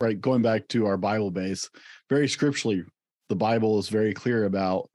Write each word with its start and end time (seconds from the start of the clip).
right? 0.00 0.20
Going 0.20 0.42
back 0.42 0.68
to 0.68 0.86
our 0.86 0.96
Bible 0.96 1.30
base, 1.30 1.68
very 2.08 2.28
scripturally, 2.28 2.84
the 3.28 3.36
Bible 3.36 3.78
is 3.78 3.88
very 3.88 4.14
clear 4.14 4.44
about 4.44 4.88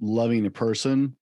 loving 0.00 0.46
a 0.46 0.50
person, 0.50 1.16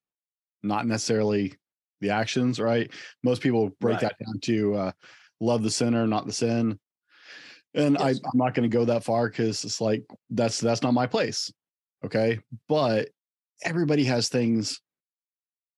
not 0.63 0.87
necessarily 0.87 1.55
the 2.01 2.11
actions, 2.11 2.59
right? 2.59 2.91
Most 3.23 3.43
people 3.43 3.71
break 3.81 3.95
Right. 3.95 4.01
that 4.03 4.25
down 4.25 4.41
to 4.41 4.75
uh, 4.75 4.93
love 5.41 5.63
the 5.63 5.71
sinner, 5.71 6.07
not 6.07 6.27
the 6.27 6.33
sin. 6.33 6.79
And 7.75 7.97
I, 7.97 8.11
i'm 8.11 8.19
not 8.35 8.53
going 8.55 8.69
to 8.71 8.77
go 8.77 8.85
that 8.85 9.03
far 9.05 9.29
because 9.29 9.65
it's 9.65 9.81
like 9.81 10.05
that's 10.29 10.61
that's 10.61 10.83
not 10.83 10.93
my 10.93 11.07
place. 11.07 11.51
Okay. 12.05 12.41
But 12.69 13.09
everybody 13.65 14.05
has 14.05 14.29
things 14.29 14.81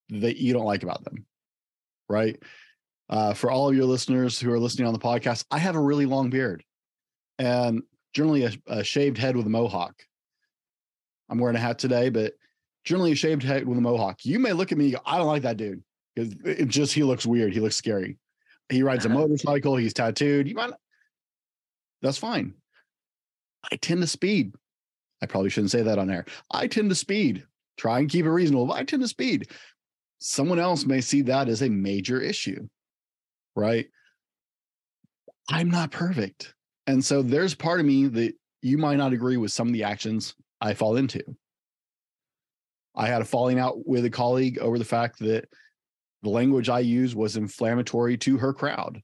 that 0.08 0.36
you 0.36 0.52
don't 0.52 0.64
like 0.64 0.82
about 0.82 1.04
them. 1.04 1.24
Right. 2.08 2.42
Uh, 3.08 3.34
for 3.34 3.50
all 3.50 3.68
of 3.68 3.76
your 3.76 3.84
listeners 3.84 4.40
who 4.40 4.50
are 4.50 4.58
listening 4.58 4.88
on 4.88 4.92
the 4.94 4.98
podcast, 4.98 5.44
I 5.50 5.58
have 5.58 5.76
a 5.76 5.80
really 5.80 6.06
long 6.06 6.30
beard 6.30 6.64
and 7.38 7.82
generally 8.14 8.44
a, 8.44 8.52
a 8.66 8.84
shaved 8.84 9.18
head 9.18 9.36
with 9.36 9.46
a 9.46 9.50
mohawk. 9.50 9.94
I'm 11.28 11.38
wearing 11.38 11.56
a 11.56 11.60
hat 11.60 11.78
today, 11.78 12.10
but 12.10 12.34
generally 12.84 13.12
a 13.12 13.16
shaved 13.16 13.42
head 13.42 13.66
with 13.66 13.78
a 13.78 13.80
mohawk. 13.80 14.24
You 14.24 14.38
may 14.38 14.52
look 14.52 14.72
at 14.72 14.78
me, 14.78 14.86
and 14.86 14.94
go, 14.94 15.00
I 15.04 15.18
don't 15.18 15.26
like 15.26 15.42
that 15.42 15.56
dude 15.56 15.82
because 16.14 16.34
it 16.44 16.68
just 16.68 16.92
he 16.92 17.02
looks 17.02 17.26
weird. 17.26 17.52
He 17.52 17.60
looks 17.60 17.76
scary. 17.76 18.18
He 18.68 18.82
rides 18.82 19.04
a 19.04 19.08
uh-huh. 19.08 19.18
motorcycle. 19.18 19.76
He's 19.76 19.94
tattooed. 19.94 20.48
You 20.48 20.54
might. 20.54 20.72
That's 22.02 22.18
fine. 22.18 22.54
I 23.70 23.76
tend 23.76 24.02
to 24.02 24.06
speed. 24.06 24.54
I 25.22 25.26
probably 25.26 25.50
shouldn't 25.50 25.70
say 25.70 25.82
that 25.82 25.98
on 25.98 26.10
air. 26.10 26.26
I 26.50 26.66
tend 26.66 26.90
to 26.90 26.94
speed. 26.94 27.46
Try 27.76 27.98
and 27.98 28.10
keep 28.10 28.26
it 28.26 28.30
reasonable. 28.30 28.66
But 28.66 28.76
I 28.76 28.84
tend 28.84 29.02
to 29.02 29.08
speed. 29.08 29.50
Someone 30.18 30.58
else 30.58 30.84
may 30.84 31.00
see 31.00 31.22
that 31.22 31.48
as 31.48 31.62
a 31.62 31.68
major 31.68 32.20
issue, 32.20 32.68
right? 33.56 33.86
I'm 35.50 35.70
not 35.70 35.90
perfect. 35.90 36.53
And 36.86 37.04
so 37.04 37.22
there's 37.22 37.54
part 37.54 37.80
of 37.80 37.86
me 37.86 38.06
that 38.08 38.34
you 38.62 38.78
might 38.78 38.96
not 38.96 39.12
agree 39.12 39.36
with 39.36 39.52
some 39.52 39.68
of 39.68 39.72
the 39.72 39.84
actions 39.84 40.34
I 40.60 40.74
fall 40.74 40.96
into. 40.96 41.22
I 42.94 43.06
had 43.08 43.22
a 43.22 43.26
falling 43.26 43.58
out 43.58 43.86
with 43.86 44.04
a 44.04 44.10
colleague 44.10 44.58
over 44.58 44.78
the 44.78 44.84
fact 44.84 45.18
that 45.20 45.48
the 46.22 46.30
language 46.30 46.68
I 46.68 46.80
used 46.80 47.14
was 47.14 47.36
inflammatory 47.36 48.16
to 48.18 48.38
her 48.38 48.52
crowd 48.52 49.02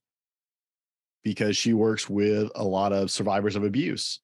because 1.23 1.57
she 1.57 1.75
works 1.75 2.09
with 2.09 2.51
a 2.55 2.65
lot 2.65 2.93
of 2.93 3.11
survivors 3.11 3.57
of 3.57 3.65
abuse. 3.65 4.21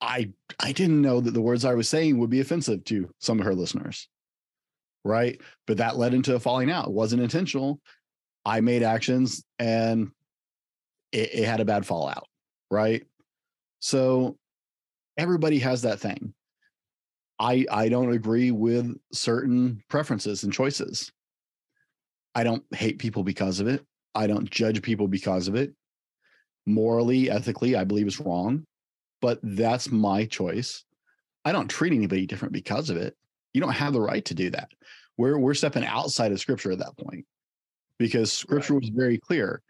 I 0.00 0.30
I 0.60 0.72
didn't 0.72 1.02
know 1.02 1.20
that 1.20 1.32
the 1.32 1.40
words 1.40 1.64
I 1.64 1.74
was 1.74 1.88
saying 1.88 2.18
would 2.18 2.30
be 2.30 2.40
offensive 2.40 2.84
to 2.84 3.10
some 3.18 3.40
of 3.40 3.46
her 3.46 3.54
listeners. 3.54 4.08
Right? 5.04 5.40
But 5.66 5.78
that 5.78 5.96
led 5.96 6.14
into 6.14 6.34
a 6.34 6.40
falling 6.40 6.70
out. 6.70 6.88
It 6.88 6.92
wasn't 6.92 7.22
intentional. 7.22 7.80
I 8.44 8.60
made 8.60 8.82
actions 8.82 9.44
and 9.58 10.10
it, 11.14 11.30
it 11.32 11.44
had 11.44 11.60
a 11.60 11.64
bad 11.64 11.86
fallout, 11.86 12.26
right? 12.70 13.04
So 13.78 14.36
everybody 15.16 15.60
has 15.60 15.82
that 15.82 16.00
thing. 16.00 16.34
I 17.38 17.64
I 17.70 17.88
don't 17.88 18.12
agree 18.12 18.50
with 18.50 18.94
certain 19.12 19.82
preferences 19.88 20.44
and 20.44 20.52
choices. 20.52 21.12
I 22.34 22.44
don't 22.44 22.64
hate 22.74 22.98
people 22.98 23.22
because 23.22 23.60
of 23.60 23.68
it. 23.68 23.84
I 24.14 24.26
don't 24.26 24.50
judge 24.50 24.82
people 24.82 25.08
because 25.08 25.48
of 25.48 25.54
it. 25.54 25.72
Morally, 26.66 27.30
ethically, 27.30 27.76
I 27.76 27.84
believe 27.84 28.06
it's 28.06 28.20
wrong, 28.20 28.64
but 29.20 29.38
that's 29.42 29.90
my 29.90 30.24
choice. 30.24 30.84
I 31.44 31.52
don't 31.52 31.68
treat 31.68 31.92
anybody 31.92 32.26
different 32.26 32.52
because 32.52 32.90
of 32.90 32.96
it. 32.96 33.14
You 33.52 33.60
don't 33.60 33.72
have 33.72 33.92
the 33.92 34.00
right 34.00 34.24
to 34.24 34.34
do 34.34 34.50
that. 34.50 34.70
We're 35.16 35.38
we're 35.38 35.54
stepping 35.54 35.84
outside 35.84 36.32
of 36.32 36.40
scripture 36.40 36.72
at 36.72 36.78
that 36.78 36.96
point 36.96 37.26
because 37.98 38.32
scripture 38.32 38.74
was 38.74 38.88
very 38.88 39.18
clear. 39.18 39.62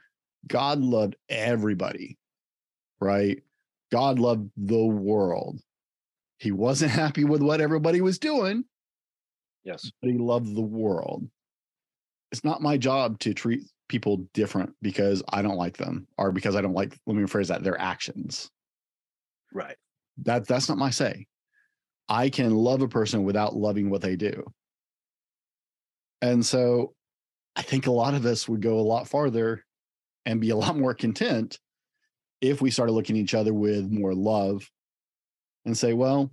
God 0.46 0.80
loved 0.80 1.16
everybody, 1.28 2.18
right? 3.00 3.42
God 3.92 4.18
loved 4.18 4.50
the 4.56 4.84
world. 4.84 5.60
He 6.38 6.52
wasn't 6.52 6.90
happy 7.02 7.24
with 7.24 7.42
what 7.42 7.60
everybody 7.60 8.00
was 8.00 8.18
doing, 8.18 8.64
Yes. 9.64 9.90
but 10.00 10.10
he 10.10 10.18
loved 10.18 10.54
the 10.54 10.62
world. 10.62 11.28
It's 12.32 12.44
not 12.44 12.62
my 12.62 12.76
job 12.76 13.18
to 13.20 13.32
treat 13.32 13.62
people 13.88 14.26
different 14.34 14.74
because 14.82 15.22
I 15.28 15.42
don't 15.42 15.56
like 15.56 15.76
them 15.76 16.06
or 16.18 16.32
because 16.32 16.56
I 16.56 16.60
don't 16.60 16.74
like, 16.74 16.98
let 17.06 17.16
me 17.16 17.22
rephrase 17.22 17.48
that, 17.48 17.62
their 17.62 17.80
actions. 17.80 18.50
Right. 19.52 19.76
That 20.24 20.46
that's 20.46 20.68
not 20.68 20.78
my 20.78 20.90
say. 20.90 21.26
I 22.08 22.28
can 22.28 22.54
love 22.54 22.82
a 22.82 22.88
person 22.88 23.24
without 23.24 23.54
loving 23.54 23.88
what 23.90 24.00
they 24.02 24.16
do. 24.16 24.44
And 26.22 26.44
so 26.44 26.94
I 27.56 27.62
think 27.62 27.86
a 27.86 27.92
lot 27.92 28.14
of 28.14 28.26
us 28.26 28.48
would 28.48 28.60
go 28.62 28.78
a 28.78 28.82
lot 28.82 29.08
farther 29.08 29.64
and 30.26 30.40
be 30.40 30.50
a 30.50 30.56
lot 30.56 30.76
more 30.76 30.94
content 30.94 31.58
if 32.40 32.60
we 32.60 32.70
started 32.70 32.92
looking 32.92 33.16
at 33.16 33.22
each 33.22 33.34
other 33.34 33.54
with 33.54 33.90
more 33.90 34.14
love 34.14 34.70
and 35.64 35.76
say, 35.76 35.92
well, 35.92 36.30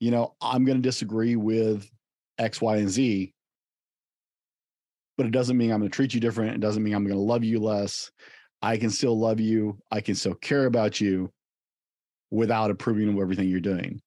you 0.00 0.10
know, 0.10 0.34
I'm 0.40 0.64
going 0.64 0.78
to 0.78 0.82
disagree 0.82 1.36
with 1.36 1.90
X, 2.38 2.60
Y, 2.60 2.76
and 2.76 2.88
Z, 2.90 3.32
but 5.16 5.26
it 5.26 5.32
doesn't 5.32 5.56
mean 5.56 5.72
I'm 5.72 5.80
going 5.80 5.90
to 5.90 5.94
treat 5.94 6.14
you 6.14 6.20
different. 6.20 6.54
It 6.54 6.60
doesn't 6.60 6.82
mean 6.82 6.94
I'm 6.94 7.04
going 7.04 7.16
to 7.16 7.22
love 7.22 7.44
you 7.44 7.58
less. 7.60 8.10
I 8.62 8.76
can 8.76 8.90
still 8.90 9.18
love 9.18 9.40
you. 9.40 9.78
I 9.90 10.00
can 10.00 10.14
still 10.14 10.34
care 10.34 10.66
about 10.66 11.00
you 11.00 11.32
without 12.30 12.70
approving 12.70 13.08
of 13.08 13.18
everything 13.18 13.48
you're 13.48 13.60
doing. 13.60 14.00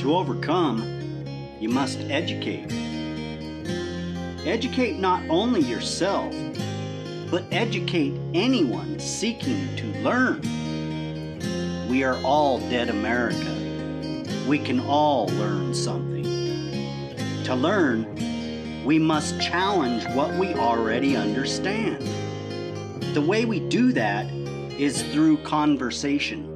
To 0.00 0.14
overcome, 0.14 0.82
you 1.60 1.70
must 1.70 1.98
educate. 2.00 2.70
Educate 4.46 4.98
not 4.98 5.22
only 5.30 5.62
yourself, 5.62 6.34
but 7.30 7.44
educate 7.50 8.12
anyone 8.34 9.00
seeking 9.00 9.74
to 9.76 9.86
learn. 10.02 10.42
We 11.88 12.04
are 12.04 12.22
all 12.22 12.58
dead 12.68 12.90
America. 12.90 13.54
We 14.46 14.58
can 14.58 14.80
all 14.80 15.28
learn 15.28 15.74
something. 15.74 16.24
To 17.44 17.54
learn, 17.54 18.84
we 18.84 18.98
must 18.98 19.40
challenge 19.40 20.04
what 20.14 20.34
we 20.34 20.52
already 20.54 21.16
understand. 21.16 22.02
The 23.14 23.22
way 23.22 23.46
we 23.46 23.60
do 23.60 23.92
that 23.92 24.30
is 24.78 25.02
through 25.04 25.38
conversation. 25.38 26.50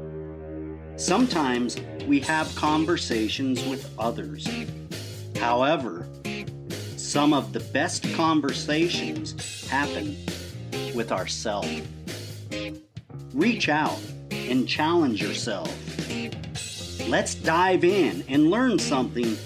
Sometimes 0.97 1.77
we 2.07 2.21
have 2.21 2.55
conversations 2.55 3.65
with 3.65 3.91
others. 3.99 4.49
However, 5.37 6.08
some 7.09 7.33
of 7.33 7.55
the 7.55 7.61
best 7.73 8.05
conversations 8.13 9.67
happen 9.67 10.15
with 10.95 11.11
ourselves. 11.11 11.81
Reach 13.33 13.71
out 13.71 13.99
and 14.31 14.69
challenge 14.69 15.23
yourself. 15.23 15.75
Let's 17.09 17.35
dive 17.35 17.83
in 17.83 18.23
and 18.29 18.51
learn 18.51 18.79
something 18.79 19.39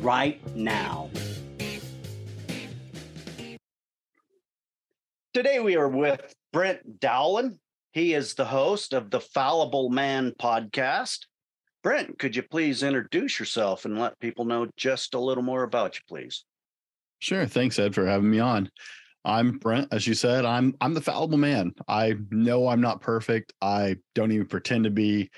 right 0.00 0.40
now. 0.56 1.10
Today 5.34 5.60
we 5.60 5.76
are 5.76 5.88
with 5.88 6.34
Brent 6.54 7.00
Dowlen. 7.00 7.58
He 7.92 8.14
is 8.14 8.32
the 8.32 8.46
host 8.46 8.94
of 8.94 9.10
the 9.10 9.20
Fallible 9.20 9.90
Man 9.90 10.32
podcast. 10.40 11.26
Brent, 11.82 12.18
could 12.18 12.34
you 12.34 12.42
please 12.42 12.82
introduce 12.82 13.38
yourself 13.38 13.84
and 13.84 13.98
let 13.98 14.18
people 14.20 14.46
know 14.46 14.68
just 14.78 15.12
a 15.12 15.20
little 15.20 15.44
more 15.44 15.64
about 15.64 15.96
you, 15.96 16.00
please? 16.08 16.46
Sure. 17.20 17.46
Thanks, 17.46 17.78
Ed, 17.78 17.94
for 17.94 18.06
having 18.06 18.30
me 18.30 18.40
on. 18.40 18.70
I'm 19.24 19.58
Brent, 19.58 19.88
as 19.92 20.06
you 20.06 20.14
said. 20.14 20.44
I'm 20.44 20.74
I'm 20.80 20.94
the 20.94 21.00
fallible 21.02 21.38
man. 21.38 21.74
I 21.86 22.14
know 22.30 22.68
I'm 22.68 22.80
not 22.80 23.02
perfect. 23.02 23.52
I 23.60 23.96
don't 24.14 24.32
even 24.32 24.46
pretend 24.46 24.84
to 24.84 24.90
be. 24.90 25.30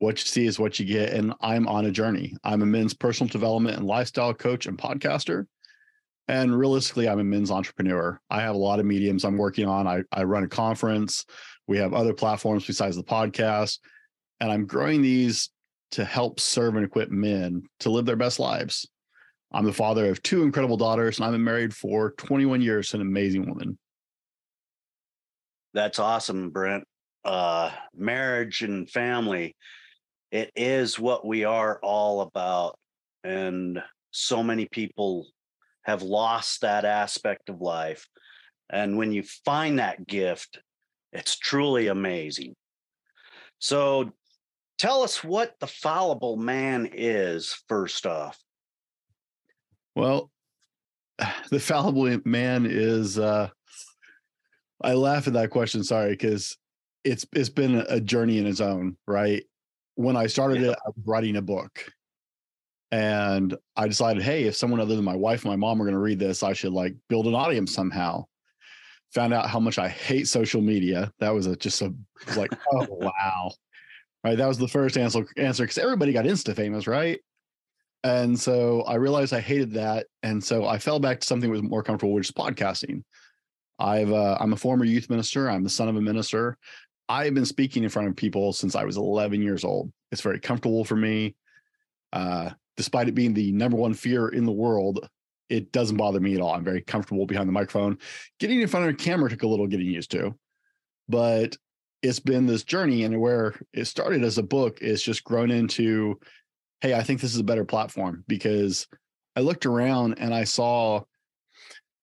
What 0.00 0.20
you 0.20 0.26
see 0.26 0.46
is 0.46 0.60
what 0.60 0.78
you 0.78 0.86
get, 0.86 1.12
and 1.12 1.34
I'm 1.40 1.66
on 1.66 1.86
a 1.86 1.90
journey. 1.90 2.36
I'm 2.44 2.62
a 2.62 2.66
men's 2.66 2.94
personal 2.94 3.28
development 3.28 3.78
and 3.78 3.86
lifestyle 3.86 4.32
coach 4.32 4.66
and 4.66 4.78
podcaster. 4.78 5.46
And 6.28 6.56
realistically, 6.56 7.08
I'm 7.08 7.18
a 7.18 7.24
men's 7.24 7.50
entrepreneur. 7.50 8.20
I 8.30 8.42
have 8.42 8.54
a 8.54 8.58
lot 8.58 8.78
of 8.78 8.86
mediums 8.86 9.24
I'm 9.24 9.36
working 9.36 9.66
on. 9.66 9.88
I, 9.88 10.02
I 10.12 10.22
run 10.22 10.44
a 10.44 10.48
conference. 10.48 11.24
We 11.66 11.78
have 11.78 11.94
other 11.94 12.14
platforms 12.14 12.64
besides 12.64 12.94
the 12.94 13.02
podcast. 13.02 13.78
And 14.38 14.52
I'm 14.52 14.66
growing 14.66 15.02
these 15.02 15.50
to 15.92 16.04
help 16.04 16.38
serve 16.38 16.76
and 16.76 16.84
equip 16.84 17.10
men 17.10 17.64
to 17.80 17.90
live 17.90 18.06
their 18.06 18.14
best 18.14 18.38
lives. 18.38 18.86
I'm 19.52 19.64
the 19.64 19.72
father 19.72 20.10
of 20.10 20.22
two 20.22 20.42
incredible 20.42 20.76
daughters, 20.76 21.18
and 21.18 21.24
I've 21.24 21.32
been 21.32 21.44
married 21.44 21.74
for 21.74 22.12
21 22.12 22.60
years 22.60 22.90
to 22.90 22.96
an 22.96 23.02
amazing 23.02 23.48
woman. 23.48 23.78
That's 25.72 25.98
awesome, 25.98 26.50
Brent. 26.50 26.84
Uh, 27.24 27.70
marriage 27.94 28.62
and 28.62 28.88
family, 28.88 29.56
it 30.30 30.50
is 30.54 30.98
what 30.98 31.26
we 31.26 31.44
are 31.44 31.78
all 31.82 32.20
about. 32.20 32.78
And 33.24 33.82
so 34.10 34.42
many 34.42 34.66
people 34.66 35.26
have 35.82 36.02
lost 36.02 36.60
that 36.60 36.84
aspect 36.84 37.48
of 37.48 37.60
life. 37.60 38.06
And 38.70 38.98
when 38.98 39.12
you 39.12 39.22
find 39.44 39.78
that 39.78 40.06
gift, 40.06 40.58
it's 41.12 41.38
truly 41.38 41.88
amazing. 41.88 42.54
So 43.58 44.12
tell 44.76 45.02
us 45.02 45.24
what 45.24 45.54
the 45.58 45.66
fallible 45.66 46.36
man 46.36 46.90
is, 46.92 47.62
first 47.68 48.06
off. 48.06 48.38
Well, 49.94 50.30
the 51.50 51.60
fallible 51.60 52.20
man 52.24 52.66
is 52.68 53.18
uh 53.18 53.50
I 54.82 54.94
laugh 54.94 55.26
at 55.26 55.32
that 55.32 55.50
question, 55.50 55.82
sorry, 55.82 56.10
because 56.10 56.56
it's 57.04 57.26
it's 57.32 57.48
been 57.48 57.84
a 57.88 58.00
journey 58.00 58.38
in 58.38 58.46
its 58.46 58.60
own, 58.60 58.96
right? 59.06 59.42
When 59.94 60.16
I 60.16 60.26
started 60.26 60.60
yeah. 60.60 60.70
it, 60.70 60.78
I 60.84 60.88
was 60.88 61.04
writing 61.06 61.36
a 61.36 61.42
book. 61.42 61.90
And 62.90 63.54
I 63.76 63.86
decided, 63.86 64.22
hey, 64.22 64.44
if 64.44 64.56
someone 64.56 64.80
other 64.80 64.96
than 64.96 65.04
my 65.04 65.16
wife 65.16 65.44
and 65.44 65.52
my 65.52 65.56
mom 65.56 65.80
are 65.80 65.84
going 65.84 65.92
to 65.92 66.00
read 66.00 66.18
this, 66.18 66.42
I 66.42 66.54
should 66.54 66.72
like 66.72 66.94
build 67.10 67.26
an 67.26 67.34
audience 67.34 67.74
somehow. 67.74 68.24
Found 69.14 69.34
out 69.34 69.50
how 69.50 69.60
much 69.60 69.78
I 69.78 69.88
hate 69.88 70.26
social 70.26 70.62
media. 70.62 71.12
That 71.18 71.34
was 71.34 71.46
a 71.46 71.56
just 71.56 71.82
a 71.82 71.92
like, 72.36 72.50
oh 72.72 72.86
wow. 72.90 73.52
Right. 74.24 74.38
That 74.38 74.48
was 74.48 74.58
the 74.58 74.68
first 74.68 74.96
answer 74.96 75.26
answer 75.36 75.64
because 75.64 75.78
everybody 75.78 76.12
got 76.12 76.24
insta 76.24 76.54
famous, 76.54 76.86
right? 76.86 77.20
And 78.04 78.38
so 78.38 78.82
I 78.82 78.94
realized 78.94 79.34
I 79.34 79.40
hated 79.40 79.72
that. 79.72 80.06
And 80.22 80.42
so 80.42 80.66
I 80.66 80.78
fell 80.78 81.00
back 81.00 81.20
to 81.20 81.26
something 81.26 81.50
that 81.50 81.60
was 81.60 81.62
more 81.62 81.82
comfortable, 81.82 82.14
which 82.14 82.28
is 82.28 82.32
podcasting. 82.32 83.02
I've 83.78 84.12
uh, 84.12 84.36
I'm 84.40 84.52
a 84.52 84.56
former 84.56 84.84
youth 84.84 85.10
minister. 85.10 85.50
I'm 85.50 85.62
the 85.62 85.70
son 85.70 85.88
of 85.88 85.96
a 85.96 86.00
minister. 86.00 86.56
I've 87.08 87.34
been 87.34 87.46
speaking 87.46 87.84
in 87.84 87.88
front 87.88 88.08
of 88.08 88.16
people 88.16 88.52
since 88.52 88.74
I 88.74 88.84
was 88.84 88.96
11 88.96 89.40
years 89.42 89.64
old. 89.64 89.92
It's 90.12 90.20
very 90.20 90.40
comfortable 90.40 90.84
for 90.84 90.96
me. 90.96 91.36
Uh, 92.12 92.50
despite 92.76 93.08
it 93.08 93.14
being 93.14 93.34
the 93.34 93.52
number 93.52 93.76
one 93.76 93.94
fear 93.94 94.28
in 94.28 94.44
the 94.44 94.52
world, 94.52 95.08
it 95.48 95.72
doesn't 95.72 95.96
bother 95.96 96.20
me 96.20 96.34
at 96.34 96.40
all. 96.40 96.54
I'm 96.54 96.64
very 96.64 96.82
comfortable 96.82 97.26
behind 97.26 97.48
the 97.48 97.52
microphone. 97.52 97.98
Getting 98.38 98.60
in 98.60 98.68
front 98.68 98.86
of 98.86 98.94
a 98.94 98.96
camera 98.96 99.30
took 99.30 99.42
a 99.42 99.48
little 99.48 99.66
getting 99.66 99.86
used 99.86 100.10
to, 100.10 100.34
but 101.08 101.56
it's 102.02 102.20
been 102.20 102.46
this 102.46 102.64
journey. 102.64 103.04
And 103.04 103.20
where 103.20 103.54
it 103.72 103.86
started 103.86 104.22
as 104.22 104.38
a 104.38 104.42
book, 104.42 104.78
it's 104.80 105.02
just 105.02 105.24
grown 105.24 105.50
into, 105.50 106.20
hey, 106.80 106.94
I 106.94 107.02
think 107.02 107.20
this 107.20 107.34
is 107.34 107.40
a 107.40 107.44
better 107.44 107.64
platform 107.64 108.24
because 108.28 108.86
I 109.36 109.40
looked 109.40 109.66
around 109.66 110.14
and 110.18 110.34
I 110.34 110.44
saw 110.44 111.02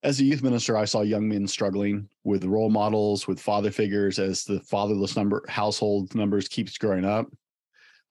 as 0.02 0.20
a 0.20 0.24
youth 0.24 0.42
minister, 0.42 0.76
I 0.76 0.84
saw 0.84 1.00
young 1.00 1.28
men 1.28 1.48
struggling 1.48 2.08
with 2.22 2.44
role 2.44 2.70
models, 2.70 3.26
with 3.26 3.40
father 3.40 3.72
figures 3.72 4.18
as 4.18 4.44
the 4.44 4.60
fatherless 4.60 5.16
number 5.16 5.42
household 5.48 6.14
numbers 6.14 6.46
keeps 6.46 6.78
growing 6.78 7.04
up. 7.04 7.26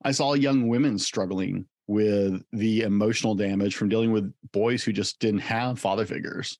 I 0.04 0.10
saw 0.10 0.34
young 0.34 0.68
women 0.68 0.98
struggling 0.98 1.64
with 1.86 2.42
the 2.52 2.82
emotional 2.82 3.34
damage 3.34 3.76
from 3.76 3.88
dealing 3.88 4.12
with 4.12 4.32
boys 4.52 4.82
who 4.82 4.92
just 4.92 5.20
didn't 5.20 5.40
have 5.40 5.78
father 5.78 6.04
figures. 6.04 6.58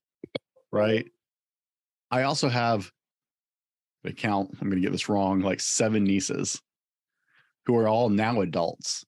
Right. 0.73 1.07
I 2.11 2.23
also 2.23 2.49
have 2.49 2.91
the 4.05 4.13
count, 4.13 4.51
I'm 4.61 4.71
going 4.71 4.81
to 4.81 4.87
get 4.87 4.93
this 4.93 5.09
wrong, 5.09 5.41
like 5.41 5.61
seven 5.61 6.05
nieces 6.05 6.63
who 7.67 7.77
are 7.77 7.89
all 7.89 8.09
now 8.09 8.41
adults. 8.41 9.05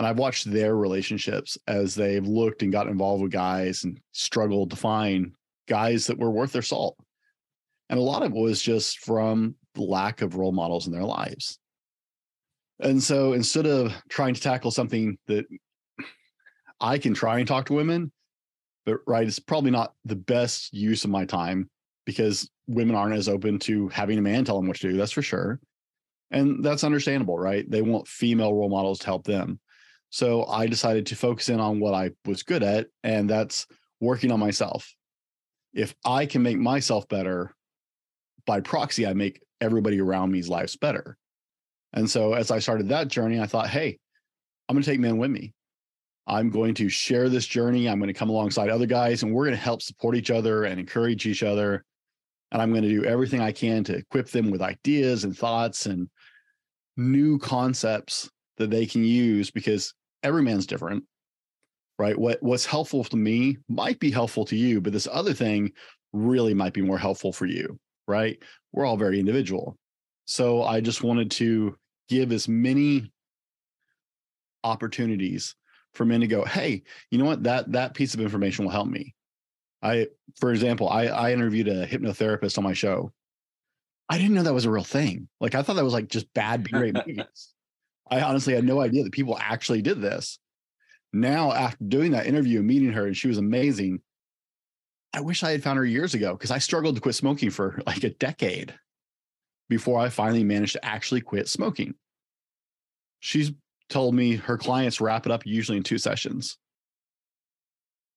And 0.00 0.06
I've 0.06 0.18
watched 0.18 0.50
their 0.50 0.76
relationships 0.76 1.58
as 1.68 1.94
they've 1.94 2.26
looked 2.26 2.62
and 2.62 2.72
got 2.72 2.86
involved 2.86 3.22
with 3.22 3.32
guys 3.32 3.84
and 3.84 4.00
struggled 4.12 4.70
to 4.70 4.76
find 4.76 5.32
guys 5.68 6.06
that 6.06 6.18
were 6.18 6.30
worth 6.30 6.52
their 6.52 6.62
salt. 6.62 6.96
And 7.90 7.98
a 7.98 8.02
lot 8.02 8.22
of 8.22 8.32
it 8.32 8.34
was 8.34 8.62
just 8.62 9.00
from 9.00 9.56
lack 9.76 10.22
of 10.22 10.36
role 10.36 10.52
models 10.52 10.86
in 10.86 10.92
their 10.94 11.04
lives. 11.04 11.58
And 12.82 13.02
so 13.02 13.34
instead 13.34 13.66
of 13.66 13.92
trying 14.08 14.32
to 14.32 14.40
tackle 14.40 14.70
something 14.70 15.18
that 15.26 15.44
I 16.80 16.96
can 16.96 17.12
try 17.12 17.38
and 17.38 17.46
talk 17.46 17.66
to 17.66 17.74
women, 17.74 18.10
but 18.86 19.00
right, 19.06 19.28
it's 19.28 19.38
probably 19.38 19.70
not 19.70 19.92
the 20.06 20.16
best 20.16 20.72
use 20.72 21.04
of 21.04 21.10
my 21.10 21.26
time 21.26 21.68
because 22.06 22.48
women 22.66 22.96
aren't 22.96 23.16
as 23.16 23.28
open 23.28 23.58
to 23.58 23.88
having 23.88 24.16
a 24.16 24.22
man 24.22 24.46
tell 24.46 24.56
them 24.56 24.66
what 24.66 24.78
to 24.78 24.92
do. 24.92 24.96
That's 24.96 25.12
for 25.12 25.20
sure. 25.20 25.60
And 26.30 26.64
that's 26.64 26.84
understandable, 26.84 27.38
right? 27.38 27.70
They 27.70 27.82
want 27.82 28.08
female 28.08 28.54
role 28.54 28.70
models 28.70 29.00
to 29.00 29.04
help 29.04 29.24
them. 29.24 29.60
So 30.10 30.44
I 30.46 30.66
decided 30.66 31.06
to 31.06 31.16
focus 31.16 31.48
in 31.48 31.60
on 31.60 31.80
what 31.80 31.94
I 31.94 32.10
was 32.26 32.42
good 32.42 32.62
at, 32.62 32.88
and 33.04 33.30
that's 33.30 33.66
working 34.00 34.32
on 34.32 34.40
myself 34.40 34.94
if 35.72 35.94
I 36.04 36.26
can 36.26 36.42
make 36.42 36.58
myself 36.58 37.08
better, 37.08 37.54
by 38.46 38.60
proxy, 38.60 39.06
I 39.06 39.14
make 39.14 39.42
everybody 39.60 40.00
around 40.00 40.32
me's 40.32 40.48
lives 40.48 40.76
better. 40.76 41.16
And 41.92 42.08
so 42.08 42.34
as 42.34 42.50
I 42.50 42.58
started 42.58 42.88
that 42.88 43.08
journey, 43.08 43.40
I 43.40 43.46
thought, 43.46 43.68
hey, 43.68 43.98
I'm 44.68 44.74
going 44.74 44.82
to 44.82 44.90
take 44.90 45.00
men 45.00 45.18
with 45.18 45.30
me. 45.30 45.52
I'm 46.26 46.50
going 46.50 46.74
to 46.74 46.88
share 46.88 47.28
this 47.28 47.46
journey. 47.46 47.88
I'm 47.88 47.98
going 47.98 48.12
to 48.12 48.18
come 48.18 48.30
alongside 48.30 48.70
other 48.70 48.86
guys 48.86 49.22
and 49.22 49.32
we're 49.32 49.46
going 49.46 49.56
to 49.56 49.62
help 49.62 49.82
support 49.82 50.16
each 50.16 50.30
other 50.30 50.64
and 50.64 50.78
encourage 50.78 51.26
each 51.26 51.42
other. 51.42 51.84
And 52.52 52.62
I'm 52.62 52.70
going 52.70 52.82
to 52.82 52.88
do 52.88 53.04
everything 53.04 53.40
I 53.40 53.52
can 53.52 53.84
to 53.84 53.96
equip 53.96 54.28
them 54.28 54.50
with 54.50 54.62
ideas 54.62 55.24
and 55.24 55.36
thoughts 55.36 55.86
and 55.86 56.08
new 56.96 57.38
concepts 57.38 58.30
that 58.58 58.70
they 58.70 58.86
can 58.86 59.04
use 59.04 59.50
because 59.50 59.94
every 60.22 60.42
man's 60.42 60.66
different 60.66 61.04
right? 62.00 62.18
What 62.18 62.42
what's 62.42 62.64
helpful 62.64 63.04
to 63.04 63.16
me 63.16 63.58
might 63.68 64.00
be 64.00 64.10
helpful 64.10 64.46
to 64.46 64.56
you, 64.56 64.80
but 64.80 64.94
this 64.94 65.06
other 65.12 65.34
thing 65.34 65.70
really 66.14 66.54
might 66.54 66.72
be 66.72 66.80
more 66.80 66.96
helpful 66.96 67.30
for 67.30 67.44
you, 67.44 67.78
right? 68.08 68.38
We're 68.72 68.86
all 68.86 68.96
very 68.96 69.20
individual. 69.20 69.76
So 70.24 70.62
I 70.62 70.80
just 70.80 71.02
wanted 71.02 71.30
to 71.32 71.76
give 72.08 72.32
as 72.32 72.48
many 72.48 73.12
opportunities 74.64 75.54
for 75.92 76.06
men 76.06 76.20
to 76.20 76.26
go, 76.26 76.42
hey, 76.42 76.84
you 77.10 77.18
know 77.18 77.26
what? 77.26 77.42
That 77.42 77.70
that 77.72 77.92
piece 77.92 78.14
of 78.14 78.20
information 78.20 78.64
will 78.64 78.72
help 78.72 78.88
me. 78.88 79.14
I, 79.82 80.06
for 80.40 80.52
example, 80.52 80.88
I 80.88 81.04
I 81.04 81.32
interviewed 81.32 81.68
a 81.68 81.86
hypnotherapist 81.86 82.56
on 82.56 82.64
my 82.64 82.72
show. 82.72 83.12
I 84.08 84.16
didn't 84.16 84.34
know 84.34 84.42
that 84.44 84.54
was 84.54 84.64
a 84.64 84.70
real 84.70 84.84
thing. 84.84 85.28
Like 85.38 85.54
I 85.54 85.62
thought 85.62 85.76
that 85.76 85.84
was 85.84 85.92
like 85.92 86.08
just 86.08 86.32
bad 86.32 86.64
B-grade 86.64 86.94
movies. 87.06 87.52
I 88.10 88.22
honestly 88.22 88.54
had 88.54 88.64
no 88.64 88.80
idea 88.80 89.04
that 89.04 89.12
people 89.12 89.38
actually 89.38 89.82
did 89.82 90.00
this. 90.00 90.38
Now 91.12 91.52
after 91.52 91.84
doing 91.84 92.12
that 92.12 92.26
interview 92.26 92.58
and 92.58 92.68
meeting 92.68 92.92
her 92.92 93.06
and 93.06 93.16
she 93.16 93.28
was 93.28 93.38
amazing 93.38 94.00
i 95.12 95.20
wish 95.20 95.42
i 95.42 95.50
had 95.50 95.62
found 95.62 95.76
her 95.76 95.84
years 95.84 96.14
ago 96.14 96.34
because 96.34 96.50
i 96.50 96.58
struggled 96.58 96.94
to 96.94 97.00
quit 97.00 97.14
smoking 97.14 97.50
for 97.50 97.82
like 97.86 98.04
a 98.04 98.10
decade 98.10 98.74
before 99.68 99.98
i 99.98 100.08
finally 100.08 100.44
managed 100.44 100.72
to 100.72 100.84
actually 100.84 101.20
quit 101.20 101.48
smoking. 101.48 101.94
She's 103.20 103.52
told 103.88 104.14
me 104.14 104.36
her 104.36 104.56
clients 104.56 105.00
wrap 105.00 105.26
it 105.26 105.32
up 105.32 105.44
usually 105.44 105.76
in 105.76 105.82
two 105.82 105.98
sessions. 105.98 106.58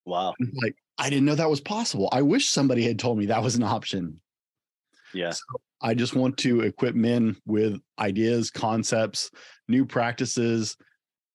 Wow. 0.05 0.33
Like 0.61 0.75
i 0.97 1.09
didn't 1.09 1.25
know 1.25 1.35
that 1.35 1.49
was 1.49 1.61
possible. 1.61 2.09
I 2.11 2.21
wish 2.21 2.47
somebody 2.47 2.83
had 2.83 2.99
told 2.99 3.17
me 3.17 3.27
that 3.27 3.43
was 3.43 3.55
an 3.55 3.63
option. 3.63 4.19
Yeah. 5.13 5.31
So 5.31 5.43
i 5.81 5.93
just 5.93 6.15
want 6.15 6.37
to 6.37 6.61
equip 6.61 6.95
men 6.95 7.35
with 7.45 7.79
ideas 7.99 8.49
concepts 8.49 9.29
new 9.67 9.85
practices 9.85 10.77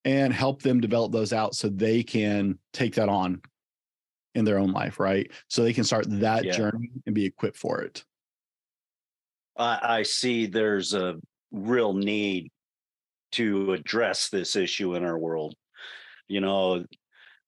and 0.05 0.33
help 0.33 0.61
them 0.61 0.79
develop 0.79 1.11
those 1.11 1.33
out 1.33 1.55
so 1.55 1.69
they 1.69 2.03
can 2.03 2.57
take 2.73 2.95
that 2.95 3.09
on 3.09 3.41
in 4.35 4.45
their 4.45 4.59
own 4.59 4.71
life, 4.71 4.99
right? 4.99 5.29
So 5.47 5.63
they 5.63 5.73
can 5.73 5.83
start 5.83 6.05
that 6.09 6.45
yeah. 6.45 6.51
journey 6.51 6.91
and 7.05 7.15
be 7.15 7.25
equipped 7.25 7.57
for 7.57 7.81
it. 7.81 8.03
I, 9.57 9.79
I 9.81 10.03
see 10.03 10.45
there's 10.45 10.93
a 10.93 11.17
real 11.51 11.93
need 11.93 12.51
to 13.33 13.73
address 13.73 14.29
this 14.29 14.55
issue 14.55 14.95
in 14.95 15.03
our 15.03 15.17
world. 15.17 15.55
You 16.27 16.41
know, 16.41 16.85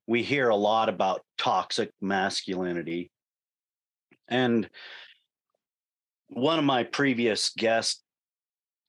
we 0.07 0.23
hear 0.23 0.49
a 0.49 0.55
lot 0.55 0.89
about 0.89 1.21
toxic 1.37 1.91
masculinity. 2.01 3.11
And 4.27 4.69
one 6.27 6.59
of 6.59 6.65
my 6.65 6.83
previous 6.83 7.51
guests, 7.57 8.01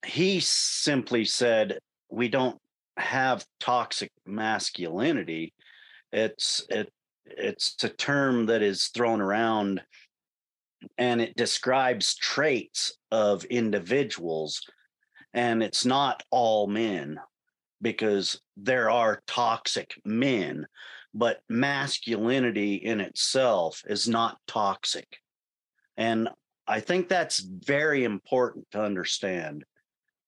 he 0.04 0.40
simply 0.40 1.24
said, 1.24 1.78
we 2.10 2.28
don't 2.28 2.58
have 2.96 3.46
toxic 3.60 4.10
masculinity. 4.26 5.54
It's 6.12 6.64
it 6.68 6.92
it's 7.24 7.76
a 7.82 7.88
term 7.88 8.46
that 8.46 8.62
is 8.62 8.88
thrown 8.88 9.20
around 9.20 9.80
and 10.98 11.20
it 11.20 11.36
describes 11.36 12.16
traits 12.16 12.98
of 13.10 13.44
individuals 13.44 14.60
and 15.32 15.62
it's 15.62 15.86
not 15.86 16.22
all 16.30 16.66
men 16.66 17.18
because 17.80 18.40
there 18.56 18.90
are 18.90 19.22
toxic 19.26 19.94
men 20.04 20.66
but 21.14 21.40
masculinity 21.48 22.74
in 22.74 23.00
itself 23.00 23.82
is 23.86 24.08
not 24.08 24.38
toxic. 24.46 25.18
And 25.96 26.28
i 26.66 26.80
think 26.80 27.08
that's 27.08 27.40
very 27.40 28.04
important 28.04 28.66
to 28.72 28.82
understand 28.82 29.64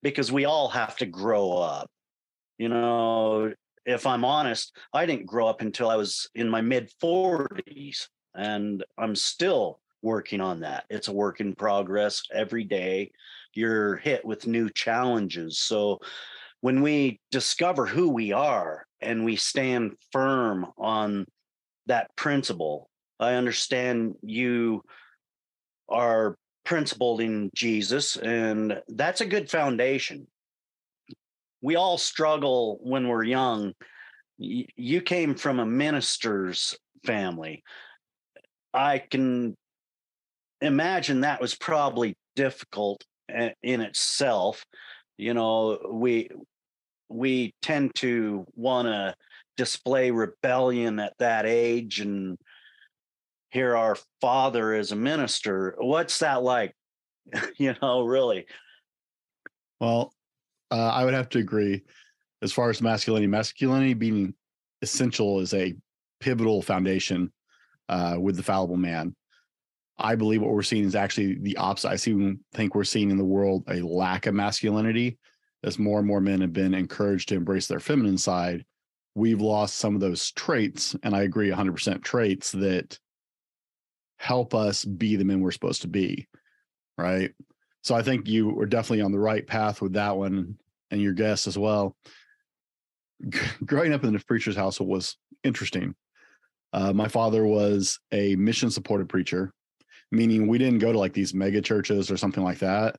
because 0.05 0.31
we 0.31 0.45
all 0.45 0.69
have 0.69 0.95
to 0.95 1.05
grow 1.05 1.53
up 1.53 1.89
you 2.57 2.69
know, 2.69 3.53
if 3.85 4.05
I'm 4.05 4.25
honest, 4.25 4.75
I 4.93 5.05
didn't 5.05 5.25
grow 5.25 5.47
up 5.47 5.61
until 5.61 5.89
I 5.89 5.95
was 5.95 6.29
in 6.35 6.49
my 6.49 6.61
mid 6.61 6.89
40s, 7.01 8.07
and 8.33 8.83
I'm 8.97 9.15
still 9.15 9.79
working 10.01 10.41
on 10.41 10.61
that. 10.61 10.85
It's 10.89 11.07
a 11.07 11.13
work 11.13 11.41
in 11.41 11.55
progress 11.55 12.23
every 12.33 12.63
day. 12.63 13.11
You're 13.53 13.97
hit 13.97 14.25
with 14.25 14.47
new 14.47 14.69
challenges. 14.69 15.59
So 15.59 15.99
when 16.61 16.81
we 16.81 17.19
discover 17.31 17.85
who 17.85 18.09
we 18.09 18.31
are 18.31 18.85
and 19.01 19.25
we 19.25 19.35
stand 19.35 19.95
firm 20.11 20.67
on 20.77 21.25
that 21.87 22.15
principle, 22.15 22.89
I 23.19 23.33
understand 23.33 24.15
you 24.21 24.81
are 25.89 26.37
principled 26.65 27.21
in 27.21 27.49
Jesus, 27.55 28.17
and 28.17 28.81
that's 28.87 29.21
a 29.21 29.25
good 29.25 29.49
foundation 29.49 30.27
we 31.65 31.75
all 31.75 31.97
struggle 31.97 32.77
when 32.83 33.07
we're 33.07 33.23
young. 33.23 33.73
you 34.37 35.01
came 35.01 35.33
from 35.33 35.59
a 35.59 35.65
minister's 35.65 36.77
family. 37.05 37.63
I 38.71 38.99
can 38.99 39.55
imagine 40.61 41.21
that 41.21 41.41
was 41.41 41.55
probably 41.55 42.17
difficult 42.35 43.03
eh, 43.29 43.51
in 43.63 43.81
itself. 43.81 44.63
You 45.17 45.33
know, 45.33 45.79
we 45.91 46.29
we 47.09 47.55
tend 47.63 47.95
to 47.95 48.45
want 48.55 48.87
to 48.87 49.15
display 49.57 50.11
rebellion 50.11 50.99
at 50.99 51.13
that 51.17 51.47
age 51.47 51.99
and 51.99 52.37
here 53.55 53.77
our 53.77 53.97
father 54.19 54.73
is 54.73 54.91
a 54.91 54.97
minister. 54.97 55.75
What's 55.79 56.19
that 56.19 56.43
like? 56.43 56.75
You 57.57 57.73
know 57.81 58.03
really. 58.03 58.45
Well 59.79 60.13
uh, 60.71 60.89
i 60.89 61.05
would 61.05 61.13
have 61.13 61.29
to 61.29 61.39
agree. 61.39 61.83
As 62.41 62.51
far 62.51 62.69
as 62.69 62.81
masculinity 62.81 63.27
masculinity 63.27 63.93
being 63.93 64.33
essential 64.81 65.39
is 65.39 65.53
a 65.53 65.73
pivotal 66.19 66.61
foundation 66.61 67.31
uh, 67.87 68.17
with 68.19 68.35
the 68.35 68.43
fallible 68.43 68.77
man. 68.77 69.15
I 69.97 70.15
believe 70.15 70.41
what 70.41 70.51
we're 70.51 70.61
seeing 70.61 70.83
is 70.83 70.95
actually 70.95 71.39
the 71.39 71.55
opposite. 71.55 71.89
I 71.89 71.95
see, 71.95 72.35
think 72.53 72.75
we're 72.75 72.83
seeing 72.83 73.09
in 73.09 73.17
the 73.17 73.23
world 73.23 73.63
a 73.69 73.79
lack 73.79 74.25
of 74.25 74.35
masculinity. 74.35 75.17
As 75.63 75.79
more 75.79 75.99
and 75.99 76.07
more 76.07 76.19
men 76.19 76.41
have 76.41 76.51
been 76.51 76.73
encouraged 76.73 77.29
to 77.29 77.35
embrace 77.35 77.67
their 77.67 77.79
feminine 77.79 78.17
side, 78.17 78.65
we've 79.15 79.41
lost 79.41 79.75
some 79.75 79.95
of 79.95 80.01
those 80.01 80.31
traits. 80.31 80.95
And 81.03 81.15
I 81.15 81.23
agree 81.23 81.49
100% 81.49 82.03
traits 82.03 82.51
that 82.51 82.99
help 84.17 84.53
us 84.53 84.85
be 84.85 85.15
the 85.15 85.25
men 85.25 85.41
we're 85.41 85.51
supposed 85.51 85.81
to 85.81 85.87
be. 85.87 86.27
Right. 86.97 87.31
So 87.83 87.93
I 87.95 88.01
think 88.01 88.27
you 88.27 88.49
were 88.49 88.65
definitely 88.65 89.01
on 89.01 89.11
the 89.11 89.19
right 89.19 89.45
path 89.45 89.81
with 89.81 89.93
that 89.93 90.17
one 90.17 90.57
and 90.91 91.01
your 91.01 91.13
guess 91.13 91.47
as 91.47 91.57
well. 91.57 91.95
Growing 93.65 93.93
up 93.93 94.03
in 94.03 94.13
the 94.13 94.19
preacher's 94.19 94.55
household 94.55 94.89
was 94.89 95.17
interesting. 95.43 95.95
Uh, 96.73 96.93
my 96.93 97.07
father 97.07 97.45
was 97.45 97.99
a 98.11 98.35
mission 98.35 98.71
supported 98.71 99.07
preacher, 99.07 99.53
meaning 100.11 100.47
we 100.47 100.57
didn't 100.57 100.79
go 100.79 100.91
to 100.91 100.99
like 100.99 101.13
these 101.13 101.33
mega 101.33 101.61
churches 101.61 102.09
or 102.09 102.17
something 102.17 102.43
like 102.43 102.59
that 102.59 102.95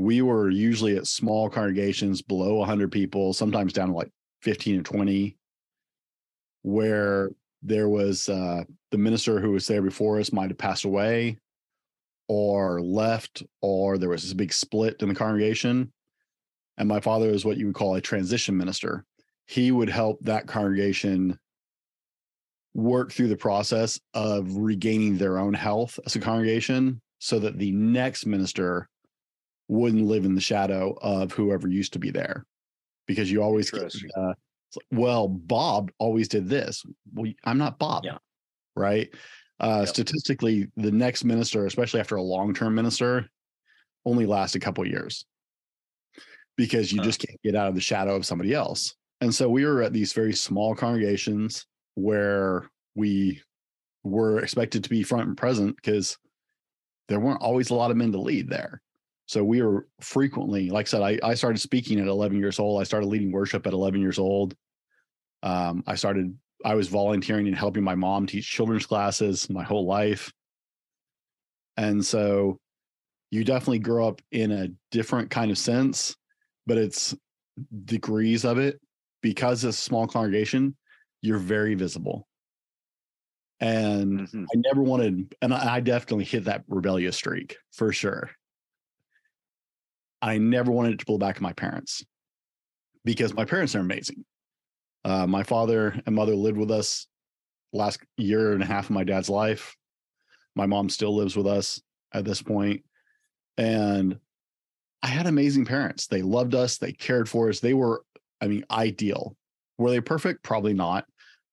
we 0.00 0.22
were 0.22 0.48
usually 0.48 0.96
at 0.96 1.06
small 1.06 1.50
congregations 1.50 2.22
below 2.22 2.54
100 2.54 2.90
people, 2.90 3.34
sometimes 3.34 3.74
down 3.74 3.88
to 3.88 3.94
like 3.94 4.10
15 4.42 4.80
or 4.80 4.82
20, 4.82 5.36
where 6.62 7.30
there 7.62 7.88
was 7.88 8.28
uh, 8.28 8.64
the 8.90 8.98
minister 8.98 9.40
who 9.40 9.52
was 9.52 9.66
there 9.66 9.82
before 9.82 10.18
us 10.18 10.32
might 10.32 10.50
have 10.50 10.58
passed 10.58 10.84
away 10.84 11.38
or 12.28 12.80
left, 12.80 13.42
or 13.60 13.98
there 13.98 14.08
was 14.08 14.22
this 14.22 14.34
big 14.34 14.52
split 14.52 15.02
in 15.02 15.08
the 15.08 15.14
congregation. 15.14 15.92
And 16.78 16.88
my 16.88 17.00
father 17.00 17.28
is 17.28 17.44
what 17.44 17.56
you 17.56 17.66
would 17.66 17.74
call 17.74 17.96
a 17.96 18.00
transition 18.00 18.56
minister. 18.56 19.04
He 19.46 19.72
would 19.72 19.90
help 19.90 20.20
that 20.22 20.46
congregation 20.46 21.38
work 22.72 23.12
through 23.12 23.28
the 23.28 23.36
process 23.36 24.00
of 24.14 24.56
regaining 24.56 25.18
their 25.18 25.38
own 25.38 25.54
health 25.54 25.98
as 26.06 26.14
a 26.14 26.20
congregation 26.20 27.00
so 27.18 27.38
that 27.40 27.58
the 27.58 27.72
next 27.72 28.26
minister 28.26 28.88
wouldn't 29.68 30.06
live 30.06 30.24
in 30.24 30.34
the 30.34 30.40
shadow 30.40 30.96
of 31.02 31.32
whoever 31.32 31.68
used 31.68 31.92
to 31.92 31.98
be 31.98 32.10
there 32.10 32.44
because 33.06 33.30
you 33.30 33.42
always 33.42 33.70
get, 33.70 33.92
uh, 34.16 34.32
well 34.90 35.28
bob 35.28 35.90
always 35.98 36.28
did 36.28 36.48
this 36.48 36.84
well 37.12 37.30
i'm 37.44 37.58
not 37.58 37.78
bob 37.78 38.04
yeah. 38.04 38.18
right 38.76 39.08
uh, 39.60 39.80
yep. 39.80 39.88
statistically 39.88 40.68
the 40.76 40.90
next 40.90 41.24
minister 41.24 41.66
especially 41.66 42.00
after 42.00 42.16
a 42.16 42.22
long-term 42.22 42.74
minister 42.74 43.28
only 44.06 44.26
lasts 44.26 44.56
a 44.56 44.60
couple 44.60 44.86
years 44.86 45.26
because 46.56 46.92
you 46.92 46.98
huh. 46.98 47.04
just 47.04 47.20
can't 47.20 47.40
get 47.42 47.54
out 47.54 47.68
of 47.68 47.74
the 47.74 47.80
shadow 47.80 48.14
of 48.14 48.24
somebody 48.24 48.54
else 48.54 48.94
and 49.20 49.34
so 49.34 49.48
we 49.48 49.64
were 49.64 49.82
at 49.82 49.92
these 49.92 50.12
very 50.12 50.32
small 50.32 50.74
congregations 50.74 51.66
where 51.94 52.70
we 52.94 53.40
were 54.02 54.40
expected 54.40 54.82
to 54.82 54.90
be 54.90 55.02
front 55.02 55.28
and 55.28 55.36
present 55.36 55.76
because 55.76 56.16
there 57.08 57.20
weren't 57.20 57.42
always 57.42 57.70
a 57.70 57.74
lot 57.74 57.90
of 57.90 57.96
men 57.96 58.12
to 58.12 58.20
lead 58.20 58.48
there 58.48 58.80
so 59.30 59.44
we 59.44 59.62
were 59.62 59.86
frequently, 60.00 60.70
like 60.70 60.88
I 60.88 60.90
said, 60.90 61.02
I, 61.02 61.18
I 61.22 61.34
started 61.34 61.60
speaking 61.60 62.00
at 62.00 62.08
11 62.08 62.36
years 62.36 62.58
old. 62.58 62.80
I 62.80 62.84
started 62.84 63.06
leading 63.06 63.30
worship 63.30 63.64
at 63.64 63.72
11 63.72 64.00
years 64.00 64.18
old. 64.18 64.56
Um, 65.44 65.84
I 65.86 65.94
started, 65.94 66.36
I 66.64 66.74
was 66.74 66.88
volunteering 66.88 67.46
and 67.46 67.54
helping 67.54 67.84
my 67.84 67.94
mom 67.94 68.26
teach 68.26 68.50
children's 68.50 68.86
classes 68.86 69.48
my 69.48 69.62
whole 69.62 69.86
life. 69.86 70.32
And 71.76 72.04
so 72.04 72.58
you 73.30 73.44
definitely 73.44 73.78
grow 73.78 74.08
up 74.08 74.20
in 74.32 74.50
a 74.50 74.70
different 74.90 75.30
kind 75.30 75.52
of 75.52 75.58
sense, 75.58 76.16
but 76.66 76.76
it's 76.76 77.14
degrees 77.84 78.44
of 78.44 78.58
it 78.58 78.80
because 79.22 79.62
it's 79.62 79.78
a 79.78 79.80
small 79.80 80.08
congregation, 80.08 80.76
you're 81.22 81.38
very 81.38 81.76
visible. 81.76 82.26
And 83.60 84.22
mm-hmm. 84.22 84.42
I 84.42 84.56
never 84.56 84.82
wanted, 84.82 85.36
and 85.40 85.54
I 85.54 85.78
definitely 85.78 86.24
hit 86.24 86.46
that 86.46 86.64
rebellious 86.66 87.14
streak 87.14 87.58
for 87.70 87.92
sure. 87.92 88.28
I 90.22 90.38
never 90.38 90.70
wanted 90.70 90.98
to 90.98 91.06
pull 91.06 91.18
back 91.18 91.36
on 91.36 91.42
my 91.42 91.52
parents 91.52 92.04
because 93.04 93.34
my 93.34 93.44
parents 93.44 93.74
are 93.74 93.80
amazing. 93.80 94.24
Uh, 95.04 95.26
my 95.26 95.42
father 95.42 96.00
and 96.04 96.14
mother 96.14 96.34
lived 96.34 96.58
with 96.58 96.70
us 96.70 97.06
last 97.72 98.00
year 98.16 98.52
and 98.52 98.62
a 98.62 98.66
half 98.66 98.84
of 98.84 98.90
my 98.90 99.04
dad's 99.04 99.30
life. 99.30 99.76
My 100.54 100.66
mom 100.66 100.88
still 100.88 101.14
lives 101.14 101.36
with 101.36 101.46
us 101.46 101.80
at 102.12 102.24
this 102.24 102.42
point, 102.42 102.84
and 103.56 104.18
I 105.02 105.06
had 105.06 105.26
amazing 105.26 105.64
parents. 105.64 106.06
They 106.06 106.22
loved 106.22 106.54
us. 106.54 106.78
They 106.78 106.92
cared 106.92 107.28
for 107.28 107.48
us. 107.48 107.60
They 107.60 107.72
were, 107.74 108.02
I 108.40 108.48
mean, 108.48 108.64
ideal. 108.70 109.36
Were 109.78 109.90
they 109.90 110.00
perfect? 110.00 110.42
Probably 110.42 110.74
not. 110.74 111.06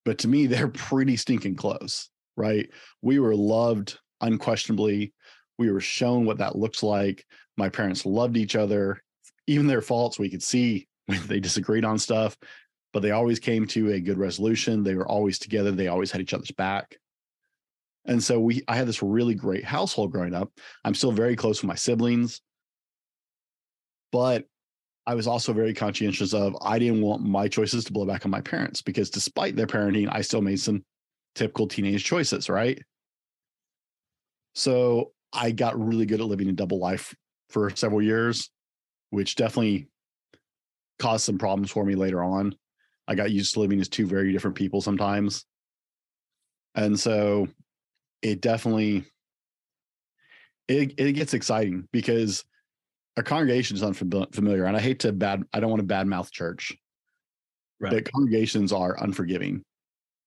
But 0.04 0.20
to 0.20 0.28
me, 0.28 0.46
they're 0.48 0.68
pretty 0.68 1.16
stinking 1.16 1.56
close, 1.56 2.10
right? 2.36 2.70
We 3.02 3.20
were 3.20 3.36
loved 3.36 4.00
unquestionably. 4.20 5.14
We 5.58 5.72
were 5.72 5.82
shown 5.82 6.26
what 6.26 6.38
that 6.38 6.56
looks 6.56 6.84
like. 6.84 7.26
My 7.58 7.70
parents 7.70 8.06
loved 8.06 8.38
each 8.38 8.56
other, 8.56 9.02
even 9.48 9.68
their 9.68 9.82
faults. 9.82 10.20
We 10.20 10.30
could 10.30 10.44
see 10.44 10.88
when 11.06 11.26
they 11.28 11.40
disagreed 11.40 11.86
on 11.86 11.98
stuff, 11.98 12.38
but 12.94 13.02
they 13.02 13.12
always 13.12 13.40
came 13.40 13.66
to 13.68 13.92
a 13.94 14.00
good 14.00 14.18
resolution. 14.18 14.84
They 14.84 14.96
were 14.96 15.08
always 15.08 15.40
together. 15.40 15.72
They 15.72 15.88
always 15.88 16.12
had 16.12 16.22
each 16.22 16.34
other's 16.34 16.52
back. 16.52 16.98
And 18.06 18.24
so 18.24 18.40
we, 18.40 18.64
I 18.68 18.76
had 18.76 18.88
this 18.88 19.04
really 19.04 19.36
great 19.36 19.66
household 19.66 20.12
growing 20.12 20.34
up. 20.34 20.50
I'm 20.86 20.96
still 20.96 21.12
very 21.12 21.36
close 21.36 21.62
with 21.62 21.68
my 21.68 21.76
siblings, 21.76 22.42
but 24.12 24.46
I 25.06 25.16
was 25.16 25.28
also 25.28 25.54
very 25.54 25.74
conscientious 25.74 26.34
of 26.34 26.56
I 26.62 26.80
didn't 26.80 27.02
want 27.02 27.22
my 27.24 27.48
choices 27.48 27.86
to 27.86 27.94
blow 27.94 28.06
back 28.06 28.26
on 28.26 28.32
my 28.32 28.42
parents 28.42 28.82
because 28.82 29.10
despite 29.10 29.56
their 29.56 29.68
parenting, 29.68 30.10
I 30.12 30.22
still 30.22 30.42
made 30.42 30.60
some 30.60 30.84
typical 31.36 31.68
teenage 31.68 32.04
choices, 32.04 32.50
right? 32.50 32.82
So 34.56 35.12
I 35.34 35.52
got 35.52 35.80
really 35.80 36.06
good 36.06 36.22
at 36.22 36.28
living 36.28 36.50
a 36.50 36.54
double 36.54 36.80
life 36.80 37.16
for 37.50 37.70
several 37.76 38.02
years, 38.02 38.50
which 39.10 39.36
definitely 39.36 39.88
caused 41.00 41.26
some 41.26 41.38
problems 41.38 41.72
for 41.72 41.86
me 41.86 41.96
later 41.96 42.24
on. 42.24 42.56
I 43.08 43.16
got 43.16 43.32
used 43.32 43.54
to 43.54 43.60
living 43.62 43.80
as 43.80 43.88
two 43.88 44.06
very 44.06 44.32
different 44.32 44.58
people 44.58 44.82
sometimes. 44.82 45.46
And 46.76 47.00
so 47.00 47.48
it 48.22 48.42
definitely 48.42 49.06
it 50.68 50.94
it 50.98 51.14
gets 51.14 51.34
exciting 51.34 51.88
because 51.92 52.44
a 53.16 53.24
congregation 53.24 53.78
is 53.78 53.84
unfamiliar 53.84 54.66
and 54.66 54.76
I 54.76 54.80
hate 54.80 55.00
to 55.00 55.12
bad 55.12 55.44
I 55.54 55.60
don't 55.60 55.70
want 55.70 55.88
to 55.88 55.94
badmouth 55.94 56.32
church. 56.32 56.76
Right. 57.80 57.94
But 57.94 58.12
congregations 58.12 58.74
are 58.74 59.02
unforgiving 59.02 59.64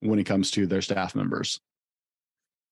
when 0.01 0.19
it 0.19 0.25
comes 0.25 0.51
to 0.53 0.67
their 0.67 0.83
staff 0.83 1.15
members 1.15 1.61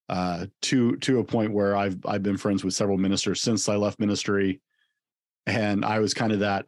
uh, 0.09 0.47
to 0.63 0.97
to 0.97 1.19
a 1.19 1.25
point 1.25 1.53
where 1.53 1.77
I've 1.77 1.99
I've 2.07 2.23
been 2.23 2.37
friends 2.37 2.65
with 2.65 2.75
several 2.75 2.99
ministers 2.99 3.43
since 3.43 3.69
I 3.69 3.77
left 3.77 4.01
ministry, 4.01 4.61
and 5.47 5.85
I 5.85 5.99
was 5.99 6.15
kind 6.15 6.33
of 6.33 6.41
that. 6.41 6.67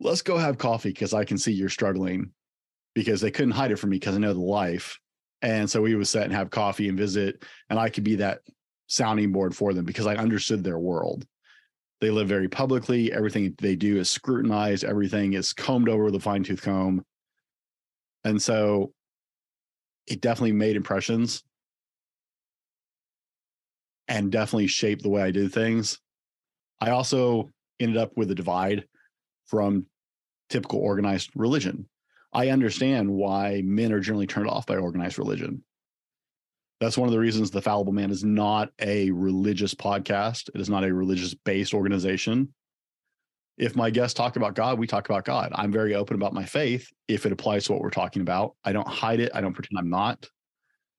Let's 0.00 0.22
go 0.22 0.36
have 0.36 0.58
coffee 0.58 0.90
because 0.90 1.14
I 1.14 1.24
can 1.24 1.38
see 1.38 1.52
you're 1.52 1.68
struggling, 1.68 2.32
because 2.94 3.20
they 3.20 3.30
couldn't 3.30 3.52
hide 3.52 3.70
it 3.70 3.76
from 3.76 3.90
me 3.90 3.98
because 3.98 4.16
I 4.16 4.18
know 4.18 4.34
the 4.34 4.40
life, 4.40 4.98
and 5.42 5.70
so 5.70 5.82
we 5.82 5.94
would 5.94 6.08
sit 6.08 6.24
and 6.24 6.32
have 6.32 6.50
coffee 6.50 6.88
and 6.88 6.98
visit, 6.98 7.44
and 7.68 7.78
I 7.78 7.88
could 7.88 8.04
be 8.04 8.16
that 8.16 8.40
sounding 8.88 9.30
board 9.30 9.54
for 9.54 9.72
them 9.72 9.84
because 9.84 10.06
I 10.06 10.16
understood 10.16 10.64
their 10.64 10.78
world. 10.78 11.24
They 12.00 12.10
live 12.10 12.28
very 12.28 12.48
publicly. 12.48 13.12
Everything 13.12 13.54
they 13.58 13.76
do 13.76 13.98
is 13.98 14.10
scrutinized. 14.10 14.84
Everything 14.84 15.34
is 15.34 15.52
combed 15.52 15.88
over 15.88 16.04
with 16.04 16.14
a 16.16 16.20
fine 16.20 16.42
tooth 16.42 16.62
comb, 16.62 17.04
and 18.24 18.42
so 18.42 18.92
it 20.08 20.20
definitely 20.20 20.52
made 20.52 20.74
impressions 20.74 21.44
and 24.10 24.30
definitely 24.30 24.66
shaped 24.66 25.02
the 25.02 25.08
way 25.08 25.22
I 25.22 25.30
did 25.30 25.52
things. 25.52 25.98
I 26.80 26.90
also 26.90 27.48
ended 27.78 27.96
up 27.96 28.10
with 28.16 28.30
a 28.30 28.34
divide 28.34 28.84
from 29.46 29.86
typical 30.50 30.80
organized 30.80 31.30
religion. 31.36 31.88
I 32.32 32.48
understand 32.48 33.08
why 33.08 33.62
men 33.64 33.92
are 33.92 34.00
generally 34.00 34.26
turned 34.26 34.48
off 34.48 34.66
by 34.66 34.76
organized 34.76 35.18
religion. 35.18 35.64
That's 36.80 36.98
one 36.98 37.08
of 37.08 37.12
the 37.12 37.20
reasons 37.20 37.50
the 37.50 37.62
Fallible 37.62 37.92
Man 37.92 38.10
is 38.10 38.24
not 38.24 38.70
a 38.80 39.10
religious 39.12 39.74
podcast. 39.74 40.48
It 40.54 40.60
is 40.60 40.70
not 40.70 40.84
a 40.84 40.92
religious 40.92 41.34
based 41.34 41.72
organization. 41.72 42.52
If 43.58 43.76
my 43.76 43.90
guests 43.90 44.14
talk 44.14 44.36
about 44.36 44.54
God, 44.54 44.78
we 44.78 44.86
talk 44.86 45.08
about 45.08 45.24
God. 45.24 45.52
I'm 45.54 45.70
very 45.70 45.94
open 45.94 46.16
about 46.16 46.32
my 46.32 46.44
faith 46.44 46.88
if 47.06 47.26
it 47.26 47.32
applies 47.32 47.64
to 47.64 47.72
what 47.72 47.82
we're 47.82 47.90
talking 47.90 48.22
about. 48.22 48.56
I 48.64 48.72
don't 48.72 48.88
hide 48.88 49.20
it. 49.20 49.30
I 49.34 49.40
don't 49.40 49.52
pretend 49.52 49.78
I'm 49.78 49.90
not. 49.90 50.26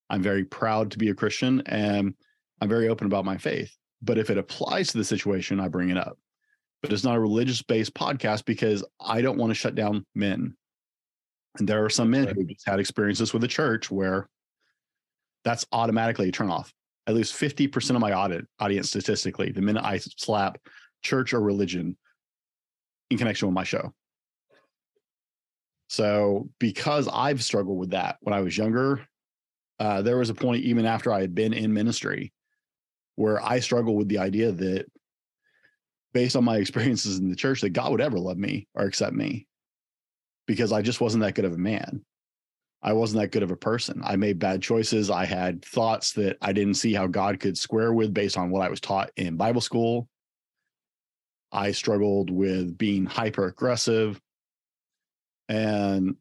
I'm 0.10 0.22
very 0.22 0.46
proud 0.46 0.92
to 0.92 0.98
be 0.98 1.10
a 1.10 1.16
Christian 1.16 1.64
and 1.66 2.14
I'm 2.62 2.70
very 2.70 2.88
open 2.88 3.08
about 3.08 3.26
my 3.26 3.38
faith. 3.38 3.76
But 4.04 4.18
if 4.18 4.30
it 4.30 4.38
applies 4.38 4.90
to 4.92 4.98
the 4.98 5.04
situation, 5.04 5.60
I 5.60 5.68
bring 5.68 5.90
it 5.90 5.98
up. 5.98 6.18
But 6.82 6.94
it's 6.94 7.04
not 7.04 7.16
a 7.16 7.20
religious 7.20 7.62
based 7.62 7.94
podcast 7.94 8.46
because 8.46 8.84
I 9.00 9.22
don't 9.22 9.38
want 9.38 9.50
to 9.50 9.56
shut 9.56 9.76
down 9.76 10.06
men. 10.16 10.56
And 11.60 11.68
there 11.68 11.84
are 11.84 11.90
some 11.90 12.10
men 12.10 12.28
who 12.28 12.46
just 12.46 12.68
had 12.68 12.80
experiences 12.80 13.34
with 13.34 13.42
the 13.42 13.48
church 13.48 13.92
where 13.92 14.30
that's 15.44 15.66
automatically 15.72 16.30
a 16.30 16.32
turnoff. 16.32 16.72
At 17.08 17.16
least 17.16 17.34
50% 17.34 17.92
of 17.92 18.00
my 18.00 18.14
audit 18.14 18.46
audience 18.60 18.90
statistically, 18.90 19.52
the 19.52 19.62
minute 19.62 19.84
I 19.84 19.98
slap 19.98 20.60
church 21.04 21.34
or 21.34 21.42
religion 21.42 21.98
in 23.10 23.18
connection 23.18 23.48
with 23.48 23.56
my 23.56 23.64
show. 23.64 23.94
So, 25.90 26.50
because 26.60 27.10
I've 27.12 27.44
struggled 27.44 27.78
with 27.78 27.90
that 27.90 28.18
when 28.22 28.34
I 28.34 28.42
was 28.42 28.58
younger, 28.58 29.06
uh, 29.80 30.04
there 30.04 30.18
was 30.18 30.30
a 30.30 30.36
point 30.36 30.64
even 30.64 30.86
after 30.86 31.12
I 31.12 31.22
had 31.22 31.36
been 31.36 31.54
in 31.54 31.74
ministry 31.74 32.32
where 33.22 33.42
I 33.44 33.60
struggle 33.60 33.96
with 33.96 34.10
the 34.10 34.18
idea 34.18 34.52
that 34.52 34.86
based 36.14 36.36
on 36.36 36.44
my 36.44 36.58
experiences 36.64 37.20
in 37.20 37.30
the 37.30 37.36
church, 37.36 37.62
that 37.62 37.70
God 37.70 37.92
would 37.92 38.02
ever 38.02 38.20
love 38.20 38.38
me 38.38 38.68
or 38.76 38.84
accept 38.86 39.16
me 39.16 39.48
because 40.48 40.72
I 40.72 40.82
just 40.82 41.00
wasn't 41.00 41.24
that 41.24 41.36
good 41.36 41.46
of 41.46 41.54
a 41.54 41.58
man. 41.58 42.04
I 42.84 42.94
wasn't 42.94 43.22
that 43.22 43.32
good 43.32 43.44
of 43.44 43.52
a 43.52 43.56
person. 43.56 44.02
I 44.04 44.16
made 44.16 44.40
bad 44.40 44.62
choices. 44.64 45.12
I 45.12 45.26
had 45.26 45.64
thoughts 45.64 46.14
that 46.14 46.38
I 46.42 46.52
didn't 46.52 46.74
see 46.74 46.94
how 46.94 47.06
God 47.06 47.40
could 47.40 47.56
square 47.56 47.94
with 47.94 48.12
based 48.12 48.38
on 48.38 48.50
what 48.50 48.64
I 48.64 48.70
was 48.70 48.82
taught 48.82 49.12
in 49.16 49.38
Bible 49.38 49.62
school. 49.62 50.10
I 51.52 51.74
struggled 51.74 52.32
with 52.32 52.76
being 52.78 53.06
hyper 53.06 53.46
aggressive 53.46 54.20
and 55.48 56.16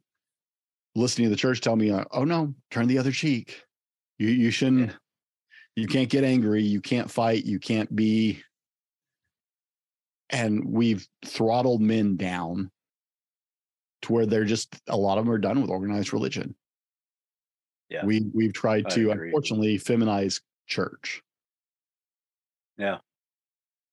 listening 0.95 1.27
to 1.27 1.31
the 1.31 1.37
church 1.37 1.63
tell 1.63 1.77
me, 1.77 1.93
oh 1.93 2.25
no, 2.25 2.53
turn 2.71 2.89
the 2.89 2.99
other 2.99 3.13
cheek. 3.13 3.65
You 4.19 4.29
you 4.29 4.51
shouldn't 4.51 4.91
yeah. 4.91 4.97
You 5.81 5.87
can't 5.87 6.09
get 6.09 6.25
angry, 6.25 6.63
you 6.63 6.81
can't 6.81 7.11
fight, 7.11 7.45
you 7.45 7.59
can't 7.59 7.95
be 7.95 8.43
and 10.31 10.65
we've 10.65 11.07
throttled 11.25 11.81
men 11.81 12.17
down 12.17 12.71
to 14.03 14.13
where 14.13 14.27
they're 14.27 14.45
just 14.45 14.81
a 14.89 14.97
lot 14.97 15.19
of 15.19 15.25
them 15.25 15.35
are 15.35 15.39
done 15.39 15.61
with 15.61 15.71
organized 15.71 16.13
religion. 16.13 16.55
Yeah. 17.89 18.05
We 18.05 18.31
we've 18.33 18.53
tried 18.53 18.87
I 18.87 18.91
to 18.91 19.11
agree. 19.11 19.29
unfortunately 19.29 19.79
feminize 19.79 20.41
church. 20.67 21.23
Yeah. 22.79 22.99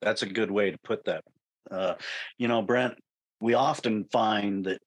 That's 0.02 0.22
a 0.22 0.28
good 0.28 0.52
way 0.52 0.72
to 0.72 0.78
put 0.78 1.06
that. 1.06 1.24
Uh, 1.70 1.96
you 2.38 2.48
know, 2.48 2.62
Brent, 2.62 2.94
we 3.42 3.56
often 3.56 4.06
find 4.06 4.66
that 4.66 4.80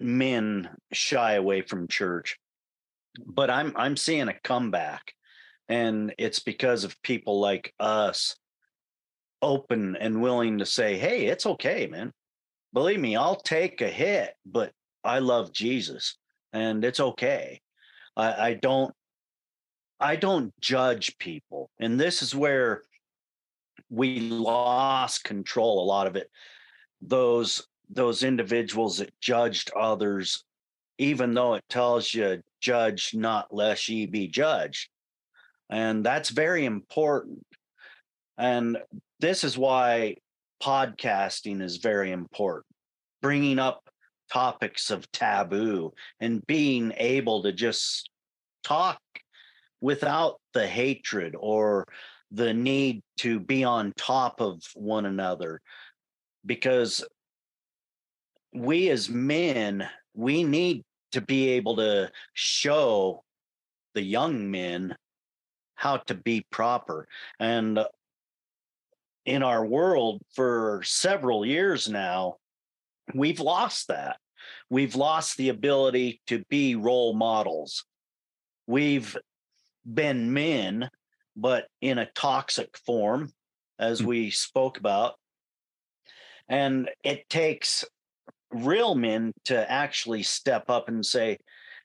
men 0.00 0.68
shy 0.92 1.34
away 1.34 1.62
from 1.62 1.88
church, 1.88 2.36
but 3.24 3.50
I'm 3.50 3.72
I'm 3.76 3.96
seeing 3.96 4.28
a 4.28 4.38
comeback, 4.40 5.14
and 5.68 6.14
it's 6.18 6.40
because 6.40 6.84
of 6.84 7.00
people 7.02 7.40
like 7.40 7.74
us, 7.78 8.36
open 9.42 9.96
and 9.96 10.22
willing 10.22 10.58
to 10.58 10.66
say, 10.66 10.98
"Hey, 10.98 11.26
it's 11.26 11.46
okay, 11.46 11.86
man. 11.86 12.12
Believe 12.72 13.00
me, 13.00 13.16
I'll 13.16 13.36
take 13.36 13.80
a 13.80 13.88
hit, 13.88 14.34
but 14.44 14.72
I 15.04 15.20
love 15.20 15.52
Jesus, 15.52 16.16
and 16.52 16.84
it's 16.84 17.00
okay. 17.00 17.60
I, 18.16 18.48
I 18.48 18.54
don't 18.54 18.94
I 20.00 20.16
don't 20.16 20.52
judge 20.60 21.18
people. 21.18 21.70
And 21.80 21.98
this 21.98 22.22
is 22.22 22.34
where 22.34 22.82
we 23.90 24.20
lost 24.20 25.24
control 25.24 25.82
a 25.82 25.86
lot 25.86 26.06
of 26.06 26.16
it. 26.16 26.30
Those 27.00 27.66
those 27.90 28.22
individuals 28.22 28.98
that 28.98 29.18
judged 29.20 29.70
others, 29.74 30.44
even 30.98 31.32
though 31.32 31.54
it 31.54 31.64
tells 31.70 32.12
you 32.12 32.42
judge 32.60 33.12
not 33.14 33.54
lest 33.54 33.88
ye 33.88 34.06
be 34.06 34.28
judged. 34.28 34.90
And 35.70 36.04
that's 36.04 36.30
very 36.30 36.64
important. 36.64 37.44
And 38.36 38.78
this 39.20 39.44
is 39.44 39.58
why 39.58 40.16
podcasting 40.62 41.62
is 41.62 41.76
very 41.78 42.12
important. 42.12 42.66
Bringing 43.20 43.58
up 43.58 43.82
topics 44.30 44.90
of 44.90 45.10
taboo 45.12 45.92
and 46.20 46.46
being 46.46 46.92
able 46.96 47.42
to 47.42 47.52
just 47.52 48.08
talk 48.62 49.00
without 49.80 50.40
the 50.54 50.66
hatred 50.66 51.34
or 51.38 51.86
the 52.30 52.52
need 52.52 53.02
to 53.16 53.40
be 53.40 53.64
on 53.64 53.92
top 53.96 54.40
of 54.40 54.60
one 54.74 55.06
another 55.06 55.60
because 56.44 57.04
we 58.54 58.90
as 58.90 59.08
men 59.08 59.88
we 60.14 60.42
need 60.42 60.82
to 61.12 61.20
be 61.20 61.50
able 61.50 61.76
to 61.76 62.10
show 62.34 63.22
the 63.94 64.02
young 64.02 64.50
men 64.50 64.94
how 65.78 65.96
to 65.96 66.14
be 66.14 66.44
proper 66.50 67.06
and 67.38 67.78
in 69.24 69.42
our 69.42 69.64
world 69.64 70.20
for 70.34 70.82
several 70.84 71.44
years 71.44 71.88
now 71.88 72.36
we've 73.14 73.40
lost 73.40 73.88
that 73.88 74.16
we've 74.70 74.94
lost 74.94 75.36
the 75.36 75.48
ability 75.48 76.20
to 76.26 76.44
be 76.48 76.74
role 76.74 77.14
models 77.14 77.84
we've 78.66 79.16
been 79.84 80.32
men 80.32 80.90
but 81.36 81.66
in 81.80 81.98
a 81.98 82.10
toxic 82.14 82.76
form 82.84 83.32
as 83.78 84.00
mm-hmm. 84.00 84.08
we 84.08 84.30
spoke 84.30 84.78
about 84.78 85.14
and 86.48 86.88
it 87.04 87.28
takes 87.28 87.84
real 88.50 88.94
men 88.94 89.32
to 89.44 89.70
actually 89.70 90.22
step 90.22 90.70
up 90.70 90.88
and 90.88 91.04
say, 91.04 91.38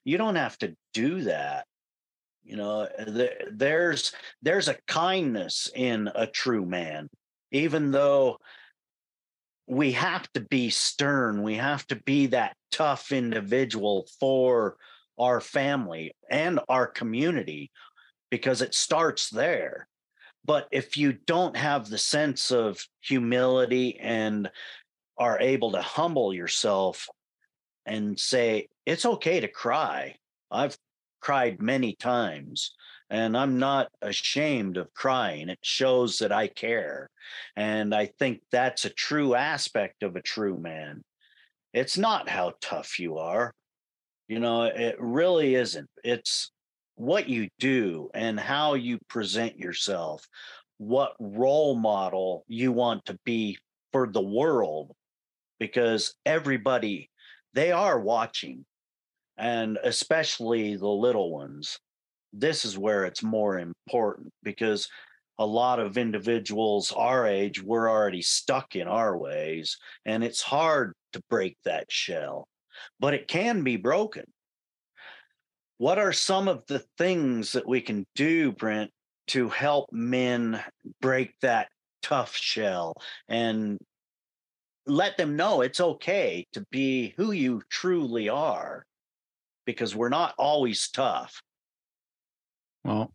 you 0.04 0.18
don't 0.18 0.36
have 0.36 0.58
to 0.58 0.74
do 0.92 1.22
that. 1.22 1.66
You 2.44 2.56
know, 2.56 2.88
there's 3.50 4.12
there's 4.42 4.68
a 4.68 4.76
kindness 4.86 5.70
in 5.74 6.10
a 6.14 6.26
true 6.26 6.66
man, 6.66 7.08
even 7.50 7.90
though 7.90 8.38
we 9.66 9.92
have 9.92 10.30
to 10.34 10.40
be 10.40 10.68
stern, 10.68 11.42
we 11.42 11.54
have 11.54 11.86
to 11.86 11.96
be 11.96 12.26
that 12.26 12.56
tough 12.70 13.12
individual 13.12 14.06
for 14.20 14.76
our 15.18 15.40
family 15.40 16.12
and 16.30 16.60
our 16.68 16.86
community 16.86 17.70
because 18.30 18.60
it 18.60 18.74
starts 18.74 19.30
there. 19.30 19.88
But 20.44 20.68
if 20.70 20.98
you 20.98 21.12
don't 21.12 21.56
have 21.56 21.88
the 21.88 21.98
sense 21.98 22.50
of 22.50 22.84
humility 23.00 23.98
and 23.98 24.50
are 25.16 25.40
able 25.40 25.72
to 25.72 25.80
humble 25.80 26.34
yourself 26.34 27.08
and 27.86 28.18
say, 28.18 28.68
it's 28.84 29.06
okay 29.06 29.40
to 29.40 29.48
cry. 29.48 30.16
I've 30.50 30.76
cried 31.24 31.62
many 31.62 31.94
times 31.94 32.74
and 33.08 33.34
I'm 33.34 33.58
not 33.58 33.88
ashamed 34.02 34.76
of 34.76 34.92
crying. 34.92 35.48
It 35.48 35.58
shows 35.62 36.18
that 36.18 36.32
I 36.32 36.48
care. 36.48 37.08
And 37.56 37.94
I 37.94 38.10
think 38.18 38.42
that's 38.52 38.84
a 38.84 38.90
true 38.90 39.34
aspect 39.34 40.02
of 40.02 40.16
a 40.16 40.22
true 40.22 40.58
man. 40.58 41.02
It's 41.72 41.96
not 41.96 42.28
how 42.28 42.52
tough 42.60 42.98
you 42.98 43.16
are. 43.16 43.54
You 44.28 44.38
know, 44.38 44.64
it 44.64 44.96
really 44.98 45.54
isn't. 45.54 45.88
It's 46.02 46.50
what 46.96 47.26
you 47.26 47.48
do 47.58 48.10
and 48.12 48.38
how 48.38 48.74
you 48.74 48.98
present 49.08 49.58
yourself, 49.58 50.28
what 50.76 51.14
role 51.18 51.74
model 51.74 52.44
you 52.48 52.70
want 52.70 53.06
to 53.06 53.18
be 53.24 53.56
for 53.92 54.06
the 54.06 54.20
world 54.20 54.92
because 55.58 56.14
everybody 56.26 57.08
they 57.54 57.72
are 57.72 57.98
watching 57.98 58.66
and 59.36 59.78
especially 59.82 60.76
the 60.76 60.86
little 60.86 61.30
ones 61.32 61.78
this 62.32 62.64
is 62.64 62.76
where 62.76 63.04
it's 63.04 63.22
more 63.22 63.58
important 63.58 64.32
because 64.42 64.88
a 65.38 65.46
lot 65.46 65.78
of 65.78 65.98
individuals 65.98 66.92
our 66.92 67.26
age 67.26 67.62
we're 67.62 67.90
already 67.90 68.22
stuck 68.22 68.76
in 68.76 68.86
our 68.88 69.16
ways 69.16 69.78
and 70.04 70.22
it's 70.22 70.42
hard 70.42 70.92
to 71.12 71.20
break 71.28 71.56
that 71.64 71.90
shell 71.90 72.48
but 73.00 73.14
it 73.14 73.28
can 73.28 73.62
be 73.62 73.76
broken. 73.76 74.24
What 75.78 75.98
are 75.98 76.12
some 76.12 76.48
of 76.48 76.64
the 76.66 76.84
things 76.98 77.52
that 77.52 77.66
we 77.66 77.80
can 77.80 78.06
do 78.14 78.52
brent 78.52 78.90
to 79.28 79.48
help 79.48 79.88
men 79.92 80.62
break 81.00 81.38
that 81.40 81.68
tough 82.02 82.36
shell 82.36 82.94
and 83.28 83.78
let 84.86 85.16
them 85.16 85.34
know 85.36 85.62
it's 85.62 85.80
okay 85.80 86.46
to 86.52 86.64
be 86.70 87.14
who 87.16 87.32
you 87.32 87.62
truly 87.70 88.28
are 88.28 88.84
because 89.64 89.94
we're 89.94 90.08
not 90.08 90.34
always 90.38 90.88
tough. 90.88 91.42
Well, 92.84 93.12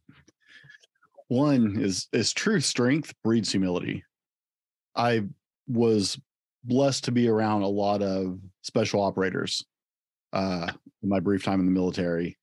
one 1.27 1.79
is 1.79 2.07
is 2.11 2.33
true 2.33 2.59
strength 2.59 3.13
breeds 3.23 3.51
humility. 3.51 4.03
I 4.95 5.23
was 5.67 6.19
blessed 6.63 7.05
to 7.05 7.11
be 7.11 7.27
around 7.27 7.61
a 7.61 7.67
lot 7.67 8.01
of 8.01 8.39
special 8.63 9.01
operators 9.01 9.63
uh 10.33 10.67
in 11.01 11.09
my 11.09 11.19
brief 11.19 11.43
time 11.43 11.59
in 11.59 11.65
the 11.65 11.71
military. 11.71 12.37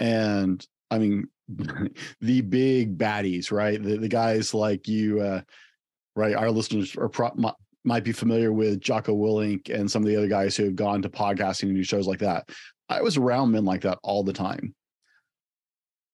And 0.00 0.64
I 0.90 0.98
mean 0.98 1.28
the 2.20 2.40
big 2.40 2.96
baddies, 2.96 3.50
right? 3.52 3.82
The, 3.82 3.96
the 3.98 4.08
guys 4.08 4.54
like 4.54 4.86
you 4.86 5.20
uh 5.20 5.40
right 6.14 6.34
our 6.34 6.50
listeners 6.50 6.96
are 6.96 7.08
pro- 7.08 7.54
might 7.84 8.04
be 8.04 8.12
familiar 8.12 8.52
with 8.52 8.80
Jocko 8.80 9.14
Willink 9.14 9.68
and 9.72 9.90
some 9.90 10.02
of 10.02 10.08
the 10.08 10.16
other 10.16 10.28
guys 10.28 10.56
who 10.56 10.64
have 10.64 10.76
gone 10.76 11.02
to 11.02 11.08
podcasting 11.08 11.64
and 11.64 11.76
do 11.76 11.84
shows 11.84 12.06
like 12.06 12.18
that. 12.20 12.48
I 12.88 13.02
was 13.02 13.16
around 13.16 13.50
men 13.52 13.64
like 13.64 13.82
that 13.82 13.98
all 14.02 14.22
the 14.22 14.32
time. 14.32 14.74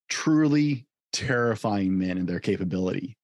truly 0.09 0.87
terrifying 1.13 1.99
men 1.99 2.19
in 2.19 2.27
their 2.27 2.41
capability. 2.41 3.17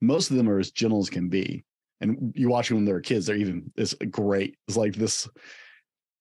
Most 0.00 0.30
of 0.30 0.36
them 0.36 0.48
are 0.48 0.58
as 0.58 0.70
gentle 0.70 1.00
as 1.00 1.10
can 1.10 1.28
be. 1.28 1.64
And 2.00 2.32
you 2.36 2.48
watch 2.48 2.68
them 2.68 2.78
when 2.78 2.84
they're 2.84 3.00
kids, 3.00 3.26
they're 3.26 3.36
even 3.36 3.72
it's 3.76 3.94
great. 3.94 4.56
It's 4.68 4.76
like 4.76 4.94
this 4.94 5.28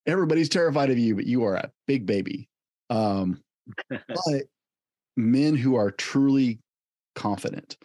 everybody's 0.05 0.49
terrified 0.49 0.89
of 0.89 0.97
you, 0.97 1.15
but 1.15 1.25
you 1.25 1.43
are 1.43 1.55
a 1.55 1.71
big 1.87 2.05
baby. 2.05 2.49
Um, 2.89 3.41
but 3.89 4.43
men 5.17 5.55
who 5.55 5.75
are 5.75 5.91
truly 5.91 6.59
confident, 7.15 7.77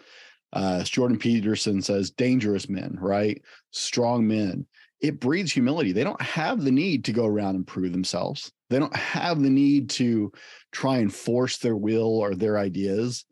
uh, 0.52 0.82
Jordan 0.84 1.18
Peterson 1.18 1.82
says, 1.82 2.10
dangerous 2.10 2.68
men, 2.68 2.96
right? 3.00 3.40
Strong 3.72 4.26
men. 4.26 4.66
It 5.00 5.20
breeds 5.20 5.52
humility. 5.52 5.92
They 5.92 6.04
don't 6.04 6.20
have 6.20 6.62
the 6.62 6.72
need 6.72 7.04
to 7.04 7.12
go 7.12 7.24
around 7.24 7.54
and 7.54 7.66
prove 7.66 7.92
themselves. 7.92 8.50
They 8.70 8.78
don't 8.78 8.96
have 8.96 9.40
the 9.42 9.50
need 9.50 9.90
to 9.90 10.32
try 10.72 10.98
and 10.98 11.14
force 11.14 11.58
their 11.58 11.76
will 11.76 12.18
or 12.18 12.34
their 12.34 12.58
ideas. 12.58 13.24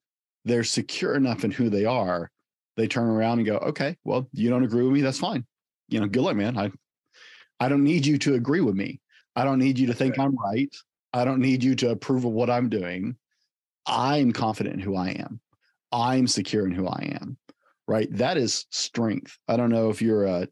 They're 0.44 0.64
secure 0.64 1.14
enough 1.14 1.44
in 1.44 1.50
who 1.50 1.68
they 1.68 1.84
are. 1.84 2.30
They 2.76 2.86
turn 2.86 3.08
around 3.08 3.38
and 3.38 3.46
go, 3.46 3.56
okay, 3.56 3.96
well, 4.04 4.28
you 4.32 4.48
don't 4.48 4.64
agree 4.64 4.84
with 4.84 4.92
me. 4.92 5.00
That's 5.00 5.18
fine. 5.18 5.44
You 5.88 6.00
know, 6.00 6.06
good 6.06 6.22
luck, 6.22 6.36
man. 6.36 6.56
I, 6.56 6.70
I 7.58 7.68
don't 7.68 7.84
need 7.84 8.06
you 8.06 8.18
to 8.18 8.34
agree 8.34 8.60
with 8.60 8.74
me. 8.74 9.00
I 9.34 9.44
don't 9.44 9.58
need 9.58 9.78
you 9.78 9.86
to 9.88 9.94
think 9.94 10.18
right. 10.18 10.24
I'm 10.24 10.36
right. 10.36 10.74
I 11.12 11.24
don't 11.24 11.40
need 11.40 11.64
you 11.64 11.74
to 11.76 11.90
approve 11.90 12.24
of 12.24 12.32
what 12.32 12.50
I'm 12.50 12.68
doing. 12.68 13.16
I'm 13.86 14.32
confident 14.32 14.76
in 14.76 14.80
who 14.80 14.96
I 14.96 15.10
am. 15.10 15.40
I'm 15.92 16.26
secure 16.26 16.66
in 16.66 16.72
who 16.72 16.86
I 16.86 17.16
am. 17.20 17.36
Right. 17.88 18.08
That 18.16 18.36
is 18.36 18.66
strength. 18.70 19.38
I 19.48 19.56
don't 19.56 19.70
know 19.70 19.90
if 19.90 20.02
you're 20.02 20.24
a 20.24 20.48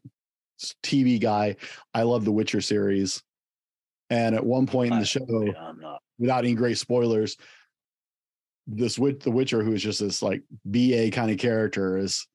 TV 0.83 1.19
guy. 1.19 1.55
I 1.93 2.03
love 2.03 2.25
the 2.25 2.31
Witcher 2.31 2.61
series. 2.61 3.21
And 4.09 4.35
at 4.35 4.45
one 4.45 4.67
point 4.67 4.93
in 4.93 4.99
the 4.99 5.05
show, 5.05 5.25
yeah, 5.29 5.97
without 6.19 6.45
any 6.45 6.53
great 6.53 6.77
spoilers, 6.77 7.37
this 8.67 8.97
witch, 8.97 9.21
the 9.23 9.31
Witcher, 9.31 9.63
who 9.63 9.73
is 9.73 9.81
just 9.81 9.99
this 9.99 10.21
like 10.21 10.43
BA 10.63 11.11
kind 11.11 11.31
of 11.31 11.37
character, 11.37 11.97
is 11.97 12.27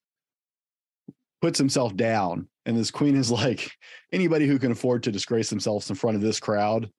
puts 1.41 1.59
himself 1.59 1.97
down. 1.97 2.49
And 2.67 2.77
this 2.77 2.91
queen 2.91 3.17
is 3.17 3.31
like, 3.31 3.71
anybody 4.13 4.47
who 4.47 4.59
can 4.59 4.73
afford 4.73 5.03
to 5.05 5.13
disgrace 5.13 5.51
themselves 5.51 5.89
in 5.89 5.97
front 5.97 6.17
of 6.17 6.23
this 6.23 6.41
crowd 6.41 6.91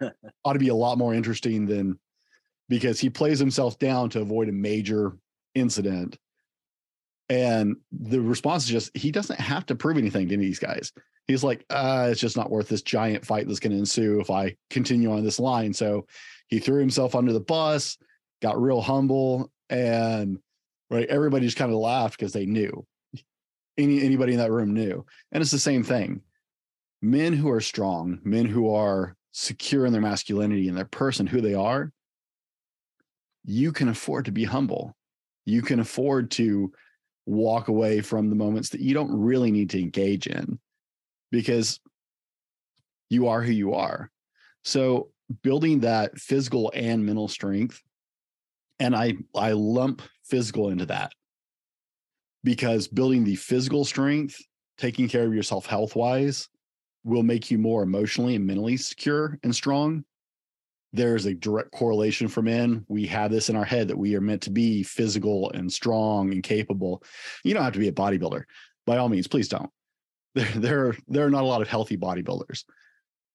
ought 0.44 0.52
to 0.54 0.58
be 0.58 0.68
a 0.68 0.74
lot 0.74 0.98
more 0.98 1.14
interesting 1.14 1.66
than 1.66 1.98
because 2.68 2.98
he 2.98 3.10
plays 3.10 3.38
himself 3.38 3.78
down 3.78 4.10
to 4.10 4.20
avoid 4.20 4.48
a 4.48 4.52
major 4.52 5.16
incident. 5.54 6.18
And 7.32 7.76
the 7.90 8.20
response 8.20 8.64
is 8.64 8.70
just 8.70 8.94
he 8.94 9.10
doesn't 9.10 9.40
have 9.40 9.64
to 9.66 9.74
prove 9.74 9.96
anything 9.96 10.28
to 10.28 10.36
these 10.36 10.58
guys. 10.58 10.92
He's 11.26 11.42
like, 11.42 11.64
uh, 11.70 12.08
it's 12.10 12.20
just 12.20 12.36
not 12.36 12.50
worth 12.50 12.68
this 12.68 12.82
giant 12.82 13.24
fight 13.24 13.48
that's 13.48 13.58
going 13.58 13.72
to 13.72 13.78
ensue 13.78 14.20
if 14.20 14.30
I 14.30 14.54
continue 14.68 15.10
on 15.10 15.24
this 15.24 15.40
line. 15.40 15.72
So 15.72 16.06
he 16.48 16.58
threw 16.58 16.78
himself 16.78 17.14
under 17.14 17.32
the 17.32 17.40
bus, 17.40 17.96
got 18.42 18.60
real 18.60 18.82
humble, 18.82 19.50
and 19.70 20.40
right, 20.90 21.08
everybody 21.08 21.46
just 21.46 21.56
kind 21.56 21.72
of 21.72 21.78
laughed 21.78 22.18
because 22.18 22.34
they 22.34 22.44
knew. 22.44 22.86
Any 23.78 24.02
anybody 24.02 24.34
in 24.34 24.38
that 24.38 24.52
room 24.52 24.74
knew. 24.74 25.06
And 25.30 25.40
it's 25.40 25.52
the 25.52 25.58
same 25.58 25.84
thing. 25.84 26.20
Men 27.00 27.32
who 27.32 27.50
are 27.50 27.62
strong, 27.62 28.18
men 28.24 28.44
who 28.44 28.74
are 28.74 29.16
secure 29.30 29.86
in 29.86 29.92
their 29.92 30.02
masculinity 30.02 30.68
and 30.68 30.76
their 30.76 30.84
person, 30.84 31.26
who 31.26 31.40
they 31.40 31.54
are, 31.54 31.92
you 33.42 33.72
can 33.72 33.88
afford 33.88 34.26
to 34.26 34.32
be 34.32 34.44
humble. 34.44 34.94
You 35.46 35.62
can 35.62 35.80
afford 35.80 36.30
to 36.32 36.72
walk 37.26 37.68
away 37.68 38.00
from 38.00 38.28
the 38.28 38.36
moments 38.36 38.70
that 38.70 38.80
you 38.80 38.94
don't 38.94 39.12
really 39.12 39.50
need 39.50 39.70
to 39.70 39.80
engage 39.80 40.26
in 40.26 40.58
because 41.30 41.80
you 43.10 43.28
are 43.28 43.42
who 43.42 43.52
you 43.52 43.74
are. 43.74 44.10
So 44.64 45.10
building 45.42 45.80
that 45.80 46.18
physical 46.18 46.72
and 46.74 47.04
mental 47.04 47.28
strength 47.28 47.80
and 48.80 48.96
I 48.96 49.14
I 49.34 49.52
lump 49.52 50.02
physical 50.24 50.70
into 50.70 50.86
that 50.86 51.12
because 52.42 52.88
building 52.88 53.24
the 53.24 53.36
physical 53.36 53.84
strength, 53.84 54.36
taking 54.78 55.08
care 55.08 55.24
of 55.24 55.34
yourself 55.34 55.66
health 55.66 55.94
wise 55.94 56.48
will 57.04 57.22
make 57.22 57.50
you 57.50 57.58
more 57.58 57.82
emotionally 57.82 58.34
and 58.34 58.46
mentally 58.46 58.76
secure 58.76 59.38
and 59.42 59.54
strong 59.54 60.04
there's 60.92 61.26
a 61.26 61.34
direct 61.34 61.72
correlation 61.72 62.28
for 62.28 62.42
men. 62.42 62.84
We 62.88 63.06
have 63.06 63.30
this 63.30 63.48
in 63.48 63.56
our 63.56 63.64
head 63.64 63.88
that 63.88 63.98
we 63.98 64.14
are 64.14 64.20
meant 64.20 64.42
to 64.42 64.50
be 64.50 64.82
physical 64.82 65.50
and 65.52 65.72
strong 65.72 66.32
and 66.32 66.42
capable. 66.42 67.02
You 67.44 67.54
don't 67.54 67.64
have 67.64 67.72
to 67.72 67.78
be 67.78 67.88
a 67.88 67.92
bodybuilder. 67.92 68.44
By 68.86 68.98
all 68.98 69.08
means, 69.08 69.28
please 69.28 69.48
don't. 69.48 69.70
There, 70.34 70.48
there, 70.54 70.96
there 71.08 71.26
are 71.26 71.30
not 71.30 71.42
a 71.42 71.46
lot 71.46 71.60
of 71.60 71.68
healthy 71.68 71.98
bodybuilders. 71.98 72.64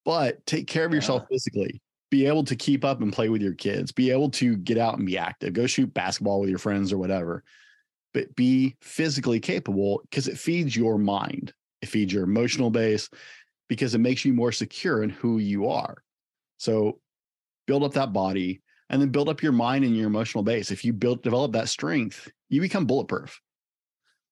But 0.04 0.44
take 0.48 0.66
care 0.66 0.84
of 0.84 0.94
yourself 0.94 1.24
yeah. 1.24 1.36
physically. 1.36 1.82
Be 2.10 2.26
able 2.26 2.44
to 2.46 2.56
keep 2.56 2.84
up 2.84 3.02
and 3.02 3.14
play 3.14 3.30
with 3.30 3.42
your 3.42 3.54
kids. 3.54 3.92
Be 3.92 4.10
able 4.10 4.32
to 4.32 4.58
get 4.58 4.80
out 4.80 4.98
and 4.98 5.06
be 5.06 5.16
active. 5.16 5.54
Go 5.54 5.68
shoot 5.68 5.94
basketball 5.94 6.40
with 6.40 6.50
your 6.50 6.58
friends 6.58 6.92
or 6.92 6.98
whatever. 6.98 7.44
But 8.16 8.36
be 8.36 8.78
physically 8.82 9.40
capable 9.40 10.02
because 10.10 10.28
it 10.28 10.40
feeds 10.40 10.76
your 10.76 10.98
mind. 10.98 11.54
It 11.84 11.90
feeds 11.90 12.12
your 12.12 12.24
emotional 12.24 12.72
base 12.72 13.12
because 13.68 13.94
it 13.94 14.00
makes 14.00 14.26
you 14.26 14.34
more 14.34 14.52
secure 14.52 15.04
in 15.04 15.12
who 15.12 15.38
you 15.38 15.68
are. 15.68 16.02
So 16.58 17.00
build 17.68 17.84
up 17.84 17.94
that 17.94 18.14
body, 18.14 18.62
and 18.90 19.02
then 19.02 19.10
build 19.10 19.30
up 19.30 19.44
your 19.44 19.52
mind 19.52 19.86
and 19.86 19.96
your 19.96 20.08
emotional 20.08 20.44
base. 20.44 20.72
If 20.72 20.84
you 20.84 20.94
build 20.94 21.22
develop 21.22 21.52
that 21.52 21.70
strength, 21.70 22.32
you 22.50 22.62
become 22.62 22.86
bulletproof. 22.86 23.40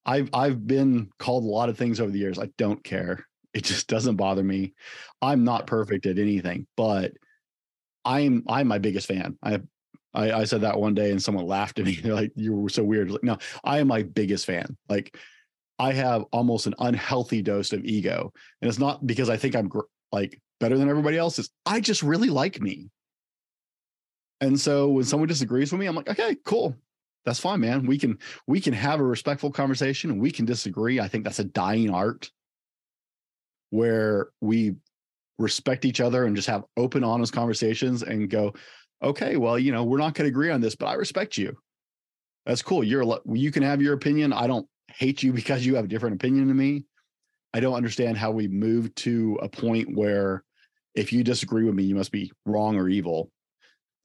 I've 0.05 0.29
I've 0.33 0.65
been 0.65 1.09
called 1.19 1.43
a 1.43 1.47
lot 1.47 1.69
of 1.69 1.77
things 1.77 1.99
over 1.99 2.11
the 2.11 2.19
years. 2.19 2.39
I 2.39 2.49
don't 2.57 2.83
care. 2.83 3.25
It 3.53 3.63
just 3.63 3.87
doesn't 3.87 4.17
bother 4.17 4.43
me. 4.43 4.73
I'm 5.21 5.43
not 5.43 5.67
perfect 5.67 6.05
at 6.05 6.19
anything, 6.19 6.67
but 6.75 7.13
I'm 8.03 8.43
I'm 8.47 8.67
my 8.67 8.77
biggest 8.77 9.07
fan. 9.07 9.37
I 9.41 9.61
I, 10.13 10.31
I 10.31 10.43
said 10.45 10.61
that 10.61 10.79
one 10.79 10.93
day 10.93 11.11
and 11.11 11.21
someone 11.21 11.45
laughed 11.45 11.79
at 11.79 11.85
me. 11.85 11.95
They're 12.03 12.13
like, 12.13 12.31
"You 12.35 12.53
were 12.53 12.69
so 12.69 12.83
weird." 12.83 13.11
Like, 13.11 13.23
no, 13.23 13.37
I 13.63 13.79
am 13.79 13.87
my 13.87 14.03
biggest 14.03 14.45
fan. 14.45 14.77
Like, 14.87 15.17
I 15.77 15.91
have 15.93 16.23
almost 16.31 16.67
an 16.67 16.75
unhealthy 16.79 17.41
dose 17.41 17.73
of 17.73 17.83
ego, 17.83 18.31
and 18.61 18.69
it's 18.69 18.79
not 18.79 19.05
because 19.05 19.29
I 19.29 19.37
think 19.37 19.55
I'm 19.55 19.67
gr- 19.67 19.81
like 20.11 20.39
better 20.59 20.77
than 20.77 20.89
everybody 20.89 21.17
else. 21.17 21.37
Is 21.39 21.49
I 21.65 21.81
just 21.81 22.03
really 22.03 22.29
like 22.29 22.61
me. 22.61 22.89
And 24.41 24.59
so 24.59 24.89
when 24.89 25.05
someone 25.05 25.29
disagrees 25.29 25.71
with 25.71 25.79
me, 25.79 25.87
I'm 25.87 25.95
like, 25.95 26.09
okay, 26.09 26.35
cool. 26.43 26.75
That's 27.25 27.39
fine, 27.39 27.59
man. 27.59 27.85
We 27.87 27.97
can 27.97 28.19
we 28.47 28.61
can 28.61 28.73
have 28.73 28.99
a 28.99 29.03
respectful 29.03 29.51
conversation 29.51 30.11
and 30.11 30.21
we 30.21 30.31
can 30.31 30.45
disagree. 30.45 30.99
I 30.99 31.07
think 31.07 31.23
that's 31.23 31.39
a 31.39 31.43
dying 31.43 31.89
art 31.89 32.29
where 33.71 34.29
we 34.41 34.75
respect 35.39 35.85
each 35.85 36.01
other 36.01 36.25
and 36.25 36.35
just 36.35 36.47
have 36.47 36.63
open, 36.77 37.03
honest 37.03 37.33
conversations 37.33 38.03
and 38.03 38.29
go, 38.29 38.53
okay, 39.03 39.35
well, 39.35 39.57
you 39.57 39.71
know, 39.71 39.83
we're 39.83 39.97
not 39.97 40.13
going 40.13 40.25
to 40.25 40.29
agree 40.29 40.51
on 40.51 40.61
this, 40.61 40.75
but 40.75 40.85
I 40.85 40.93
respect 40.93 41.37
you. 41.37 41.57
That's 42.45 42.61
cool. 42.61 42.83
You're 42.83 43.19
you 43.31 43.51
can 43.51 43.63
have 43.63 43.81
your 43.81 43.93
opinion. 43.93 44.31
I 44.31 44.47
don't 44.47 44.67
hate 44.87 45.23
you 45.23 45.33
because 45.39 45.65
you 45.65 45.75
have 45.75 45.85
a 45.85 45.89
different 45.89 46.15
opinion 46.15 46.47
than 46.47 46.57
me. 46.57 46.85
I 47.53 47.59
don't 47.59 47.75
understand 47.75 48.17
how 48.17 48.31
we 48.31 48.47
move 48.47 48.93
to 48.95 49.39
a 49.41 49.47
point 49.47 49.95
where 49.95 50.43
if 50.93 51.11
you 51.11 51.23
disagree 51.23 51.63
with 51.63 51.75
me, 51.75 51.83
you 51.83 51.95
must 51.95 52.11
be 52.11 52.31
wrong 52.45 52.75
or 52.75 52.89
evil. 52.89 53.31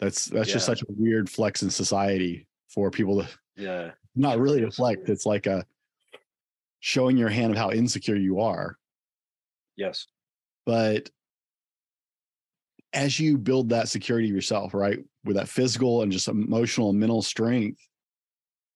That's 0.00 0.26
that's 0.26 0.48
yeah. 0.48 0.54
just 0.54 0.66
such 0.66 0.82
a 0.82 0.86
weird 0.88 1.28
flex 1.28 1.62
in 1.62 1.70
society 1.70 2.46
for 2.68 2.90
people 2.90 3.22
to 3.22 3.28
yeah 3.56 3.90
not 4.16 4.38
really 4.38 4.64
reflect. 4.64 5.08
It's 5.08 5.26
like 5.26 5.46
a 5.46 5.64
showing 6.80 7.16
your 7.16 7.28
hand 7.28 7.52
of 7.52 7.58
how 7.58 7.70
insecure 7.70 8.16
you 8.16 8.40
are. 8.40 8.76
Yes. 9.76 10.06
But 10.66 11.10
as 12.92 13.20
you 13.20 13.38
build 13.38 13.68
that 13.68 13.88
security 13.88 14.28
yourself, 14.28 14.74
right, 14.74 14.98
with 15.24 15.36
that 15.36 15.48
physical 15.48 16.02
and 16.02 16.10
just 16.10 16.28
emotional 16.28 16.90
and 16.90 16.98
mental 16.98 17.22
strength, 17.22 17.80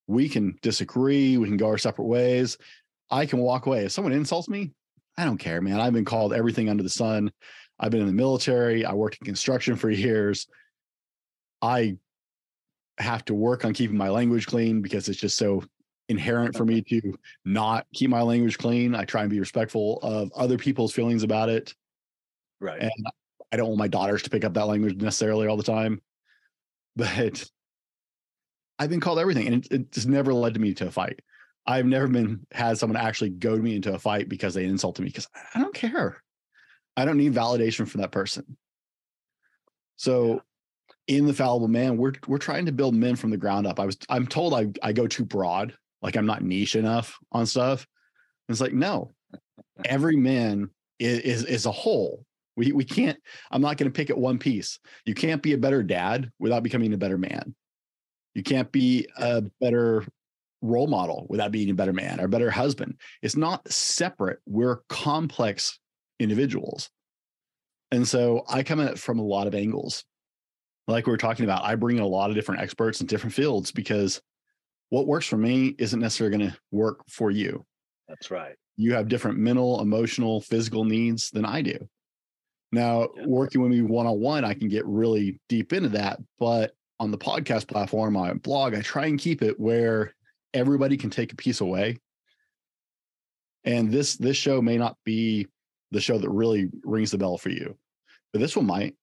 we 0.06 0.28
can 0.28 0.56
disagree, 0.62 1.37
we 1.38 1.48
can 1.48 1.56
go 1.56 1.66
our 1.66 1.78
separate 1.78 2.06
ways. 2.06 2.58
I 3.10 3.26
can 3.26 3.38
walk 3.38 3.66
away. 3.66 3.84
If 3.87 3.92
someone 3.92 4.12
insults 4.12 4.48
me, 4.48 4.72
I 5.16 5.24
don't 5.24 5.38
care, 5.38 5.60
man. 5.60 5.80
I've 5.80 5.92
been 5.92 6.04
called 6.04 6.32
everything 6.32 6.68
under 6.68 6.82
the 6.82 6.88
sun. 6.88 7.32
I've 7.78 7.90
been 7.90 8.00
in 8.00 8.06
the 8.06 8.12
military. 8.12 8.84
I 8.84 8.92
worked 8.92 9.18
in 9.20 9.24
construction 9.24 9.76
for 9.76 9.90
years. 9.90 10.46
I 11.64 11.96
have 12.98 13.24
to 13.24 13.35
work 13.35 13.64
on 13.64 13.72
keeping 13.72 13.96
my 13.96 14.11
language 14.11 14.46
clean 14.46 14.83
because 14.83 15.09
it's 15.09 15.18
just 15.18 15.38
so 15.38 15.64
inherent 16.11 16.55
for 16.55 16.66
me 16.66 16.83
to 16.83 17.18
not 17.46 17.87
keep 17.94 18.11
my 18.11 18.20
language 18.20 18.59
clean. 18.59 18.94
I 18.94 19.07
try 19.07 19.22
and 19.22 19.31
be 19.31 19.40
respectful 19.40 19.98
of 20.03 20.31
other 20.37 20.59
people's 20.59 20.92
feelings 20.92 21.22
about 21.22 21.48
it. 21.48 21.74
Right. 22.61 22.83
And 22.83 22.92
I 23.50 23.57
don't 23.57 23.68
want 23.68 23.79
my 23.79 23.88
daughters 23.88 24.22
to 24.24 24.31
pick 24.31 24.44
up 24.44 24.53
that 24.55 24.66
language 24.66 24.96
necessarily 24.96 25.46
all 25.46 25.57
the 25.57 25.62
time. 25.62 26.00
But 26.96 27.50
I've 28.79 28.88
been 28.88 29.00
called 29.00 29.18
everything 29.18 29.48
and 29.48 29.66
it, 29.66 29.72
it's 29.72 30.07
never 30.07 30.33
led 30.33 30.55
to 30.55 30.61
me 30.61 30.74
to 30.74 30.87
a 30.87 30.92
fight. 30.92 31.18
I've 31.66 31.87
never 31.87 32.07
been 32.07 32.46
had 32.53 32.79
someone 32.79 32.96
actually 32.96 33.31
goad 33.31 33.61
me 33.61 33.74
into 33.74 33.92
a 33.92 33.98
fight 33.98 34.29
because 34.29 34.55
they 34.55 34.64
insulted 34.64 35.03
me 35.03 35.09
because 35.09 35.27
I 35.57 35.59
don't 35.59 35.74
care. 35.74 36.22
I 36.96 37.05
don't 37.05 37.16
need 37.16 37.35
validation 37.35 37.88
from 37.88 38.03
that 38.03 38.12
person. 38.12 38.57
So 39.96 40.42
in 41.07 41.27
the 41.27 41.35
fallible 41.35 41.69
man, 41.69 41.97
we're 41.97 42.12
we're 42.27 42.38
trying 42.38 42.67
to 42.67 42.73
build 42.73 42.95
men 42.95 43.17
from 43.17 43.31
the 43.31 43.37
ground 43.37 43.67
up. 43.67 43.79
I 43.79 43.87
was 43.87 43.97
I'm 44.09 44.27
told 44.27 44.55
I 44.55 44.69
I 44.83 44.93
go 44.93 45.07
too 45.07 45.25
broad, 45.25 45.75
like 46.03 46.17
I'm 46.17 46.27
not 46.27 46.43
niche 46.43 46.77
enough 46.77 47.19
on 47.33 47.47
stuff. 47.47 47.87
And 48.49 48.55
it's 48.55 48.61
like 48.61 48.73
no, 48.73 49.12
every 49.85 50.17
man 50.17 50.71
is, 50.99 51.19
is 51.21 51.45
is 51.45 51.67
a 51.67 51.73
whole. 51.73 52.25
We 52.57 52.73
we 52.73 52.85
can't. 52.85 53.19
I'm 53.51 53.62
not 53.62 53.77
going 53.77 53.90
to 53.90 53.97
pick 53.97 54.11
at 54.11 54.19
one 54.19 54.38
piece. 54.38 54.79
You 55.05 55.14
can't 55.14 55.43
be 55.43 55.53
a 55.53 55.59
better 55.59 55.83
dad 55.83 56.31
without 56.38 56.62
becoming 56.62 56.93
a 56.95 56.99
better 56.99 57.19
man. 57.19 57.55
You 58.35 58.43
can't 58.43 58.71
be 58.73 59.09
a 59.17 59.43
better 59.61 60.05
role 60.62 60.87
model 60.87 61.27
without 61.29 61.53
being 61.53 61.71
a 61.71 61.75
better 61.75 61.93
man 61.93 62.21
or 62.21 62.29
better 62.29 62.51
husband. 62.51 62.97
It's 63.23 63.37
not 63.37 63.71
separate. 63.71 64.38
We're 64.47 64.79
complex 64.88 65.79
individuals. 66.19 66.90
And 67.90 68.09
so 68.09 68.45
I 68.49 68.62
come 68.62 68.81
at 68.81 68.93
it 68.93 68.99
from 68.99 69.19
a 69.19 69.25
lot 69.25 69.47
of 69.47 69.55
angles. 69.55 70.05
Like 70.87 71.07
we 71.07 71.12
were 71.12 71.18
talking 71.18 71.44
about, 71.44 71.64
I 71.64 71.75
bring 71.77 71.97
in 71.97 72.03
a 72.03 72.07
lot 72.07 72.31
of 72.31 72.37
different 72.37 72.61
experts 72.61 73.01
in 73.01 73.07
different 73.07 73.35
fields 73.35 73.73
because 73.73 74.20
what 74.90 75.07
works 75.07 75.27
for 75.27 75.38
me 75.38 75.75
isn't 75.79 76.01
necessarily 76.01 76.37
going 76.37 76.51
to 76.51 76.59
work 76.70 77.01
for 77.09 77.31
you. 77.31 77.64
That's 78.09 78.31
right. 78.31 78.55
You 78.77 78.94
have 78.94 79.09
different 79.09 79.38
mental, 79.38 79.81
emotional, 79.81 80.40
physical 80.40 80.85
needs 80.85 81.31
than 81.31 81.44
I 81.44 81.62
do. 81.62 81.79
Now, 82.73 83.09
yeah. 83.16 83.27
working 83.27 83.62
with 83.62 83.70
me 83.70 83.83
one 83.83 84.07
on 84.07 84.20
one, 84.20 84.44
I 84.44 84.55
can 84.55 84.68
get 84.68 84.85
really 84.85 85.40
deep 85.49 85.73
into 85.73 85.90
that. 85.90 86.18
But 86.38 86.75
on 87.01 87.11
the 87.11 87.18
podcast 87.18 87.68
platform, 87.68 88.14
my 88.14 88.35
blog, 88.35 88.75
I 88.75 88.81
try 88.81 89.07
and 89.07 89.18
keep 89.18 89.42
it 89.42 89.59
where 89.59 90.12
everybody 90.53 90.97
can 90.97 91.11
take 91.11 91.33
a 91.33 91.37
piece 91.37 91.61
away. 91.61 91.99
And 93.64 93.90
this 93.90 94.16
this 94.16 94.37
show 94.37 94.61
may 94.61 94.77
not 94.77 94.97
be 95.05 95.47
the 95.90 96.01
show 96.01 96.18
that 96.18 96.29
really 96.29 96.68
rings 96.83 97.11
the 97.12 97.18
bell 97.18 97.38
for 97.38 97.51
you, 97.51 97.77
but 98.33 98.40
this 98.40 98.57
one 98.57 98.66
might. 98.66 98.94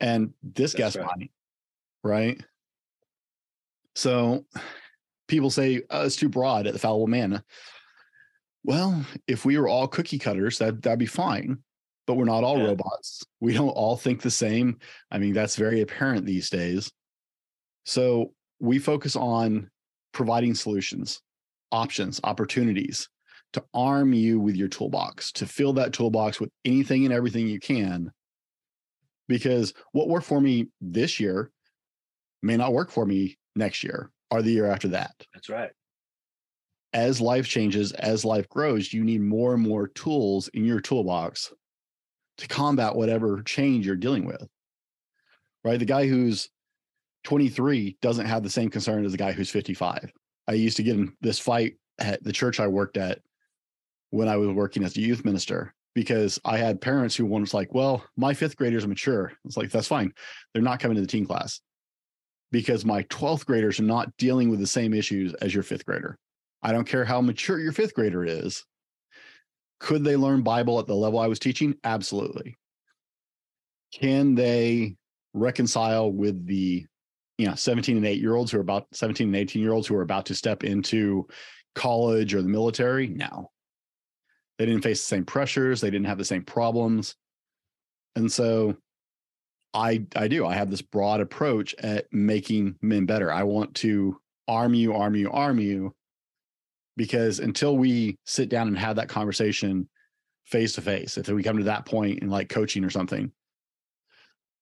And 0.00 0.32
this 0.42 0.72
That's 0.72 0.96
guest 0.96 1.06
right. 1.06 1.30
right? 2.02 2.44
So 3.94 4.44
people 5.28 5.50
say 5.50 5.82
oh, 5.90 6.04
it's 6.04 6.16
too 6.16 6.28
broad 6.28 6.66
at 6.66 6.72
the 6.72 6.78
fallible 6.78 7.06
man. 7.06 7.42
Well, 8.64 9.04
if 9.28 9.44
we 9.44 9.58
were 9.58 9.68
all 9.68 9.86
cookie 9.86 10.18
cutters, 10.18 10.58
that 10.58 10.82
that'd 10.82 10.98
be 10.98 11.06
fine. 11.06 11.58
But 12.06 12.14
we're 12.14 12.24
not 12.24 12.44
all 12.44 12.58
yeah. 12.58 12.66
robots. 12.66 13.22
We 13.40 13.54
don't 13.54 13.70
all 13.70 13.96
think 13.96 14.20
the 14.20 14.30
same. 14.30 14.78
I 15.10 15.18
mean, 15.18 15.32
that's 15.32 15.56
very 15.56 15.80
apparent 15.80 16.26
these 16.26 16.50
days. 16.50 16.92
So 17.84 18.32
we 18.60 18.78
focus 18.78 19.16
on 19.16 19.70
providing 20.12 20.54
solutions, 20.54 21.22
options, 21.72 22.20
opportunities 22.24 23.08
to 23.54 23.64
arm 23.72 24.12
you 24.12 24.38
with 24.40 24.56
your 24.56 24.68
toolbox, 24.68 25.32
to 25.32 25.46
fill 25.46 25.72
that 25.74 25.92
toolbox 25.92 26.40
with 26.40 26.50
anything 26.64 27.04
and 27.04 27.14
everything 27.14 27.48
you 27.48 27.60
can. 27.60 28.10
Because 29.28 29.72
what 29.92 30.08
worked 30.08 30.26
for 30.26 30.40
me 30.40 30.68
this 30.80 31.18
year 31.18 31.50
may 32.42 32.56
not 32.56 32.72
work 32.72 32.90
for 32.90 33.06
me 33.06 33.38
next 33.56 33.82
year 33.82 34.10
or 34.30 34.42
the 34.42 34.50
year 34.50 34.66
after 34.66 34.88
that. 34.88 35.14
That's 35.32 35.48
right. 35.48 35.70
As 36.92 37.20
life 37.20 37.48
changes, 37.48 37.92
as 37.92 38.24
life 38.24 38.48
grows, 38.48 38.92
you 38.92 39.02
need 39.02 39.20
more 39.20 39.54
and 39.54 39.62
more 39.62 39.88
tools 39.88 40.48
in 40.48 40.64
your 40.64 40.80
toolbox 40.80 41.52
to 42.38 42.48
combat 42.48 42.94
whatever 42.94 43.42
change 43.42 43.86
you're 43.86 43.96
dealing 43.96 44.26
with. 44.26 44.46
Right? 45.64 45.78
The 45.78 45.86
guy 45.86 46.06
who's 46.06 46.50
23 47.24 47.96
doesn't 48.02 48.26
have 48.26 48.42
the 48.42 48.50
same 48.50 48.68
concern 48.68 49.04
as 49.04 49.12
the 49.12 49.18
guy 49.18 49.32
who's 49.32 49.50
55. 49.50 50.12
I 50.46 50.52
used 50.52 50.76
to 50.76 50.82
get 50.82 50.96
in 50.96 51.14
this 51.20 51.38
fight 51.38 51.74
at 51.98 52.22
the 52.22 52.32
church 52.32 52.60
I 52.60 52.66
worked 52.66 52.96
at 52.96 53.20
when 54.10 54.28
I 54.28 54.36
was 54.36 54.50
working 54.50 54.84
as 54.84 54.96
a 54.96 55.00
youth 55.00 55.24
minister 55.24 55.74
because 55.94 56.40
I 56.44 56.58
had 56.58 56.80
parents 56.80 57.14
who 57.14 57.26
was 57.26 57.54
like, 57.54 57.72
well, 57.72 58.04
my 58.16 58.34
fifth 58.34 58.56
graders 58.56 58.84
are 58.84 58.88
mature. 58.88 59.32
It's 59.44 59.56
like, 59.56 59.70
that's 59.70 59.86
fine. 59.86 60.12
They're 60.52 60.62
not 60.62 60.80
coming 60.80 60.96
to 60.96 61.00
the 61.00 61.06
teen 61.06 61.26
class 61.26 61.60
because 62.50 62.84
my 62.84 63.02
12th 63.04 63.46
graders 63.46 63.80
are 63.80 63.84
not 63.84 64.16
dealing 64.16 64.50
with 64.50 64.60
the 64.60 64.66
same 64.66 64.92
issues 64.94 65.34
as 65.34 65.54
your 65.54 65.62
fifth 65.62 65.84
grader. 65.86 66.18
I 66.62 66.72
don't 66.72 66.86
care 66.86 67.04
how 67.04 67.20
mature 67.20 67.60
your 67.60 67.72
fifth 67.72 67.94
grader 67.94 68.24
is. 68.24 68.64
Could 69.80 70.04
they 70.04 70.16
learn 70.16 70.42
Bible 70.42 70.78
at 70.78 70.86
the 70.86 70.94
level 70.94 71.18
I 71.18 71.26
was 71.26 71.38
teaching? 71.38 71.74
Absolutely. 71.84 72.56
Can 73.92 74.34
they 74.34 74.96
reconcile 75.34 76.10
with 76.10 76.46
the 76.46 76.86
you 77.38 77.46
know 77.46 77.54
17 77.54 77.96
and 77.96 78.06
8 78.06 78.20
year 78.20 78.34
olds 78.34 78.52
who 78.52 78.58
are 78.58 78.62
about 78.62 78.86
17 78.92 79.26
and 79.26 79.36
18 79.36 79.60
year 79.60 79.72
olds 79.72 79.86
who 79.86 79.96
are 79.96 80.02
about 80.02 80.26
to 80.26 80.34
step 80.34 80.64
into 80.64 81.26
college 81.74 82.34
or 82.34 82.42
the 82.42 82.48
military? 82.48 83.08
No. 83.08 83.50
They 84.58 84.66
didn't 84.66 84.82
face 84.82 85.00
the 85.00 85.08
same 85.08 85.24
pressures, 85.24 85.80
they 85.80 85.90
didn't 85.90 86.06
have 86.06 86.18
the 86.18 86.24
same 86.24 86.44
problems. 86.44 87.16
And 88.16 88.30
so 88.30 88.76
I 89.72 90.06
I 90.14 90.28
do. 90.28 90.46
I 90.46 90.54
have 90.54 90.70
this 90.70 90.82
broad 90.82 91.20
approach 91.20 91.74
at 91.80 92.06
making 92.12 92.76
men 92.80 93.06
better. 93.06 93.32
I 93.32 93.42
want 93.42 93.74
to 93.76 94.20
arm 94.46 94.74
you, 94.74 94.94
arm 94.94 95.16
you, 95.16 95.30
arm 95.32 95.58
you, 95.58 95.94
because 96.96 97.40
until 97.40 97.76
we 97.76 98.16
sit 98.24 98.48
down 98.48 98.68
and 98.68 98.78
have 98.78 98.96
that 98.96 99.08
conversation 99.08 99.88
face 100.44 100.74
to 100.74 100.80
face, 100.80 101.18
if 101.18 101.28
we 101.28 101.42
come 101.42 101.58
to 101.58 101.64
that 101.64 101.86
point 101.86 102.20
in 102.20 102.30
like 102.30 102.48
coaching 102.48 102.84
or 102.84 102.90
something, 102.90 103.32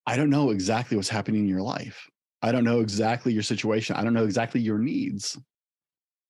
I 0.07 0.17
don't 0.17 0.31
know 0.31 0.51
exactly 0.51 0.97
what's 0.97 1.11
happening 1.11 1.43
in 1.43 1.49
your 1.49 1.63
life. 1.63 2.09
I 2.41 2.51
don't 2.51 2.65
know 2.65 2.81
exactly 2.81 3.33
your 3.33 3.43
situation. 3.43 3.97
I 3.97 4.03
don't 4.03 4.15
know 4.15 4.25
exactly 4.25 4.61
your 4.61 4.79
needs. 4.79 5.39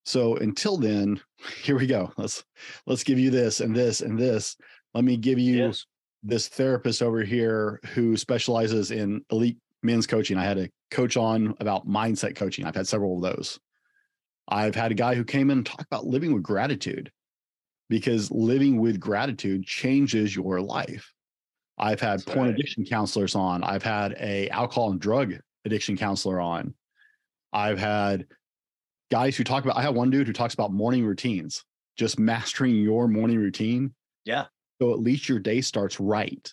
So 0.05 0.37
until 0.37 0.77
then, 0.77 1.21
here 1.62 1.79
we 1.79 1.87
go. 1.87 2.12
Let's 2.17 2.45
let's 2.87 3.05
give 3.05 3.19
you 3.19 3.31
this 3.31 3.61
and 3.61 3.75
this 3.75 4.01
and 4.01 4.19
this. 4.19 4.57
Let 4.95 5.05
me 5.05 5.17
give 5.17 5.38
you 5.38 5.67
yes 5.67 5.85
this 6.23 6.49
therapist 6.49 7.03
over 7.03 7.23
here 7.23 7.81
who 7.95 8.17
specializes 8.17 8.91
in 8.91 9.25
elite 9.31 9.59
men's 9.83 10.07
coaching. 10.07 10.38
I 10.38 10.45
had 10.45 10.59
a 10.59 10.71
coach 10.91 11.17
on 11.17 11.55
about 11.61 11.88
mindset 11.88 12.37
coaching. 12.37 12.65
I've 12.65 12.77
had 12.77 12.87
several 12.87 13.17
of 13.17 13.23
those. 13.23 13.59
I've 14.49 14.75
had 14.75 14.93
a 14.93 14.95
guy 14.97 15.15
who 15.15 15.25
came 15.25 15.51
in 15.51 15.59
and 15.59 15.67
talked 15.67 15.87
about 15.87 16.07
living 16.07 16.33
with 16.33 16.43
gratitude 16.43 17.11
because 17.88 18.31
living 18.31 18.81
with 18.81 19.01
gratitude 19.01 19.65
changes 19.65 20.35
your 20.35 20.61
life. 20.61 21.12
I've 21.79 22.01
had 22.01 22.21
That's 22.21 22.25
porn 22.25 22.47
right. 22.47 22.55
addiction 22.55 22.85
counselors 22.85 23.35
on. 23.35 23.65
I've 23.65 23.83
had 23.83 24.15
a 24.21 24.49
alcohol 24.51 24.91
and 24.93 25.01
drug 25.01 25.35
addiction 25.65 25.97
counselor 25.97 26.41
on. 26.41 26.75
I've 27.53 27.79
had 27.79 28.27
guys 29.12 29.37
who 29.37 29.44
talk 29.44 29.62
about 29.62 29.77
I 29.77 29.83
have 29.83 29.94
one 29.94 30.09
dude 30.09 30.27
who 30.27 30.33
talks 30.33 30.55
about 30.55 30.72
morning 30.72 31.05
routines, 31.05 31.64
just 31.96 32.18
mastering 32.18 32.75
your 32.77 33.07
morning 33.07 33.37
routine. 33.37 33.94
Yeah. 34.25 34.46
So 34.81 34.92
at 34.92 35.01
least 35.01 35.29
your 35.29 35.38
day 35.38 35.61
starts 35.61 36.01
right. 36.01 36.51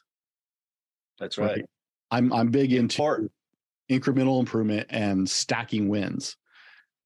That's 1.20 1.38
right. 1.38 1.52
right? 1.52 1.66
I'm 2.12 2.34
I'm 2.34 2.52
big 2.52 2.74
into 2.74 3.30
incremental 3.90 4.42
improvement 4.42 4.88
and 4.90 5.28
stacking 5.28 5.88
wins. 5.88 6.36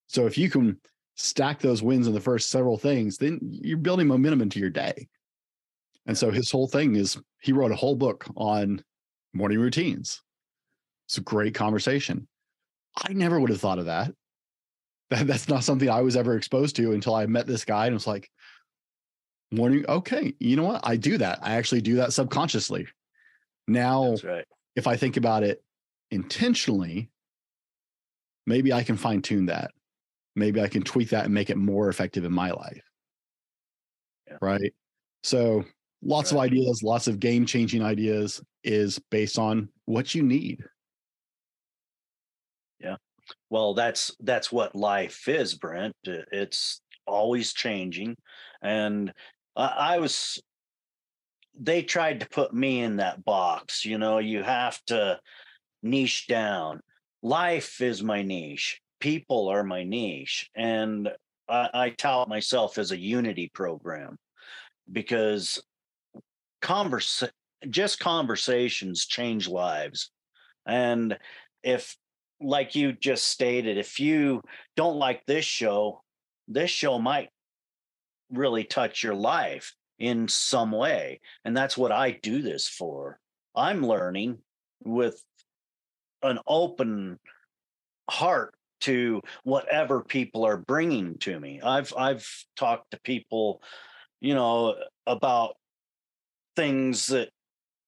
So 0.08 0.26
if 0.26 0.40
you 0.40 0.50
can 0.50 0.80
stack 1.16 1.60
those 1.60 1.84
wins 1.84 2.08
in 2.08 2.14
the 2.14 2.20
first 2.20 2.50
several 2.50 2.78
things, 2.78 3.18
then 3.18 3.40
you're 3.44 3.78
building 3.78 4.08
momentum 4.08 4.42
into 4.42 4.60
your 4.60 4.72
day. 4.72 5.08
And 6.08 6.18
so 6.18 6.32
his 6.32 6.50
whole 6.50 6.68
thing 6.68 6.96
is 6.96 7.18
he 7.42 7.54
wrote 7.54 7.72
a 7.72 7.76
whole 7.76 7.96
book 7.96 8.26
on 8.36 8.84
morning 9.34 9.60
routines. 9.60 10.20
It's 11.06 11.20
a 11.20 11.22
great 11.22 11.54
conversation. 11.54 12.28
I 12.98 13.14
never 13.14 13.40
would 13.40 13.52
have 13.52 13.62
thought 13.62 13.80
of 13.80 13.86
that. 13.86 14.14
That. 15.10 15.28
That's 15.28 15.48
not 15.48 15.64
something 15.64 15.90
I 15.90 16.02
was 16.02 16.16
ever 16.16 16.36
exposed 16.36 16.76
to 16.78 16.94
until 16.94 17.16
I 17.16 17.26
met 17.26 17.48
this 17.48 17.66
guy 17.66 17.86
and 17.86 17.94
was 17.94 18.08
like, 18.08 18.30
morning 19.54 19.86
okay 19.88 20.34
you 20.40 20.56
know 20.56 20.64
what 20.64 20.82
i 20.84 20.96
do 20.96 21.18
that 21.18 21.40
i 21.44 21.56
actually 21.56 21.82
do 21.82 21.96
that 21.96 22.12
subconsciously 22.12 22.88
now 23.68 24.16
right. 24.24 24.46
if 24.76 24.88
i 24.88 24.96
think 24.96 25.16
about 25.16 25.44
it 25.44 25.64
intentionally 26.10 27.10
maybe 28.48 28.74
i 28.74 28.82
can 28.82 28.98
fine 28.98 29.22
tune 29.22 29.46
that 29.46 29.72
maybe 30.36 30.60
i 30.60 30.68
can 30.68 30.82
tweak 30.82 31.10
that 31.10 31.26
and 31.26 31.34
make 31.34 31.52
it 31.52 31.58
more 31.58 31.90
effective 31.90 32.26
in 32.26 32.34
my 32.34 32.50
life 32.52 32.84
yeah. 34.28 34.38
right 34.42 34.74
so 35.22 35.64
lots 36.02 36.34
right. 36.34 36.40
of 36.40 36.52
ideas 36.52 36.82
lots 36.84 37.08
of 37.08 37.20
game 37.20 37.46
changing 37.46 37.84
ideas 37.84 38.42
is 38.64 39.00
based 39.12 39.38
on 39.38 39.70
what 39.86 40.16
you 40.16 40.24
need 40.24 40.64
well 43.50 43.74
that's 43.74 44.16
that's 44.22 44.52
what 44.52 44.76
life 44.76 45.28
is 45.28 45.56
brent 45.56 45.96
it's 46.06 46.82
always 47.06 47.54
changing 47.54 48.16
and 48.62 49.14
I 49.56 50.00
was 50.00 50.42
they 51.60 51.84
tried 51.84 52.22
to 52.22 52.30
put 52.30 52.54
me 52.54 52.82
in 52.82 52.98
that 52.98 53.24
box. 53.24 53.86
You 53.86 53.98
know, 53.98 54.18
you 54.18 54.42
have 54.44 54.80
to 54.88 55.20
niche 55.82 56.28
down. 56.28 56.82
Life 57.22 57.82
is 57.82 58.02
my 58.02 58.24
niche. 58.24 58.82
People 59.00 59.50
are 59.50 59.64
my 59.64 59.84
niche. 59.84 60.50
And 60.56 61.10
I, 61.48 61.70
I 61.74 61.90
tout 61.92 62.28
myself 62.28 62.78
as 62.78 62.92
a 62.92 62.98
unity 62.98 63.52
program 63.54 64.18
because 64.92 65.62
converse 66.62 67.24
just 67.70 68.00
conversations 68.00 69.06
change 69.06 69.48
lives. 69.48 70.12
And 70.66 71.18
if 71.62 71.96
like 72.44 72.76
you 72.76 72.94
just 72.94 73.26
stated, 73.28 73.78
if 73.78 74.00
you 74.00 74.42
don't 74.76 74.98
like 74.98 75.26
this 75.26 75.46
show, 75.46 76.02
this 76.48 76.70
show 76.70 77.00
might 77.00 77.30
really 78.32 78.64
touch 78.64 79.04
your 79.04 79.16
life 79.16 79.74
in 80.00 80.28
some 80.28 80.72
way. 80.72 81.22
And 81.46 81.56
that's 81.56 81.78
what 81.78 81.92
I 81.92 82.12
do 82.12 82.42
this 82.42 82.68
for. 82.68 83.20
I'm 83.56 83.86
learning 83.86 84.40
with 84.84 85.22
an 86.22 86.40
open 86.48 87.20
heart 88.10 88.54
to 88.82 89.22
whatever 89.44 90.04
people 90.04 90.46
are 90.46 90.58
bringing 90.58 91.18
to 91.20 91.40
me. 91.40 91.62
I've 91.62 91.94
I've 91.96 92.28
talked 92.58 92.92
to 92.92 93.00
people, 93.02 93.62
you 94.20 94.34
know, 94.34 94.76
about 95.08 95.56
things 96.56 97.08
that 97.08 97.30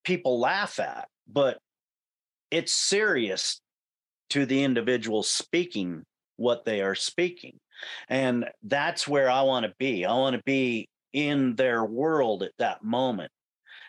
people 0.05 0.39
laugh 0.39 0.79
at, 0.79 1.09
but 1.27 1.57
it's 2.51 2.71
serious 2.71 3.59
to 4.35 4.45
the 4.45 4.65
individual 4.65 5.23
speaking 5.23 6.03
what 6.35 6.65
they 6.65 6.81
are 6.81 6.93
speaking. 6.93 7.57
And 8.09 8.49
that's 8.63 9.07
where 9.07 9.31
I 9.31 9.43
want 9.43 9.65
to 9.65 9.73
be. 9.79 10.03
I 10.03 10.11
want 10.11 10.35
to 10.35 10.41
be 10.45 10.89
in 11.13 11.55
their 11.55 11.85
world 11.85 12.43
at 12.43 12.51
that 12.59 12.83
moment. 12.83 13.31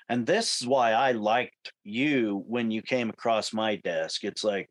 And 0.08 0.24
this 0.24 0.60
is 0.60 0.66
why 0.68 0.92
I 0.92 1.10
liked 1.10 1.72
you 1.82 2.44
when 2.46 2.70
you 2.70 2.80
came 2.80 3.10
across 3.10 3.52
my 3.52 3.74
desk. 3.74 4.22
It's 4.22 4.44
like, 4.44 4.70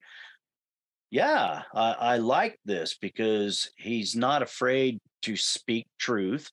yeah, 1.12 1.64
I, 1.74 1.92
I 1.92 2.18
like 2.20 2.58
this 2.64 2.96
because 2.96 3.70
he's 3.76 4.16
not 4.16 4.42
afraid 4.42 5.00
to 5.24 5.36
speak 5.36 5.88
truth, 6.00 6.50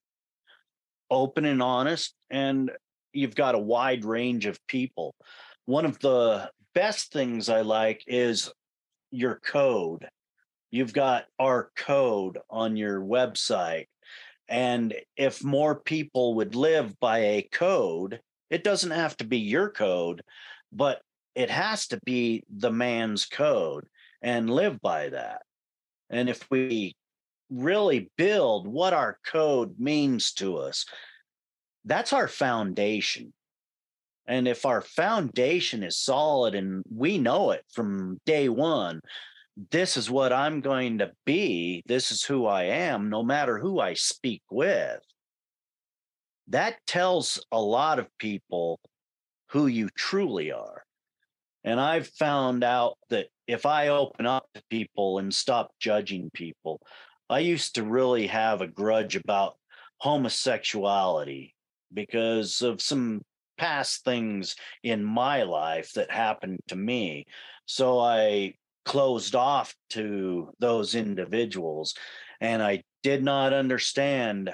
open 1.13 1.45
and 1.45 1.63
honest, 1.63 2.13
and 2.29 2.73
you've 3.13 3.37
got 3.37 3.55
a 3.55 3.61
wide 3.61 4.05
range 4.05 4.47
of 4.47 4.59
people. 4.67 5.15
One 5.67 5.85
of 5.85 6.01
the 6.01 6.51
best 6.75 7.13
things 7.13 7.49
I 7.49 7.61
like 7.61 8.03
is 8.09 8.51
your 9.13 9.41
code. 9.45 10.09
You've 10.71 10.93
got 10.93 11.27
our 11.39 11.71
code 11.77 12.39
on 12.51 12.77
your 12.77 13.01
website. 13.01 13.87
And 14.49 14.95
if 15.17 15.45
more 15.45 15.79
people 15.81 16.35
would 16.35 16.55
live 16.55 16.99
by 16.99 17.19
a 17.19 17.49
code, 17.53 18.21
it 18.51 18.65
doesn't 18.65 18.91
have 18.91 19.17
to 19.19 19.25
be 19.25 19.39
your 19.39 19.71
code, 19.71 20.23
but 20.73 21.01
it 21.35 21.51
has 21.51 21.87
to 21.89 22.01
be 22.05 22.43
the 22.51 22.73
man's 22.73 23.27
code 23.27 23.87
and 24.21 24.51
live 24.51 24.81
by 24.81 25.11
that. 25.11 25.43
And 26.11 26.29
if 26.29 26.47
we 26.51 26.97
really 27.51 28.11
build 28.17 28.67
what 28.67 28.93
our 28.93 29.19
code 29.27 29.79
means 29.79 30.33
to 30.35 30.57
us, 30.59 30.87
that's 31.85 32.13
our 32.13 32.29
foundation. 32.29 33.33
And 34.33 34.49
if 34.49 34.65
our 34.65 34.81
foundation 34.81 35.83
is 35.83 35.99
solid 35.99 36.55
and 36.55 36.83
we 36.91 37.19
know 37.19 37.51
it 37.51 37.67
from 37.71 38.19
day 38.25 38.49
one, 38.49 39.03
this 39.71 39.99
is 39.99 40.11
what 40.11 40.33
I'm 40.33 40.63
going 40.63 40.97
to 41.01 41.13
be, 41.27 41.83
this 41.85 42.11
is 42.11 42.25
who 42.25 42.47
I 42.47 42.63
am, 42.63 43.11
no 43.11 43.23
matter 43.23 43.59
who 43.59 43.79
I 43.79 43.93
speak 43.93 44.41
with. 44.51 45.01
That 46.49 46.77
tells 46.87 47.45
a 47.53 47.61
lot 47.61 47.99
of 47.99 48.09
people 48.17 48.81
who 49.51 49.67
you 49.67 49.91
truly 49.95 50.51
are. 50.51 50.83
And 51.63 51.79
I've 51.79 52.09
found 52.09 52.65
out 52.65 52.97
that 53.11 53.27
if 53.47 53.67
I 53.67 53.89
open 53.89 54.25
up 54.25 54.47
to 54.55 54.63
people 54.71 55.19
and 55.19 55.35
stop 55.35 55.73
judging 55.79 56.31
people, 56.33 56.81
I 57.29 57.41
used 57.41 57.75
to 57.75 57.83
really 57.83 58.29
have 58.29 58.63
a 58.63 58.67
grudge 58.67 59.15
about 59.15 59.59
homosexuality 59.99 61.55
because 61.93 62.63
of 62.63 62.81
some 62.81 63.21
past 63.63 64.05
things 64.05 64.57
in 64.83 65.05
my 65.05 65.45
life 65.45 65.93
that 65.93 66.11
happened 66.11 66.59
to 66.67 66.75
me. 66.75 67.25
So 67.65 68.01
I 68.01 68.55
closed 68.85 69.37
off 69.37 69.73
to 69.91 70.53
those 70.59 70.97
individuals 70.97 71.95
and 72.41 72.61
I 72.61 72.83
did 73.05 73.23
not 73.23 73.53
understand 73.53 74.51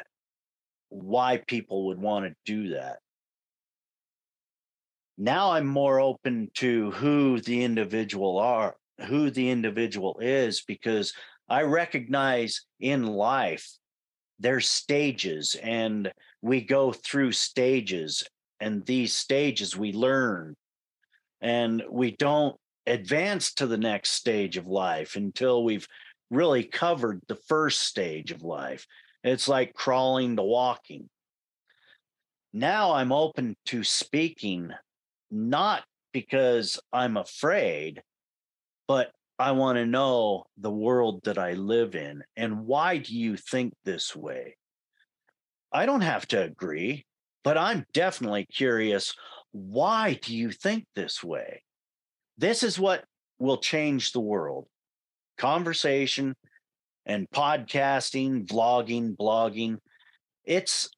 why 0.91 1.41
people 1.47 1.87
would 1.87 1.99
want 1.99 2.27
to 2.27 2.35
do 2.45 2.75
that. 2.75 2.99
Now 5.17 5.53
I'm 5.53 5.67
more 5.67 6.01
open 6.01 6.51
to 6.57 6.91
who 6.91 7.41
the 7.41 7.65
individual 7.65 8.37
are, 8.39 8.77
who 9.07 9.31
the 9.31 9.49
individual 9.49 10.19
is, 10.21 10.65
because 10.69 11.15
I 11.49 11.63
recognize 11.63 12.67
in 12.79 13.07
life 13.07 13.67
there's 14.39 14.69
stages 14.69 15.57
and 15.63 16.13
we 16.43 16.61
go 16.61 16.93
through 16.93 17.33
stages 17.33 18.23
and 18.61 18.85
these 18.85 19.15
stages 19.15 19.77
we 19.77 19.93
learn 19.93 20.57
and 21.41 21.83
we 21.91 22.11
don't 22.17 22.57
advance 22.87 23.53
to 23.55 23.67
the 23.67 23.79
next 23.79 24.11
stage 24.11 24.57
of 24.57 24.67
life 24.67 25.17
until 25.17 25.63
we've 25.63 25.87
really 26.31 26.65
covered 26.65 27.21
the 27.29 27.39
first 27.49 27.81
stage 27.81 28.31
of 28.31 28.43
life. 28.43 28.87
It's 29.25 29.49
like 29.49 29.75
crawling 29.75 30.37
to 30.37 30.43
walking. 30.43 31.09
Now 32.53 32.93
i'm 32.93 33.13
open 33.13 33.57
to 33.67 33.85
speaking 33.85 34.71
not 35.31 35.85
because 36.13 36.81
i'm 36.93 37.19
afraid 37.19 38.03
but 38.87 39.13
i 39.39 39.53
want 39.53 39.77
to 39.77 39.85
know 39.85 40.45
the 40.57 40.71
world 40.71 41.21
that 41.25 41.37
i 41.37 41.53
live 41.53 41.95
in 41.95 42.25
and 42.37 42.65
why 42.65 42.97
do 42.97 43.15
you 43.15 43.37
think 43.37 43.75
this 43.85 44.17
way? 44.17 44.57
I 45.71 45.85
don't 45.85 46.01
have 46.01 46.27
to 46.29 46.43
agree 46.43 47.05
but 47.45 47.57
I'm 47.57 47.85
definitely 47.93 48.47
curious 48.53 49.15
why 49.53 50.19
do 50.23 50.37
you 50.37 50.51
think 50.51 50.85
this 50.95 51.25
way? 51.25 51.63
This 52.37 52.63
is 52.63 52.79
what 52.79 53.05
will 53.39 53.59
change 53.59 54.13
the 54.13 54.21
world 54.21 54.67
conversation 55.39 56.35
and 57.07 57.29
podcasting, 57.31 58.47
vlogging, 58.47 59.17
blogging. 59.17 59.79
It's 60.45 60.91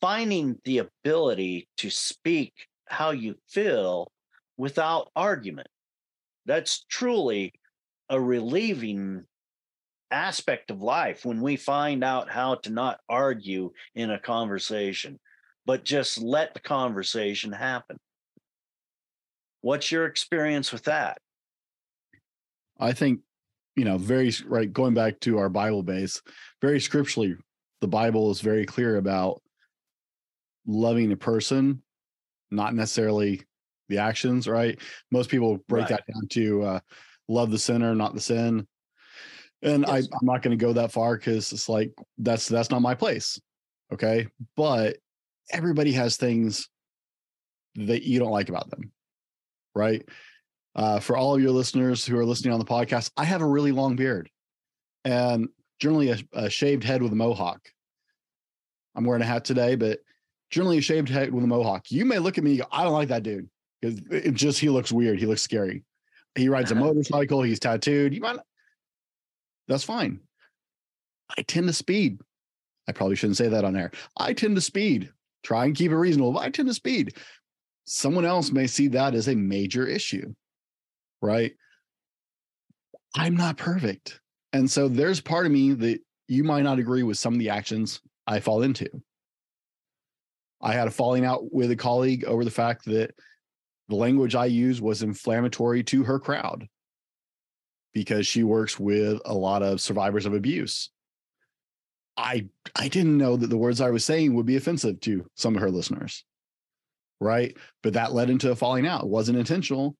finding 0.00 0.56
the 0.64 0.78
ability 0.78 1.68
to 1.78 1.90
speak 1.90 2.52
how 2.86 3.10
you 3.10 3.34
feel 3.48 4.10
without 4.56 5.10
argument. 5.16 5.68
That's 6.46 6.84
truly 6.88 7.52
a 8.08 8.20
relieving 8.20 9.24
aspect 10.12 10.70
of 10.70 10.80
life 10.80 11.24
when 11.24 11.40
we 11.40 11.56
find 11.56 12.04
out 12.04 12.30
how 12.30 12.54
to 12.54 12.70
not 12.70 13.00
argue 13.08 13.72
in 13.96 14.10
a 14.10 14.20
conversation 14.20 15.18
but 15.66 15.84
just 15.84 16.18
let 16.18 16.54
the 16.54 16.60
conversation 16.60 17.52
happen. 17.52 17.98
What's 19.60 19.90
your 19.90 20.06
experience 20.06 20.72
with 20.72 20.84
that? 20.84 21.18
I 22.78 22.92
think, 22.92 23.20
you 23.74 23.84
know, 23.84 23.98
very 23.98 24.32
right, 24.46 24.72
going 24.72 24.94
back 24.94 25.18
to 25.20 25.38
our 25.38 25.48
Bible 25.48 25.82
base, 25.82 26.22
very 26.62 26.80
scripturally, 26.80 27.36
the 27.80 27.88
Bible 27.88 28.30
is 28.30 28.40
very 28.40 28.64
clear 28.64 28.96
about 28.96 29.42
loving 30.66 31.10
a 31.12 31.16
person, 31.16 31.82
not 32.50 32.74
necessarily 32.74 33.42
the 33.88 33.98
actions, 33.98 34.46
right? 34.46 34.78
Most 35.10 35.30
people 35.30 35.58
break 35.68 35.90
right. 35.90 36.00
that 36.06 36.12
down 36.12 36.28
to 36.30 36.62
uh, 36.62 36.80
love 37.28 37.50
the 37.50 37.58
sinner, 37.58 37.94
not 37.94 38.14
the 38.14 38.20
sin. 38.20 38.66
And 39.62 39.84
yes. 39.86 39.90
I, 39.90 39.96
I'm 39.98 40.26
not 40.26 40.42
going 40.42 40.56
to 40.56 40.64
go 40.64 40.72
that 40.74 40.92
far 40.92 41.16
because 41.16 41.52
it's 41.52 41.68
like 41.68 41.92
that's 42.18 42.46
that's 42.46 42.70
not 42.70 42.82
my 42.82 42.94
place. 42.94 43.40
Okay. 43.92 44.28
But 44.56 44.98
everybody 45.50 45.92
has 45.92 46.16
things 46.16 46.68
that 47.76 48.02
you 48.02 48.18
don't 48.18 48.30
like 48.30 48.48
about 48.48 48.70
them, 48.70 48.92
right? 49.74 50.06
Uh, 50.74 51.00
for 51.00 51.16
all 51.16 51.34
of 51.34 51.42
your 51.42 51.50
listeners 51.50 52.04
who 52.04 52.18
are 52.18 52.24
listening 52.24 52.52
on 52.52 52.58
the 52.58 52.66
podcast, 52.66 53.10
I 53.16 53.24
have 53.24 53.42
a 53.42 53.46
really 53.46 53.72
long 53.72 53.96
beard 53.96 54.30
and 55.04 55.48
generally 55.80 56.10
a, 56.10 56.18
a 56.32 56.50
shaved 56.50 56.84
head 56.84 57.02
with 57.02 57.12
a 57.12 57.16
mohawk. 57.16 57.60
I'm 58.94 59.04
wearing 59.04 59.22
a 59.22 59.26
hat 59.26 59.44
today, 59.44 59.74
but 59.74 60.00
generally 60.50 60.78
a 60.78 60.82
shaved 60.82 61.08
head 61.08 61.32
with 61.32 61.44
a 61.44 61.46
mohawk. 61.46 61.90
You 61.90 62.04
may 62.04 62.18
look 62.18 62.38
at 62.38 62.44
me, 62.44 62.52
and 62.52 62.60
go, 62.60 62.66
I 62.72 62.84
don't 62.84 62.92
like 62.92 63.08
that 63.08 63.22
dude 63.22 63.48
because 63.80 64.00
it 64.10 64.34
just 64.34 64.58
he 64.58 64.68
looks 64.68 64.92
weird. 64.92 65.18
He 65.18 65.26
looks 65.26 65.42
scary. 65.42 65.84
He 66.34 66.48
rides 66.48 66.72
a 66.72 66.74
motorcycle. 66.76 67.42
He's 67.42 67.60
tattooed. 67.60 68.14
You 68.14 68.20
might. 68.20 68.38
That's 69.68 69.84
fine. 69.84 70.20
I 71.36 71.42
tend 71.42 71.66
to 71.66 71.72
speed. 71.72 72.20
I 72.88 72.92
probably 72.92 73.16
shouldn't 73.16 73.36
say 73.36 73.48
that 73.48 73.64
on 73.64 73.76
air. 73.76 73.90
I 74.16 74.32
tend 74.32 74.54
to 74.54 74.60
speed 74.60 75.12
try 75.46 75.64
and 75.64 75.76
keep 75.76 75.92
it 75.92 75.96
reasonable. 75.96 76.38
I 76.38 76.50
tend 76.50 76.68
to 76.68 76.74
speed. 76.74 77.16
Someone 77.84 78.24
else 78.24 78.50
may 78.50 78.66
see 78.66 78.88
that 78.88 79.14
as 79.14 79.28
a 79.28 79.36
major 79.36 79.86
issue, 79.86 80.34
right? 81.22 81.52
I'm 83.16 83.36
not 83.36 83.56
perfect. 83.56 84.20
And 84.52 84.68
so 84.70 84.88
there's 84.88 85.20
part 85.20 85.46
of 85.46 85.52
me 85.52 85.72
that 85.74 86.00
you 86.28 86.42
might 86.42 86.64
not 86.64 86.80
agree 86.80 87.04
with 87.04 87.18
some 87.18 87.32
of 87.32 87.38
the 87.38 87.50
actions 87.50 88.00
I 88.26 88.40
fall 88.40 88.62
into. 88.62 88.88
I 90.60 90.72
had 90.72 90.88
a 90.88 90.90
falling 90.90 91.24
out 91.24 91.52
with 91.52 91.70
a 91.70 91.76
colleague 91.76 92.24
over 92.24 92.44
the 92.44 92.50
fact 92.50 92.84
that 92.86 93.14
the 93.88 93.94
language 93.94 94.34
I 94.34 94.46
used 94.46 94.80
was 94.80 95.02
inflammatory 95.02 95.84
to 95.84 96.02
her 96.02 96.18
crowd 96.18 96.66
because 97.94 98.26
she 98.26 98.42
works 98.42 98.80
with 98.80 99.20
a 99.24 99.34
lot 99.34 99.62
of 99.62 99.80
survivors 99.80 100.26
of 100.26 100.34
abuse. 100.34 100.90
I 102.16 102.46
I 102.74 102.88
didn't 102.88 103.18
know 103.18 103.36
that 103.36 103.48
the 103.48 103.56
words 103.56 103.80
I 103.80 103.90
was 103.90 104.04
saying 104.04 104.34
would 104.34 104.46
be 104.46 104.56
offensive 104.56 105.00
to 105.00 105.28
some 105.34 105.54
of 105.54 105.62
her 105.62 105.70
listeners. 105.70 106.24
Right. 107.20 107.56
But 107.82 107.94
that 107.94 108.12
led 108.12 108.30
into 108.30 108.50
a 108.50 108.56
falling 108.56 108.86
out. 108.86 109.04
It 109.04 109.08
wasn't 109.08 109.38
intentional. 109.38 109.96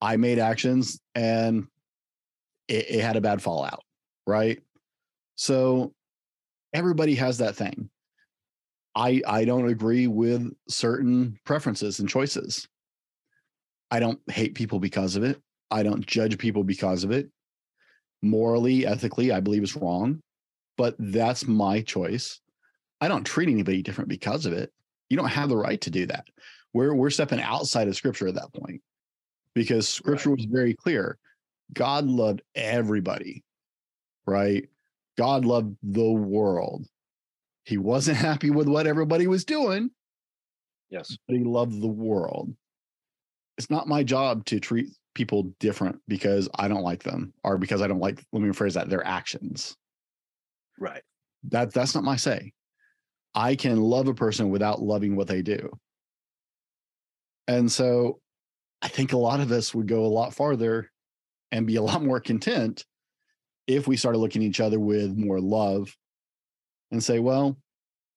I 0.00 0.16
made 0.16 0.38
actions 0.38 1.00
and 1.14 1.66
it, 2.68 2.90
it 2.90 3.00
had 3.00 3.16
a 3.16 3.20
bad 3.20 3.42
fallout. 3.42 3.82
Right. 4.26 4.60
So 5.36 5.92
everybody 6.72 7.14
has 7.16 7.38
that 7.38 7.56
thing. 7.56 7.90
I 8.94 9.22
I 9.26 9.44
don't 9.44 9.68
agree 9.68 10.06
with 10.06 10.50
certain 10.68 11.38
preferences 11.44 12.00
and 12.00 12.08
choices. 12.08 12.66
I 13.90 14.00
don't 14.00 14.20
hate 14.30 14.54
people 14.54 14.80
because 14.80 15.16
of 15.16 15.22
it. 15.22 15.40
I 15.70 15.82
don't 15.82 16.04
judge 16.06 16.38
people 16.38 16.64
because 16.64 17.04
of 17.04 17.10
it. 17.10 17.30
Morally, 18.22 18.86
ethically, 18.86 19.30
I 19.30 19.40
believe 19.40 19.62
it's 19.62 19.76
wrong 19.76 20.22
but 20.76 20.94
that's 20.98 21.46
my 21.46 21.80
choice. 21.82 22.40
I 23.00 23.08
don't 23.08 23.24
treat 23.24 23.48
anybody 23.48 23.82
different 23.82 24.08
because 24.08 24.46
of 24.46 24.52
it. 24.52 24.72
You 25.10 25.16
don't 25.16 25.28
have 25.28 25.48
the 25.48 25.56
right 25.56 25.80
to 25.82 25.90
do 25.90 26.06
that. 26.06 26.26
we're 26.72 26.94
we're 26.94 27.10
stepping 27.10 27.40
outside 27.40 27.88
of 27.88 27.96
scripture 27.96 28.28
at 28.28 28.34
that 28.34 28.52
point 28.52 28.82
because 29.54 29.88
scripture 29.88 30.30
Right. 30.30 30.38
was 30.38 30.46
very 30.46 30.74
clear 30.74 31.16
god 31.72 32.04
loved 32.06 32.42
everybody 32.54 33.42
right 34.26 34.68
god 35.16 35.44
loved 35.44 35.76
the 35.82 36.10
world 36.10 36.86
he 37.64 37.78
wasn't 37.78 38.16
happy 38.28 38.50
with 38.50 38.68
what 38.68 38.86
everybody 38.86 39.26
was 39.26 39.44
doing 39.44 39.90
Yes. 40.90 41.16
but 41.26 41.36
he 41.36 41.44
loved 41.44 41.80
the 41.80 41.86
world 41.88 42.54
it's 43.58 43.70
not 43.70 43.88
my 43.88 44.02
job 44.02 44.44
to 44.46 44.60
treat 44.60 44.88
people 45.14 45.54
different 45.60 46.00
because 46.08 46.48
i 46.56 46.68
don't 46.68 46.82
like 46.82 47.02
them 47.02 47.32
or 47.44 47.56
because 47.58 47.80
i 47.80 47.86
don't 47.86 48.00
like 48.00 48.22
let 48.32 48.42
me 48.42 48.48
rephrase 48.50 48.74
that 48.74 48.90
their 48.90 49.06
actions 49.06 49.76
Right. 50.78 51.02
that 51.44 51.72
that's 51.72 51.94
not 51.94 52.04
my 52.04 52.16
say. 52.16 52.52
I 53.34 53.54
can 53.54 53.80
love 53.80 54.08
a 54.08 54.14
person 54.14 54.50
without 54.50 54.80
loving 54.80 55.14
what 55.16 55.28
they 55.28 55.42
do. 55.42 55.70
And 57.48 57.70
so 57.70 58.20
i 58.82 58.88
think 58.88 59.12
a 59.12 59.16
lot 59.18 59.40
of 59.40 59.50
us 59.50 59.74
would 59.74 59.88
go 59.88 60.04
a 60.04 60.06
lot 60.06 60.34
farther 60.34 60.90
and 61.50 61.66
be 61.66 61.76
a 61.76 61.82
lot 61.90 62.02
more 62.02 62.20
content 62.20 62.84
if 63.66 63.88
we 63.88 63.96
started 63.96 64.18
looking 64.18 64.42
at 64.42 64.48
each 64.48 64.60
other 64.60 64.78
with 64.78 65.16
more 65.16 65.40
love 65.40 65.96
and 66.92 67.02
say 67.02 67.18
well 67.18 67.56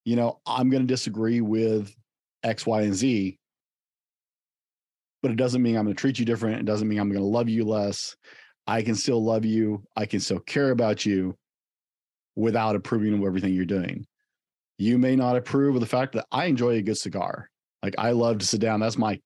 you 0.05 0.15
know 0.15 0.39
i'm 0.45 0.69
going 0.69 0.83
to 0.83 0.93
disagree 0.93 1.41
with 1.41 1.95
x 2.43 2.65
y 2.65 2.81
and 2.83 2.93
z. 2.93 3.37
But 5.21 5.31
it 5.31 5.37
doesn't 5.37 5.61
mean 5.61 5.75
i'm 5.75 5.85
going 5.85 5.95
to 5.95 5.99
treat 5.99 6.19
you 6.19 6.25
different. 6.25 6.59
It 6.59 6.65
doesn't 6.65 6.87
mean 6.87 6.99
i'm 6.99 7.09
going 7.09 7.21
to 7.21 7.25
love 7.25 7.49
you 7.49 7.65
less. 7.65 8.15
I 8.67 8.81
can 8.83 8.95
still 8.95 9.23
love 9.23 9.45
you. 9.45 9.83
I 9.95 10.05
can 10.05 10.19
still 10.19 10.39
care 10.39 10.71
about 10.71 11.05
you 11.05 11.35
without 12.39 12.75
approving 12.75 13.13
of 13.13 13.23
everything 13.23 13.53
you're 13.53 13.65
doing. 13.65 14.07
You 14.77 14.97
may 14.97 15.15
not 15.15 15.35
approve 15.35 15.75
of 15.75 15.81
the 15.81 15.87
fact 15.87 16.13
that 16.13 16.25
I 16.31 16.45
enjoy 16.45 16.75
a 16.75 16.81
good 16.81 16.97
cigar. 16.97 17.49
Like 17.83 17.95
I 17.97 18.11
love 18.11 18.37
to 18.37 18.45
sit 18.45 18.61
down. 18.61 18.79
That's 18.79 18.97
my 18.97 19.19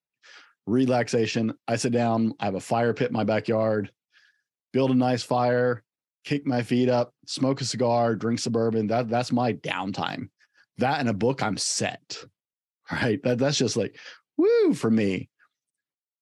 relaxation. 0.65 1.53
I 1.67 1.75
sit 1.75 1.91
down, 1.91 2.33
I 2.39 2.45
have 2.45 2.55
a 2.55 2.59
fire 2.59 2.93
pit 2.93 3.09
in 3.09 3.13
my 3.13 3.23
backyard, 3.23 3.91
build 4.71 4.89
a 4.89 4.95
nice 4.95 5.21
fire, 5.21 5.83
kick 6.25 6.47
my 6.47 6.63
feet 6.63 6.89
up, 6.89 7.13
smoke 7.27 7.61
a 7.61 7.65
cigar, 7.65 8.15
drink 8.15 8.39
some 8.39 8.53
bourbon. 8.53 8.87
That 8.87 9.09
that's 9.09 9.31
my 9.31 9.53
downtime. 9.53 10.29
That 10.79 10.99
and 10.99 11.09
a 11.09 11.13
book, 11.13 11.41
I'm 11.43 11.57
set. 11.57 12.17
Right. 12.91 13.23
That 13.23 13.37
that's 13.37 13.57
just 13.57 13.77
like 13.77 13.97
woo 14.35 14.73
for 14.73 14.91
me. 14.91 15.29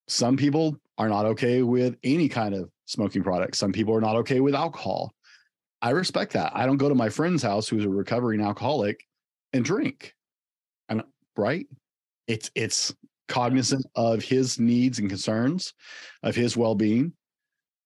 Some 0.08 0.38
people 0.38 0.78
are 1.00 1.10
not 1.10 1.26
okay 1.26 1.64
with 1.64 1.98
any 2.04 2.30
kind 2.30 2.54
of 2.54 2.70
smoking 2.86 3.24
product. 3.24 3.56
Some 3.56 3.72
people 3.72 3.96
are 3.96 4.02
not 4.02 4.16
okay 4.18 4.40
with 4.42 4.54
alcohol. 4.54 5.12
I 5.82 5.92
respect 5.92 6.34
that. 6.34 6.52
I 6.56 6.66
don't 6.66 6.78
go 6.78 6.90
to 6.90 6.96
my 6.96 7.10
friend's 7.10 7.44
house 7.44 7.68
who's 7.68 7.86
a 7.86 7.90
recovering 7.90 8.42
alcoholic 8.42 9.04
and 9.54 9.66
drink. 9.66 10.14
And 10.90 11.02
uh, 11.02 11.06
right? 11.36 11.68
It's 12.28 12.52
it's 12.56 12.94
cognizant 13.28 13.86
of 13.96 14.24
his 14.24 14.60
needs 14.60 15.00
and 15.00 15.10
concerns, 15.10 15.74
of 16.22 16.36
his 16.36 16.56
well-being. 16.56 17.14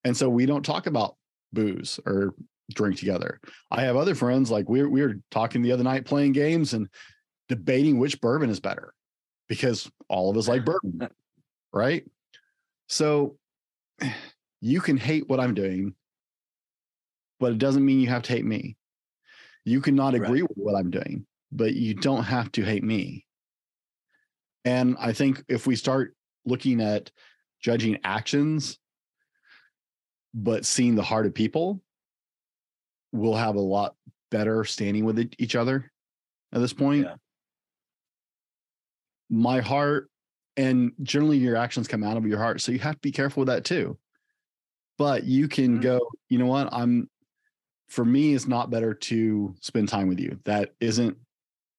And 0.03 0.15
so 0.15 0.29
we 0.29 0.45
don't 0.45 0.65
talk 0.65 0.87
about 0.87 1.15
booze 1.53 1.99
or 2.05 2.35
drink 2.73 2.97
together. 2.97 3.39
I 3.71 3.81
have 3.81 3.95
other 3.95 4.15
friends 4.15 4.51
like 4.51 4.67
we 4.67 4.83
we 4.83 5.01
were 5.01 5.15
talking 5.31 5.61
the 5.61 5.71
other 5.71 5.83
night 5.83 6.05
playing 6.05 6.33
games 6.33 6.73
and 6.73 6.89
debating 7.47 7.99
which 7.99 8.19
bourbon 8.21 8.49
is 8.49 8.59
better 8.59 8.93
because 9.47 9.89
all 10.09 10.29
of 10.29 10.37
us 10.37 10.47
like 10.47 10.65
bourbon, 10.65 11.07
right? 11.71 12.03
So 12.87 13.37
you 14.61 14.81
can 14.81 14.97
hate 14.97 15.29
what 15.29 15.39
I'm 15.39 15.53
doing 15.53 15.95
but 17.39 17.51
it 17.51 17.57
doesn't 17.57 17.85
mean 17.85 17.99
you 17.99 18.07
have 18.07 18.23
to 18.23 18.33
hate 18.33 18.45
me. 18.45 18.77
You 19.63 19.81
cannot 19.81 20.13
agree 20.15 20.41
Right. 20.41 20.49
with 20.49 20.57
what 20.57 20.75
I'm 20.75 20.91
doing, 20.91 21.25
but 21.51 21.73
you 21.75 21.93
don't 21.95 22.23
have 22.23 22.51
to 22.53 22.63
hate 22.63 22.83
me. 22.83 23.25
And 24.63 24.95
I 24.99 25.13
think 25.13 25.43
if 25.47 25.67
we 25.67 25.75
start 25.75 26.15
looking 26.45 26.81
at 26.81 27.11
judging 27.59 27.99
actions, 28.03 28.79
but 30.33 30.65
seeing 30.65 30.95
the 30.95 31.03
heart 31.03 31.25
of 31.25 31.33
people, 31.33 31.81
we'll 33.11 33.35
have 33.35 33.55
a 33.55 33.61
lot 33.61 33.95
better 34.31 34.63
standing 34.65 35.05
with 35.05 35.33
each 35.39 35.55
other 35.55 35.91
at 36.51 36.59
this 36.59 36.73
point. 36.73 37.05
Yeah. 37.05 37.15
My 39.29 39.61
heart 39.61 40.09
and 40.57 40.93
generally 41.01 41.37
your 41.37 41.55
actions 41.55 41.87
come 41.87 42.03
out 42.03 42.17
of 42.17 42.25
your 42.25 42.37
heart. 42.37 42.61
So 42.61 42.71
you 42.71 42.79
have 42.79 42.95
to 42.95 43.01
be 43.01 43.11
careful 43.11 43.41
with 43.41 43.47
that 43.47 43.65
too. 43.65 43.97
But 44.97 45.23
you 45.25 45.47
can 45.47 45.79
Mhm. 45.79 45.81
go, 45.81 46.11
you 46.29 46.37
know 46.37 46.45
what? 46.45 46.73
I'm 46.73 47.09
for 47.87 48.03
me, 48.05 48.33
it's 48.33 48.47
not 48.47 48.69
better 48.69 48.93
to 48.93 49.55
spend 49.61 49.89
time 49.89 50.07
with 50.07 50.19
you. 50.19 50.39
That 50.45 50.73
isn't 50.79 51.17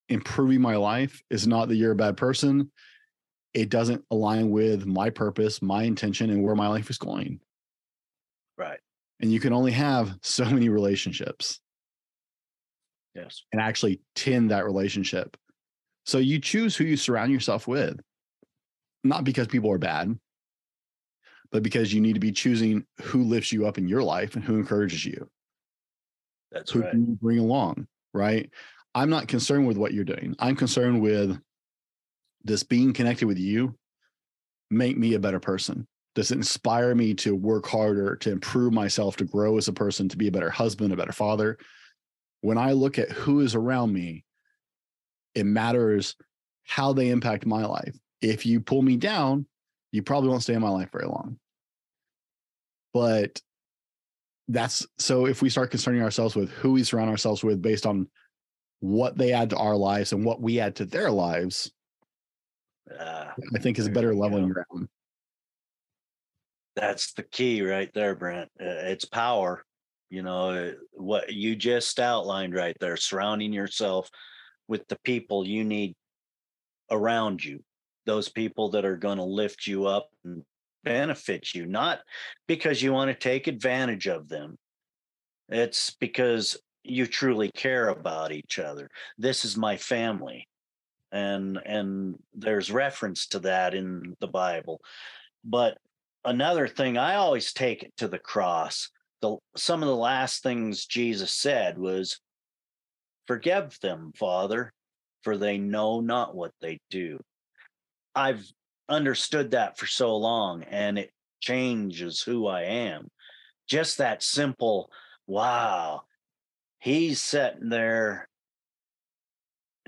improving 0.09 0.61
my 0.61 0.77
life. 0.77 1.23
It's 1.31 1.47
not 1.47 1.69
that 1.69 1.77
you're 1.77 1.93
a 1.93 1.97
bad 1.97 2.17
person. 2.17 2.71
It 3.55 3.71
doesn't 3.71 4.05
align 4.11 4.51
with 4.51 4.87
my 4.87 5.11
purpose, 5.11 5.63
my 5.63 5.83
intention, 5.83 6.31
and 6.31 6.43
where 6.43 6.55
my 6.55 6.69
life 6.69 6.91
is 6.91 6.99
going. 6.99 7.41
Right. 8.57 8.79
And 9.21 9.33
you 9.33 9.41
can 9.41 9.53
only 9.53 9.73
have 9.73 10.15
so 10.23 10.45
many 10.45 10.69
relationships 10.69 11.61
Yes. 13.15 13.45
and 13.51 13.61
actually 13.61 14.01
tend 14.15 14.51
that 14.51 14.65
relationship. 14.65 15.37
So 16.05 16.19
you 16.19 16.39
choose 16.39 16.77
who 16.77 16.85
you 16.85 16.97
surround 16.97 17.33
yourself 17.33 17.67
with, 17.67 17.99
not 19.03 19.25
because 19.25 19.49
people 19.49 19.73
are 19.73 19.79
bad, 19.79 20.17
but 21.51 21.63
because 21.63 21.93
you 21.93 22.01
need 22.01 22.13
to 22.15 22.21
be 22.21 22.31
choosing 22.33 22.85
who 23.03 23.25
lifts 23.25 23.53
you 23.53 23.67
up 23.67 23.79
in 23.79 23.89
your 23.89 24.03
life 24.03 24.35
and 24.37 24.45
who 24.45 24.57
encourages 24.57 25.05
you. 25.05 25.29
That's 26.53 26.71
who 26.71 26.81
right. 26.81 26.91
can 26.91 27.07
you 27.07 27.19
bring 27.21 27.39
along, 27.39 27.87
right? 28.15 28.51
I'm 28.95 29.11
not 29.11 29.29
concerned 29.29 29.67
with 29.67 29.77
what 29.77 29.93
you're 29.93 30.05
doing. 30.05 30.35
I'm 30.39 30.57
concerned 30.57 31.03
with 31.03 31.39
does 32.45 32.63
being 32.63 32.93
connected 32.93 33.27
with 33.27 33.39
you 33.39 33.77
make 34.71 34.97
me 34.97 35.15
a 35.15 35.19
better 35.19 35.41
person? 35.41 35.87
Does 36.15 36.31
it 36.31 36.37
inspire 36.37 36.95
me 36.95 37.13
to 37.15 37.35
work 37.35 37.67
harder, 37.67 38.17
to 38.17 38.31
improve 38.31 38.73
myself, 38.73 39.17
to 39.17 39.25
grow 39.25 39.59
as 39.59 39.69
a 39.69 39.73
person, 39.73 40.09
to 40.09 40.17
be 40.17 40.29
a 40.29 40.33
better 40.33 40.49
husband, 40.49 40.93
a 40.93 40.97
better 40.97 41.13
father? 41.13 41.59
When 42.41 42.57
I 42.57 42.73
look 42.73 42.99
at 42.99 43.11
who 43.11 43.41
is 43.41 43.55
around 43.55 43.93
me, 43.93 44.25
it 45.35 45.45
matters 45.45 46.17
how 46.65 46.93
they 46.93 47.11
impact 47.11 47.45
my 47.45 47.67
life. 47.67 47.95
If 48.23 48.47
you 48.47 48.61
pull 48.61 48.81
me 48.81 48.97
down, 48.97 49.47
you 49.93 50.03
probably 50.03 50.31
won't 50.31 50.43
stay 50.43 50.55
in 50.55 50.63
my 50.63 50.71
life 50.71 50.91
very 50.91 51.07
long. 51.07 51.39
But 52.95 53.43
that's 54.49 54.87
so 54.99 55.27
if 55.27 55.43
we 55.43 55.51
start 55.51 55.71
concerning 55.71 56.03
ourselves 56.03 56.37
with 56.37 56.51
who 56.51 56.73
we 56.73 56.85
surround 56.85 57.11
ourselves 57.11 57.43
with 57.43 57.61
based 57.61 57.87
on 57.87 58.09
what 58.81 59.17
they 59.17 59.33
add 59.33 59.51
to 59.51 59.57
our 59.57 59.77
lives 59.77 60.13
and 60.13 60.25
what 60.25 60.41
we 60.41 60.61
add 60.61 60.77
to 60.77 60.85
their 60.85 61.11
lives, 61.11 61.73
Ah, 63.01 63.35
I 63.55 63.59
think 63.59 63.79
is 63.79 63.87
a 63.87 63.91
better 63.91 64.15
leveling 64.15 64.49
ground. 64.49 64.89
that's 66.77 67.15
the 67.15 67.25
key 67.25 67.63
right 67.63 67.91
there, 67.95 68.15
Brent. 68.15 68.51
Uh, 68.61 68.65
It's 68.93 69.05
power. 69.05 69.65
You 70.09 70.23
know, 70.23 70.51
uh, 70.51 70.73
what 70.93 71.33
you 71.33 71.57
just 71.57 71.99
outlined 71.99 72.55
right 72.55 72.77
there, 72.79 72.97
surrounding 72.97 73.53
yourself 73.53 74.09
with 74.69 74.87
the 74.87 74.99
people 75.03 75.45
you 75.45 75.65
need 75.65 75.97
around 76.93 77.43
you, 77.45 77.65
those 78.05 78.29
people 78.29 78.71
that 78.71 78.85
are 78.85 78.97
going 78.97 79.19
to 79.19 79.25
lift 79.25 79.67
you 79.67 79.87
up 79.87 80.09
and 80.25 80.45
benefit 80.87 81.53
you, 81.53 81.67
not 81.67 81.99
because 82.47 82.81
you 82.81 82.93
want 82.93 83.11
to 83.11 83.15
take 83.15 83.49
advantage 83.49 84.07
of 84.07 84.29
them. 84.29 84.57
It's 85.49 85.91
because 86.01 86.57
you 86.85 87.07
truly 87.07 87.51
care 87.51 87.89
about 87.89 88.31
each 88.33 88.61
other. 88.61 88.89
This 89.19 89.45
is 89.45 89.57
my 89.57 89.77
family. 89.77 90.49
And 91.13 91.59
and 91.65 92.17
there's 92.35 92.71
reference 92.71 93.27
to 93.29 93.41
that 93.41 93.75
in 93.75 94.15
the 94.21 94.29
Bible. 94.29 94.81
But 95.45 95.79
another 96.25 96.69
thing, 96.69 96.97
I 96.97 97.17
always 97.17 97.53
take 97.53 97.83
it 97.83 97.93
to 97.99 98.09
the 98.09 98.19
cross. 98.19 98.91
The 99.23 99.37
some 99.57 99.83
of 99.83 99.89
the 99.89 99.97
last 99.97 100.43
things 100.43 100.87
Jesus 100.87 101.33
said 101.33 101.79
was, 101.79 102.21
"Forgive 103.27 103.79
them, 103.81 104.13
Father, 104.17 104.73
for 105.23 105.37
they 105.37 105.59
know 105.59 106.01
not 106.01 106.35
what 106.35 106.53
they 106.61 106.79
do." 106.91 107.19
I've 108.15 108.45
understood 108.89 109.53
that 109.53 109.79
for 109.79 109.87
so 109.87 110.17
long, 110.17 110.63
and 110.65 110.99
it 110.99 111.11
changes 111.41 112.23
who 112.23 112.47
I 112.47 112.63
am. 112.63 113.09
Just 113.69 113.99
that 113.99 114.23
simple. 114.23 114.91
Wow, 115.27 116.03
he's 116.79 117.21
sitting 117.21 117.69
there, 117.69 118.29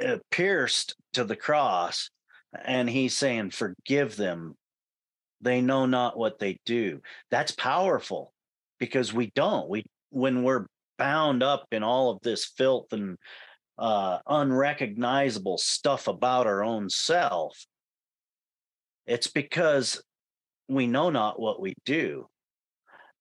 uh, 0.05 0.19
pierced 0.31 0.95
to 1.13 1.25
the 1.25 1.37
cross, 1.37 2.11
and 2.65 2.89
he's 2.91 3.17
saying, 3.17 3.51
"Forgive 3.51 4.17
them." 4.17 4.57
they 5.41 5.61
know 5.61 5.87
not 5.87 6.17
what 6.17 6.39
they 6.39 6.59
do 6.65 7.01
that's 7.31 7.53
powerful 7.53 8.33
because 8.79 9.13
we 9.13 9.31
don't 9.35 9.69
we 9.69 9.85
when 10.11 10.43
we're 10.43 10.67
bound 10.99 11.43
up 11.43 11.67
in 11.73 11.83
all 11.83 12.11
of 12.11 12.21
this 12.23 12.45
filth 12.45 12.93
and 12.93 13.17
uh 13.79 14.19
unrecognizable 14.27 15.59
stuff 15.59 16.09
about 16.09 16.47
our 16.47 16.65
own 16.65 16.91
self 16.91 17.67
it's 19.09 19.27
because 19.27 20.03
we 20.69 20.87
know 20.87 21.11
not 21.11 21.41
what 21.41 21.61
we 21.61 21.75
do 21.85 22.27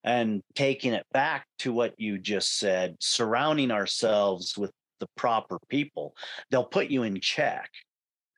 and 0.03 0.41
taking 0.55 0.93
it 0.93 1.05
back 1.11 1.45
to 1.59 1.73
what 1.73 1.93
you 1.97 2.17
just 2.17 2.57
said 2.59 2.95
surrounding 2.99 3.71
ourselves 3.71 4.57
with 4.57 4.71
the 4.99 5.07
proper 5.15 5.57
people 5.69 6.15
they'll 6.49 6.63
put 6.63 6.89
you 6.89 7.03
in 7.03 7.19
check 7.19 7.69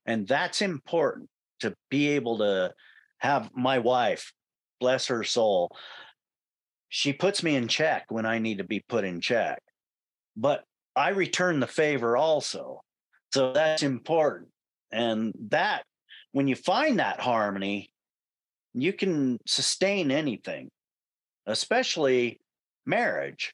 and 0.05 0.27
that's 0.27 0.61
important 0.61 1.29
to 1.59 1.75
be 1.89 2.09
able 2.09 2.39
to 2.39 2.73
have 3.19 3.51
my 3.55 3.79
wife, 3.79 4.33
bless 4.79 5.07
her 5.07 5.23
soul, 5.23 5.69
she 6.89 7.13
puts 7.13 7.43
me 7.43 7.55
in 7.55 7.67
check 7.67 8.05
when 8.09 8.25
I 8.25 8.39
need 8.39 8.57
to 8.57 8.63
be 8.63 8.83
put 8.87 9.03
in 9.03 9.21
check. 9.21 9.61
But 10.35 10.63
I 10.95 11.09
return 11.09 11.59
the 11.59 11.67
favor 11.67 12.17
also. 12.17 12.81
So 13.33 13.53
that's 13.53 13.83
important. 13.83 14.49
And 14.91 15.33
that, 15.49 15.83
when 16.31 16.47
you 16.47 16.55
find 16.55 16.99
that 16.99 17.19
harmony, 17.19 17.89
you 18.73 18.93
can 18.93 19.39
sustain 19.45 20.11
anything, 20.11 20.69
especially 21.45 22.39
marriage. 22.85 23.53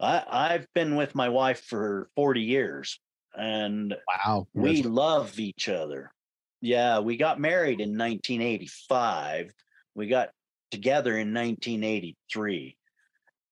I, 0.00 0.24
I've 0.28 0.66
been 0.74 0.94
with 0.96 1.14
my 1.14 1.28
wife 1.28 1.64
for 1.64 2.08
40 2.14 2.40
years 2.42 3.00
and 3.36 3.94
Wow. 4.06 4.46
we 4.54 4.82
love 4.82 5.38
each 5.38 5.68
other. 5.68 6.12
Yeah, 6.60 7.00
we 7.00 7.16
got 7.16 7.40
married 7.40 7.80
in 7.80 7.90
1985. 7.90 9.52
We 9.94 10.06
got 10.08 10.30
together 10.70 11.12
in 11.16 11.32
1983. 11.32 12.76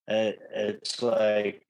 Uh, 0.08 0.32
it's 0.54 1.02
like 1.02 1.66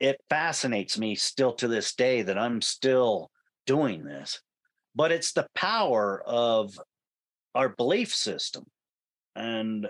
it 0.00 0.20
fascinates 0.28 0.98
me 0.98 1.14
still 1.14 1.52
to 1.54 1.68
this 1.68 1.94
day 1.94 2.22
that 2.22 2.38
I'm 2.38 2.60
still 2.60 3.30
doing 3.66 4.04
this. 4.04 4.40
But 4.94 5.12
it's 5.12 5.32
the 5.32 5.48
power 5.54 6.22
of 6.26 6.78
our 7.54 7.68
belief 7.68 8.14
system. 8.14 8.64
And 9.34 9.88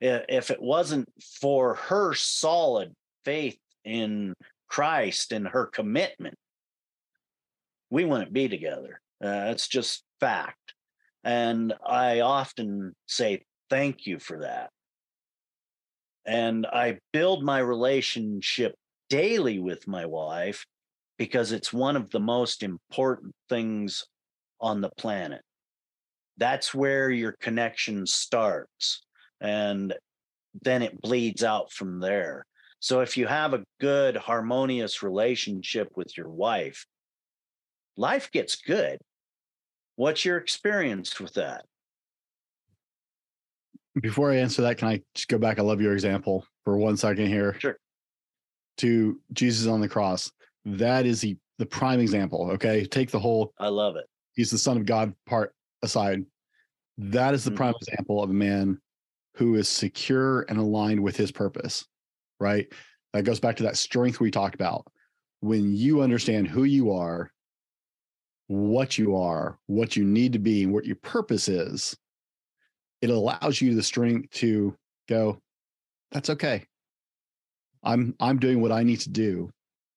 if 0.00 0.50
it 0.50 0.60
wasn't 0.60 1.08
for 1.40 1.74
her 1.74 2.14
solid 2.14 2.94
faith 3.24 3.58
in 3.84 4.34
Christ 4.68 5.32
and 5.32 5.46
her 5.46 5.66
commitment, 5.66 6.34
we 7.90 8.04
wouldn't 8.04 8.32
be 8.32 8.48
together. 8.48 9.00
Uh, 9.22 9.50
it's 9.50 9.68
just 9.68 10.02
fact. 10.18 10.74
And 11.24 11.74
I 11.86 12.20
often 12.20 12.94
say 13.06 13.44
thank 13.70 14.06
you 14.06 14.18
for 14.18 14.40
that. 14.40 14.70
And 16.24 16.66
I 16.66 16.98
build 17.12 17.44
my 17.44 17.58
relationship 17.58 18.74
daily 19.10 19.58
with 19.58 19.86
my 19.86 20.06
wife 20.06 20.64
because 21.18 21.52
it's 21.52 21.72
one 21.72 21.96
of 21.96 22.10
the 22.10 22.20
most 22.20 22.62
important 22.62 23.34
things 23.48 24.04
on 24.62 24.80
the 24.80 24.90
planet. 24.96 25.42
That's 26.38 26.72
where 26.72 27.10
your 27.10 27.32
connection 27.32 28.06
starts. 28.06 29.02
And 29.40 29.94
then 30.62 30.82
it 30.82 31.00
bleeds 31.02 31.44
out 31.44 31.72
from 31.72 32.00
there. 32.00 32.46
So 32.80 33.00
if 33.00 33.16
you 33.16 33.26
have 33.26 33.54
a 33.54 33.64
good, 33.80 34.16
harmonious 34.16 35.02
relationship 35.02 35.88
with 35.96 36.16
your 36.16 36.28
wife, 36.28 36.86
life 37.96 38.30
gets 38.32 38.56
good. 38.56 38.98
What's 39.96 40.24
your 40.24 40.38
experience 40.38 41.20
with 41.20 41.34
that? 41.34 41.64
Before 44.00 44.32
I 44.32 44.36
answer 44.36 44.62
that, 44.62 44.78
can 44.78 44.88
I 44.88 45.02
just 45.14 45.28
go 45.28 45.38
back? 45.38 45.58
I 45.58 45.62
love 45.62 45.80
your 45.80 45.92
example 45.92 46.46
for 46.64 46.78
one 46.78 46.96
second 46.96 47.26
here. 47.26 47.56
Sure. 47.58 47.76
To 48.78 49.20
Jesus 49.32 49.66
on 49.66 49.80
the 49.80 49.88
cross. 49.88 50.32
That 50.64 51.04
is 51.04 51.20
the 51.20 51.36
the 51.58 51.66
prime 51.66 52.00
example. 52.00 52.50
Okay. 52.52 52.86
Take 52.86 53.10
the 53.10 53.20
whole 53.20 53.52
I 53.58 53.68
love 53.68 53.96
it. 53.96 54.06
He's 54.34 54.50
the 54.50 54.58
son 54.58 54.76
of 54.76 54.86
God 54.86 55.14
part 55.26 55.54
aside. 55.82 56.24
That 56.98 57.34
is 57.34 57.44
the 57.44 57.50
mm. 57.50 57.56
prime 57.56 57.74
example 57.80 58.22
of 58.22 58.30
a 58.30 58.34
man 58.34 58.78
who 59.36 59.54
is 59.54 59.68
secure 59.68 60.42
and 60.42 60.58
aligned 60.58 61.02
with 61.02 61.16
his 61.16 61.32
purpose, 61.32 61.86
right? 62.38 62.66
That 63.12 63.24
goes 63.24 63.40
back 63.40 63.56
to 63.56 63.62
that 63.64 63.76
strength 63.76 64.20
we 64.20 64.30
talked 64.30 64.54
about. 64.54 64.86
When 65.40 65.74
you 65.74 66.02
understand 66.02 66.48
who 66.48 66.64
you 66.64 66.92
are, 66.92 67.30
what 68.46 68.98
you 68.98 69.16
are, 69.16 69.58
what 69.66 69.96
you 69.96 70.04
need 70.04 70.34
to 70.34 70.38
be, 70.38 70.62
and 70.62 70.72
what 70.72 70.84
your 70.84 70.96
purpose 70.96 71.48
is, 71.48 71.96
it 73.00 73.10
allows 73.10 73.60
you 73.60 73.74
the 73.74 73.82
strength 73.82 74.30
to 74.34 74.76
go, 75.08 75.38
that's 76.12 76.30
okay. 76.30 76.64
I'm 77.82 78.14
I'm 78.20 78.38
doing 78.38 78.60
what 78.60 78.70
I 78.70 78.84
need 78.84 79.00
to 79.00 79.10
do. 79.10 79.50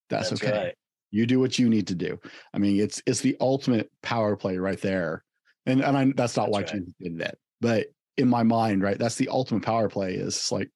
That's, 0.09 0.33
okay 0.33 0.51
right. 0.51 0.75
You 1.15 1.25
do 1.25 1.39
what 1.39 1.57
you 1.57 1.69
need 1.69 1.87
to 1.87 1.95
do. 1.95 2.19
I 2.53 2.57
mean 2.57 2.79
it's 2.79 3.01
it's 3.05 3.21
the 3.21 3.37
ultimate 3.39 3.89
power 4.01 4.35
play 4.35 4.57
right 4.57 4.79
there. 4.81 5.23
And 5.65 5.81
and 5.81 5.97
I, 5.97 6.11
that's 6.15 6.35
not 6.35 6.49
why 6.49 6.61
That's 6.61 6.73
right. 6.73 6.81
Jesus 6.81 6.93
did 6.99 7.17
that. 7.19 7.37
But 7.61 7.87
in 8.17 8.27
my 8.27 8.43
mind 8.43 8.81
right 8.81 8.99
that's 8.99 9.15
the 9.15 9.29
ultimate 9.29 9.63
power 9.63 9.89
play 9.89 10.13
is 10.13 10.51
like 10.51 10.69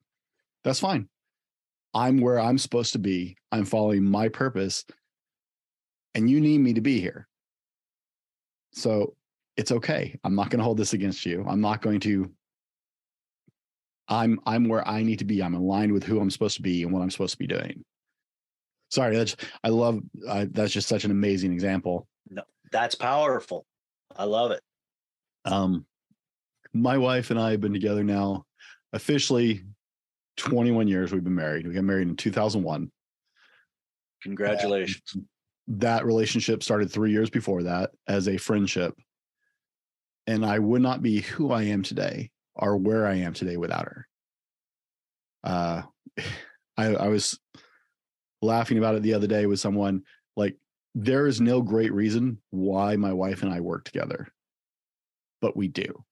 that's 0.63 0.79
fine. 0.79 1.09
I'm 1.93 2.21
where 2.21 2.39
i'm 2.39 2.57
supposed 2.57 2.93
to 2.93 2.99
be. 2.99 3.35
I'm 3.51 3.65
following 3.65 4.03
my 4.03 4.29
purpose. 4.29 4.85
And 6.15 6.29
you 6.29 6.39
need 6.41 6.59
me 6.59 6.73
to 6.73 6.81
be 6.81 6.99
here. 6.99 7.27
So 8.71 9.15
it's 9.57 9.71
okay. 9.71 10.17
I'm 10.23 10.35
not 10.35 10.49
going 10.49 10.59
to 10.59 10.63
hold 10.63 10.77
this 10.77 10.93
against 10.93 11.25
you. 11.25 11.45
I'm 11.47 11.61
not 11.61 11.81
going 11.81 11.99
to 12.01 12.31
i'm 14.07 14.39
i'm 14.45 14.67
where 14.67 14.87
i 14.87 15.03
need 15.03 15.19
to 15.19 15.25
be. 15.25 15.43
I'm 15.43 15.53
aligned 15.53 15.91
with 15.91 16.03
who 16.03 16.19
i'm 16.21 16.31
supposed 16.31 16.55
to 16.55 16.61
be 16.61 16.83
and 16.83 16.93
what 16.93 17.01
i'm 17.01 17.11
supposed 17.11 17.33
to 17.33 17.37
be 17.37 17.47
doing 17.47 17.83
sorry 18.89 19.15
that's 19.15 19.35
i 19.63 19.69
love 19.69 19.99
uh, 20.27 20.45
that's 20.51 20.71
just 20.73 20.87
such 20.87 21.03
an 21.05 21.11
amazing 21.11 21.53
example 21.53 22.07
no 22.29 22.43
That's 22.71 22.95
powerful. 22.95 23.65
I 24.15 24.25
love 24.25 24.51
it. 24.51 24.61
um 25.45 25.85
my 26.73 26.97
wife 26.97 27.31
and 27.31 27.39
i 27.39 27.51
have 27.51 27.61
been 27.61 27.73
together 27.73 28.03
now 28.03 28.45
officially 28.93 29.63
21 30.37 30.87
years 30.87 31.11
we've 31.11 31.23
been 31.23 31.35
married 31.35 31.67
we 31.67 31.73
got 31.73 31.83
married 31.83 32.07
in 32.07 32.15
2001 32.15 32.91
Congratulations. 34.23 35.15
that 35.67 36.05
relationship 36.05 36.61
started 36.63 36.91
three 36.91 37.11
years 37.11 37.29
before 37.29 37.63
that 37.63 37.91
as 38.07 38.27
a 38.27 38.37
friendship 38.37 38.93
and 40.27 40.45
i 40.45 40.57
would 40.59 40.81
not 40.81 41.01
be 41.01 41.21
who 41.21 41.51
i 41.51 41.63
am 41.63 41.83
today 41.83 42.29
or 42.55 42.77
where 42.77 43.05
i 43.07 43.15
am 43.15 43.33
today 43.33 43.57
without 43.57 43.85
her 43.85 44.07
uh 45.43 45.81
i 46.77 46.85
i 46.95 47.07
was 47.07 47.39
laughing 48.41 48.77
about 48.77 48.95
it 48.95 49.03
the 49.03 49.13
other 49.13 49.27
day 49.27 49.45
with 49.45 49.59
someone 49.59 50.03
like 50.35 50.55
there 50.95 51.27
is 51.27 51.39
no 51.39 51.61
great 51.61 51.93
reason 51.93 52.41
why 52.51 52.95
my 52.95 53.13
wife 53.13 53.43
and 53.43 53.51
i 53.51 53.59
work 53.59 53.83
together 53.83 54.27
but 55.41 55.55
we 55.55 55.67
do 55.67 56.03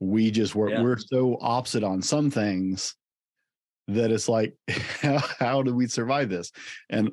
we 0.00 0.30
just 0.30 0.54
work 0.54 0.70
Yeah. 0.70 0.82
we're 0.82 0.98
so 0.98 1.38
opposite 1.40 1.82
on 1.84 2.02
some 2.02 2.30
things 2.30 2.94
that 3.88 4.10
it's 4.10 4.28
like 4.28 4.54
how, 5.00 5.18
how 5.38 5.62
do 5.62 5.74
we 5.74 5.86
survive 5.86 6.28
this 6.28 6.52
and 6.90 7.10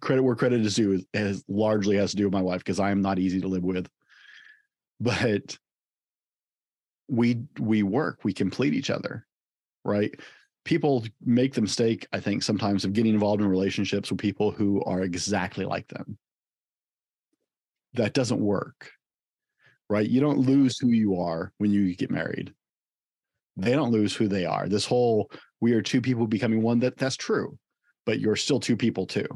credit 0.00 0.22
where 0.22 0.36
credit 0.36 0.60
is 0.60 0.74
due 0.74 0.92
is, 0.92 1.06
has 1.14 1.44
largely 1.48 1.96
has 1.96 2.10
to 2.10 2.16
do 2.16 2.24
with 2.24 2.32
my 2.32 2.42
wife 2.42 2.58
because 2.60 2.80
I 2.80 2.90
am 2.90 3.00
not 3.00 3.18
easy 3.18 3.40
to 3.40 3.48
live 3.48 3.64
with. 3.64 3.88
But 5.00 5.56
we 7.08 7.44
we 7.58 7.82
work, 7.82 8.20
we 8.24 8.32
complete 8.32 8.74
each 8.74 8.90
other, 8.90 9.26
right? 9.84 10.12
People 10.68 11.02
make 11.24 11.54
the 11.54 11.62
mistake, 11.62 12.06
I 12.12 12.20
think, 12.20 12.42
sometimes 12.42 12.84
of 12.84 12.92
getting 12.92 13.14
involved 13.14 13.40
in 13.40 13.48
relationships 13.48 14.10
with 14.10 14.20
people 14.20 14.50
who 14.50 14.82
are 14.84 15.00
exactly 15.00 15.64
like 15.64 15.88
them. 15.88 16.18
That 17.94 18.12
doesn't 18.12 18.38
work, 18.38 18.90
right? 19.88 20.06
You 20.06 20.20
don't 20.20 20.40
lose 20.40 20.78
who 20.78 20.88
you 20.88 21.20
are 21.20 21.54
when 21.56 21.70
you 21.70 21.96
get 21.96 22.10
married. 22.10 22.52
They 23.56 23.72
don't 23.72 23.92
lose 23.92 24.14
who 24.14 24.28
they 24.28 24.44
are. 24.44 24.68
This 24.68 24.84
whole 24.84 25.30
we 25.58 25.72
are 25.72 25.80
two 25.80 26.02
people 26.02 26.26
becoming 26.26 26.60
one 26.60 26.80
that 26.80 26.98
that's 26.98 27.16
true, 27.16 27.58
but 28.04 28.20
you're 28.20 28.36
still 28.36 28.60
two 28.60 28.76
people 28.76 29.06
too 29.06 29.26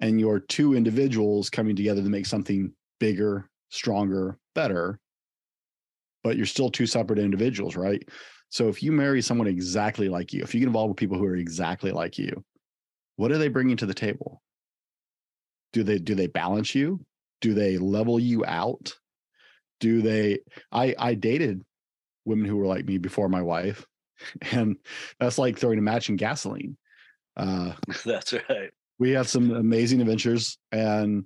and 0.00 0.18
you're 0.18 0.40
two 0.40 0.74
individuals 0.74 1.50
coming 1.50 1.76
together 1.76 2.02
to 2.02 2.08
make 2.08 2.26
something 2.26 2.72
bigger, 2.98 3.48
stronger, 3.68 4.38
better, 4.54 4.98
but 6.22 6.36
you're 6.36 6.46
still 6.46 6.70
two 6.70 6.86
separate 6.86 7.18
individuals, 7.18 7.76
right? 7.76 8.02
So 8.48 8.68
if 8.68 8.82
you 8.82 8.92
marry 8.92 9.22
someone 9.22 9.46
exactly 9.46 10.08
like 10.08 10.32
you, 10.32 10.42
if 10.42 10.54
you 10.54 10.60
get 10.60 10.66
involved 10.66 10.90
with 10.90 10.98
people 10.98 11.18
who 11.18 11.24
are 11.24 11.36
exactly 11.36 11.90
like 11.90 12.18
you, 12.18 12.44
what 13.16 13.32
are 13.32 13.38
they 13.38 13.48
bringing 13.48 13.76
to 13.78 13.86
the 13.86 13.94
table? 13.94 14.42
Do 15.72 15.82
they 15.82 15.98
do 15.98 16.14
they 16.14 16.26
balance 16.26 16.74
you? 16.74 17.04
Do 17.40 17.54
they 17.54 17.78
level 17.78 18.20
you 18.20 18.44
out? 18.44 18.94
Do 19.80 20.02
they 20.02 20.40
I 20.70 20.94
I 20.98 21.14
dated 21.14 21.64
women 22.24 22.44
who 22.46 22.56
were 22.56 22.66
like 22.66 22.84
me 22.84 22.98
before 22.98 23.28
my 23.28 23.42
wife 23.42 23.86
and 24.52 24.76
that's 25.18 25.38
like 25.38 25.58
throwing 25.58 25.78
a 25.78 25.82
match 25.82 26.08
in 26.08 26.16
gasoline. 26.16 26.76
Uh 27.36 27.72
That's 28.04 28.32
right. 28.32 28.70
we 28.98 29.10
had 29.10 29.26
some 29.26 29.50
amazing 29.50 30.00
adventures 30.00 30.58
and 30.70 31.24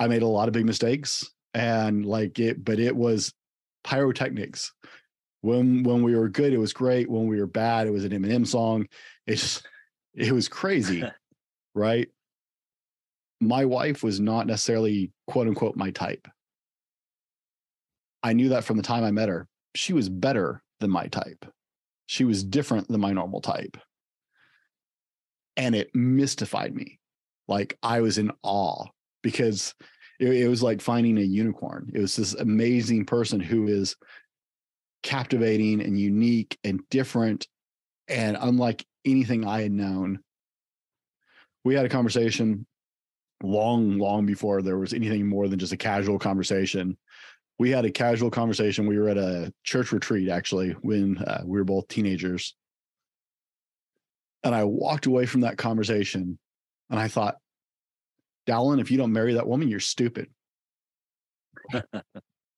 I 0.00 0.08
made 0.08 0.22
a 0.22 0.26
lot 0.26 0.48
of 0.48 0.54
big 0.54 0.64
mistakes 0.64 1.30
and 1.54 2.04
like 2.06 2.38
it, 2.38 2.64
but 2.64 2.80
it 2.80 2.96
was 2.96 3.34
pyrotechnics. 3.84 4.72
When 5.40 5.82
when 5.82 6.02
we 6.02 6.14
were 6.14 6.28
good, 6.28 6.52
it 6.52 6.58
was 6.58 6.72
great. 6.72 7.10
When 7.10 7.26
we 7.26 7.40
were 7.40 7.46
bad, 7.46 7.86
it 7.86 7.92
was 7.92 8.04
an 8.04 8.12
Eminem 8.12 8.46
song. 8.46 8.86
It's 9.26 9.62
it 10.14 10.32
was 10.32 10.48
crazy, 10.48 11.02
right? 11.74 12.08
My 13.40 13.64
wife 13.64 14.02
was 14.04 14.20
not 14.20 14.46
necessarily 14.46 15.10
quote 15.26 15.48
unquote 15.48 15.76
my 15.76 15.90
type. 15.90 16.28
I 18.22 18.34
knew 18.34 18.50
that 18.50 18.64
from 18.64 18.76
the 18.76 18.82
time 18.84 19.02
I 19.02 19.10
met 19.10 19.28
her. 19.28 19.48
She 19.74 19.92
was 19.92 20.08
better 20.08 20.62
than 20.80 20.90
my 20.90 21.06
type. 21.06 21.44
She 22.06 22.24
was 22.24 22.44
different 22.44 22.88
than 22.88 23.00
my 23.00 23.12
normal 23.12 23.40
type. 23.40 23.76
And 25.56 25.74
it 25.74 25.94
mystified 25.94 26.74
me 26.74 27.00
like 27.48 27.76
I 27.82 28.00
was 28.00 28.18
in 28.18 28.30
awe 28.42 28.86
because 29.22 29.74
it, 30.22 30.42
it 30.44 30.48
was 30.48 30.62
like 30.62 30.80
finding 30.80 31.18
a 31.18 31.22
unicorn. 31.22 31.90
It 31.92 32.00
was 32.00 32.14
this 32.14 32.34
amazing 32.34 33.06
person 33.06 33.40
who 33.40 33.66
is 33.66 33.96
captivating 35.02 35.82
and 35.82 35.98
unique 35.98 36.56
and 36.62 36.80
different 36.90 37.48
and 38.06 38.36
unlike 38.40 38.86
anything 39.04 39.46
I 39.46 39.62
had 39.62 39.72
known. 39.72 40.20
We 41.64 41.74
had 41.74 41.86
a 41.86 41.90
conversation 41.90 42.66
long, 43.42 43.98
long 43.98 44.24
before 44.24 44.62
there 44.62 44.78
was 44.78 44.92
anything 44.92 45.26
more 45.26 45.48
than 45.48 45.58
just 45.58 45.72
a 45.72 45.76
casual 45.76 46.18
conversation. 46.18 46.96
We 47.58 47.70
had 47.70 47.84
a 47.84 47.90
casual 47.90 48.30
conversation. 48.30 48.86
We 48.86 48.98
were 48.98 49.08
at 49.08 49.18
a 49.18 49.52
church 49.64 49.90
retreat 49.90 50.28
actually 50.28 50.70
when 50.82 51.18
uh, 51.18 51.42
we 51.44 51.58
were 51.58 51.64
both 51.64 51.88
teenagers. 51.88 52.54
And 54.44 54.54
I 54.54 54.64
walked 54.64 55.06
away 55.06 55.26
from 55.26 55.40
that 55.42 55.58
conversation 55.58 56.38
and 56.90 57.00
I 57.00 57.08
thought, 57.08 57.36
Dallin, 58.46 58.80
if 58.80 58.90
you 58.90 58.98
don't 58.98 59.12
marry 59.12 59.34
that 59.34 59.46
woman, 59.46 59.68
you're 59.68 59.80
stupid. 59.80 60.28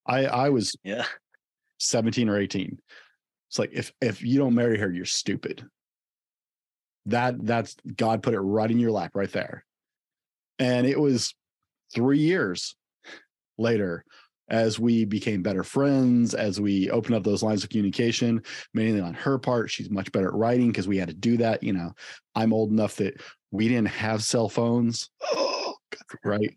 I 0.06 0.26
I 0.26 0.48
was 0.50 0.76
Yeah. 0.82 1.04
17 1.78 2.28
or 2.28 2.38
18. 2.38 2.78
It's 3.48 3.58
like 3.58 3.70
if 3.72 3.92
if 4.00 4.22
you 4.22 4.38
don't 4.38 4.54
marry 4.54 4.78
her, 4.78 4.90
you're 4.90 5.04
stupid. 5.04 5.64
That 7.06 7.44
that's 7.44 7.76
God 7.96 8.22
put 8.22 8.34
it 8.34 8.40
right 8.40 8.70
in 8.70 8.78
your 8.78 8.92
lap 8.92 9.12
right 9.14 9.30
there. 9.30 9.64
And 10.58 10.86
it 10.86 10.98
was 10.98 11.34
three 11.94 12.18
years 12.20 12.76
later 13.58 14.04
as 14.48 14.78
we 14.78 15.04
became 15.04 15.42
better 15.42 15.64
friends, 15.64 16.34
as 16.34 16.60
we 16.60 16.90
opened 16.90 17.14
up 17.14 17.22
those 17.24 17.42
lines 17.42 17.64
of 17.64 17.70
communication, 17.70 18.42
mainly 18.74 19.00
on 19.00 19.14
her 19.14 19.38
part. 19.38 19.70
She's 19.70 19.90
much 19.90 20.12
better 20.12 20.28
at 20.28 20.34
writing 20.34 20.68
because 20.68 20.86
we 20.86 20.98
had 20.98 21.08
to 21.08 21.14
do 21.14 21.36
that. 21.38 21.62
You 21.62 21.72
know, 21.72 21.92
I'm 22.34 22.52
old 22.52 22.70
enough 22.70 22.96
that 22.96 23.20
we 23.50 23.68
didn't 23.68 23.88
have 23.88 24.22
cell 24.22 24.48
phones. 24.48 25.10
right. 26.24 26.56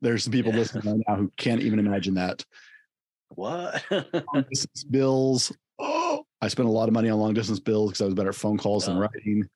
There's 0.00 0.24
some 0.24 0.32
people 0.32 0.52
Yeah. 0.52 0.58
listening 0.58 0.84
right 0.92 1.04
now 1.08 1.16
who 1.16 1.32
can't 1.36 1.60
even 1.62 1.78
imagine 1.78 2.14
that 2.14 2.44
What? 3.30 3.82
long 3.90 4.44
distance 4.50 4.84
bills. 4.84 5.52
Oh, 5.78 6.24
I 6.40 6.48
spent 6.48 6.68
a 6.68 6.72
lot 6.72 6.88
of 6.88 6.94
money 6.94 7.08
on 7.08 7.18
long 7.18 7.34
distance 7.34 7.60
bills 7.60 7.90
because 7.90 8.02
I 8.02 8.04
was 8.06 8.14
better 8.14 8.30
at 8.30 8.34
phone 8.34 8.58
calls 8.58 8.86
than 8.86 8.96
Oh. 8.96 9.00
writing. 9.00 9.48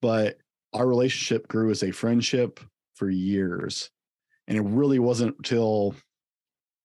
But 0.00 0.38
our 0.72 0.86
relationship 0.86 1.48
grew 1.48 1.70
as 1.70 1.82
a 1.82 1.90
friendship 1.90 2.60
for 2.94 3.08
years. 3.10 3.90
And 4.46 4.56
it 4.56 4.62
really 4.62 4.98
wasn't 4.98 5.36
until 5.38 5.94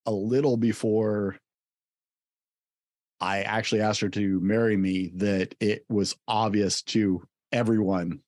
a 0.06 0.12
little 0.12 0.58
before 0.58 1.38
I 3.22 3.44
actually 3.44 3.82
asked 3.82 4.02
her 4.02 4.10
to 4.10 4.40
marry 4.42 4.76
me 4.76 5.12
that 5.16 5.56
it 5.60 5.86
was 5.90 6.16
obvious 6.28 6.82
to 6.84 7.24
everyone. 7.54 8.22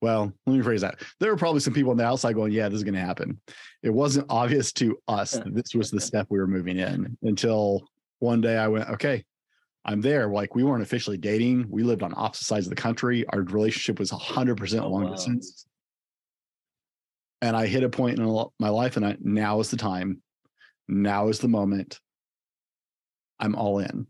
Well, 0.00 0.32
let 0.46 0.56
me 0.56 0.62
phrase 0.62 0.82
that. 0.82 1.00
There 1.18 1.30
were 1.30 1.36
probably 1.36 1.60
some 1.60 1.74
people 1.74 1.90
on 1.90 1.96
the 1.96 2.04
outside 2.04 2.34
going, 2.34 2.52
Yeah, 2.52 2.68
this 2.68 2.76
is 2.78 2.84
going 2.84 2.94
to 2.94 3.00
happen. 3.00 3.40
It 3.82 3.90
wasn't 3.90 4.26
obvious 4.28 4.72
to 4.74 4.96
us 5.08 5.32
that 5.32 5.54
this 5.54 5.74
was 5.74 5.90
the 5.90 6.00
step 6.00 6.26
we 6.30 6.38
were 6.38 6.46
moving 6.46 6.78
in 6.78 7.16
until 7.22 7.88
one 8.20 8.40
day 8.40 8.56
I 8.56 8.68
went, 8.68 8.88
Okay, 8.90 9.24
I'm 9.84 10.00
there. 10.00 10.28
Like 10.28 10.54
we 10.54 10.62
weren't 10.64 10.82
officially 10.82 11.16
dating. 11.16 11.66
We 11.68 11.82
lived 11.82 12.02
on 12.02 12.12
opposite 12.16 12.44
sides 12.44 12.66
of 12.66 12.70
the 12.70 12.76
country. 12.80 13.26
Our 13.28 13.40
relationship 13.40 13.98
was 13.98 14.10
100% 14.12 14.82
Oh, 14.82 14.88
long 14.88 15.04
wow. 15.04 15.10
distance. 15.12 15.66
And 17.40 17.56
I 17.56 17.66
hit 17.66 17.84
a 17.84 17.88
point 17.88 18.18
in 18.18 18.44
my 18.58 18.68
life, 18.68 18.96
and 18.96 19.06
I, 19.06 19.16
now 19.20 19.60
is 19.60 19.70
the 19.70 19.76
time. 19.76 20.20
Now 20.88 21.28
is 21.28 21.38
the 21.38 21.46
moment. 21.48 22.00
I'm 23.38 23.54
all 23.54 23.78
in. 23.78 24.08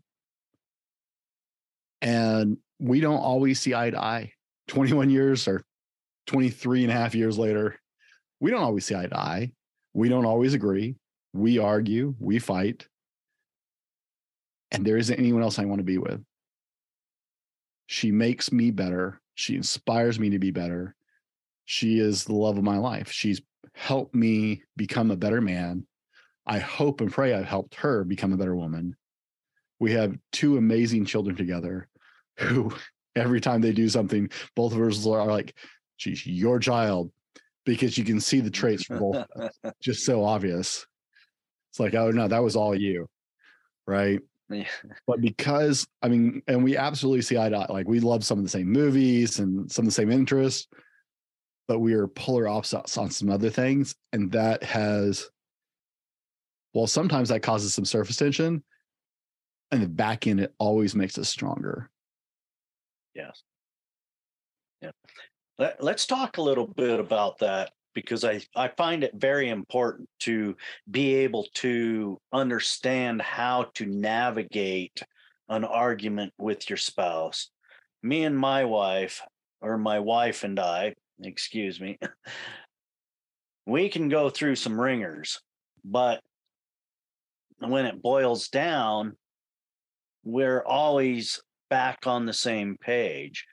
And 2.01 2.57
we 2.79 3.01
don't 3.01 3.19
always 3.19 3.59
see 3.59 3.75
eye 3.75 3.91
to 3.91 4.01
eye. 4.01 4.33
21 4.67 5.09
years 5.09 5.47
or 5.47 5.63
23 6.29 6.83
and 6.83 6.91
a 6.91 6.95
half 6.95 7.15
years 7.15 7.39
later, 7.39 7.79
we 8.39 8.51
don't 8.51 8.61
always 8.61 8.85
see 8.85 8.93
eye 8.93 9.07
to 9.07 9.17
eye. 9.17 9.51
We 9.95 10.09
don't 10.09 10.27
always 10.27 10.53
agree. 10.53 10.95
We 11.33 11.57
argue, 11.57 12.13
we 12.19 12.37
fight. 12.37 12.87
And 14.69 14.85
there 14.85 14.97
isn't 14.97 15.17
anyone 15.17 15.41
else 15.41 15.57
I 15.57 15.65
want 15.65 15.79
to 15.79 15.83
be 15.83 15.97
with. 15.97 16.23
She 17.87 18.11
makes 18.11 18.51
me 18.51 18.69
better. 18.69 19.19
She 19.33 19.55
inspires 19.55 20.19
me 20.19 20.29
to 20.29 20.37
be 20.37 20.51
better. 20.51 20.95
She 21.65 21.99
is 21.99 22.25
the 22.25 22.35
love 22.35 22.59
of 22.59 22.63
my 22.63 22.77
life. 22.77 23.11
She's 23.11 23.41
helped 23.73 24.13
me 24.13 24.61
become 24.77 25.09
a 25.09 25.17
better 25.17 25.41
man. 25.41 25.87
I 26.45 26.59
hope 26.59 27.01
and 27.01 27.11
pray 27.11 27.33
I've 27.33 27.45
helped 27.45 27.73
her 27.75 28.03
become 28.03 28.33
a 28.33 28.37
better 28.37 28.55
woman. 28.55 28.95
We 29.79 29.93
have 29.93 30.15
two 30.31 30.57
amazing 30.57 31.05
children 31.05 31.35
together 31.35 31.87
who, 32.37 32.71
every 33.15 33.41
time 33.41 33.61
they 33.61 33.71
do 33.71 33.89
something, 33.89 34.29
both 34.55 34.73
of 34.73 34.81
us 34.81 35.07
are 35.07 35.25
like, 35.25 35.55
she's 35.99 36.25
your 36.25 36.59
child 36.59 37.11
because 37.65 37.97
you 37.97 38.03
can 38.03 38.19
see 38.19 38.39
the 38.39 38.49
traits 38.49 38.83
from 38.83 38.99
both 38.99 39.15
of 39.17 39.41
us. 39.41 39.73
just 39.81 40.05
so 40.05 40.23
obvious. 40.23 40.87
It's 41.71 41.79
like, 41.79 41.93
oh 41.93 42.09
no, 42.09 42.27
that 42.27 42.41
was 42.43 42.55
all 42.55 42.73
you. 42.73 43.07
Right. 43.85 44.19
Yeah. 44.49 44.63
But 45.05 45.21
because 45.21 45.87
I 46.01 46.07
mean, 46.07 46.41
and 46.47 46.63
we 46.63 46.75
absolutely 46.77 47.21
see 47.21 47.37
eye 47.37 47.49
to 47.49 47.57
eye, 47.57 47.67
like 47.69 47.87
we 47.87 47.99
love 47.99 48.23
some 48.23 48.39
of 48.39 48.43
the 48.43 48.49
same 48.49 48.71
movies 48.71 49.39
and 49.39 49.71
some 49.71 49.83
of 49.83 49.87
the 49.87 49.93
same 49.93 50.11
interests, 50.11 50.67
but 51.67 51.79
we 51.79 51.93
are 51.93 52.07
polar 52.07 52.47
opposites 52.47 52.97
on 52.97 53.11
some 53.11 53.29
other 53.29 53.49
things. 53.49 53.93
And 54.13 54.31
that 54.31 54.63
has 54.63 55.29
well, 56.73 56.87
sometimes 56.87 57.29
that 57.29 57.41
causes 57.41 57.73
some 57.73 57.85
surface 57.85 58.15
tension. 58.15 58.63
And 59.71 59.83
the 59.83 59.87
back 59.87 60.25
end, 60.25 60.39
it 60.39 60.53
always 60.57 60.95
makes 60.95 61.17
us 61.17 61.29
stronger. 61.29 61.89
Yes. 63.13 63.43
Yeah. 64.81 64.91
Let, 65.59 65.83
let's 65.83 66.05
talk 66.05 66.37
a 66.37 66.41
little 66.41 66.67
bit 66.67 67.01
about 67.01 67.39
that 67.39 67.71
because 67.93 68.23
I, 68.23 68.39
I 68.55 68.69
find 68.69 69.03
it 69.03 69.11
very 69.13 69.49
important 69.49 70.07
to 70.21 70.55
be 70.89 71.15
able 71.15 71.47
to 71.55 72.17
understand 72.31 73.21
how 73.21 73.65
to 73.73 73.85
navigate 73.85 75.03
an 75.49 75.65
argument 75.65 76.31
with 76.37 76.69
your 76.69 76.77
spouse. 76.77 77.49
Me 78.01 78.23
and 78.23 78.37
my 78.37 78.63
wife, 78.63 79.21
or 79.59 79.77
my 79.77 79.99
wife 79.99 80.45
and 80.45 80.57
I, 80.57 80.95
excuse 81.21 81.81
me, 81.81 81.99
we 83.65 83.89
can 83.89 84.07
go 84.07 84.29
through 84.29 84.55
some 84.55 84.79
ringers, 84.79 85.41
but 85.83 86.21
when 87.59 87.85
it 87.85 88.01
boils 88.01 88.47
down, 88.47 89.17
we're 90.23 90.63
always 90.63 91.41
back 91.69 92.07
on 92.07 92.25
the 92.25 92.33
same 92.33 92.77
page. 92.79 93.45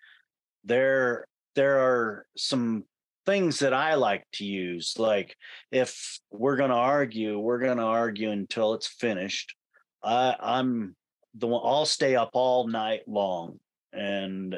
There 0.63 1.27
there 1.57 1.81
are 1.81 2.27
some 2.37 2.85
things 3.25 3.59
that 3.59 3.75
I 3.75 3.95
like 3.95 4.25
to 4.35 4.45
use 4.45 4.95
like 4.99 5.35
if 5.73 6.21
we're 6.31 6.57
going 6.57 6.71
to 6.71 6.77
argue, 6.77 7.39
we're 7.39 7.59
going 7.59 7.79
to 7.79 7.83
argue 7.83 8.31
until 8.31 8.75
it's 8.75 8.87
finished. 8.87 9.57
I 10.05 10.37
I'm 10.39 10.95
the 11.35 11.49
one 11.49 11.63
I'll 11.65 11.87
stay 11.87 12.15
up 12.15 12.31
all 12.35 12.69
night 12.69 13.03
long 13.09 13.59
and 13.93 14.57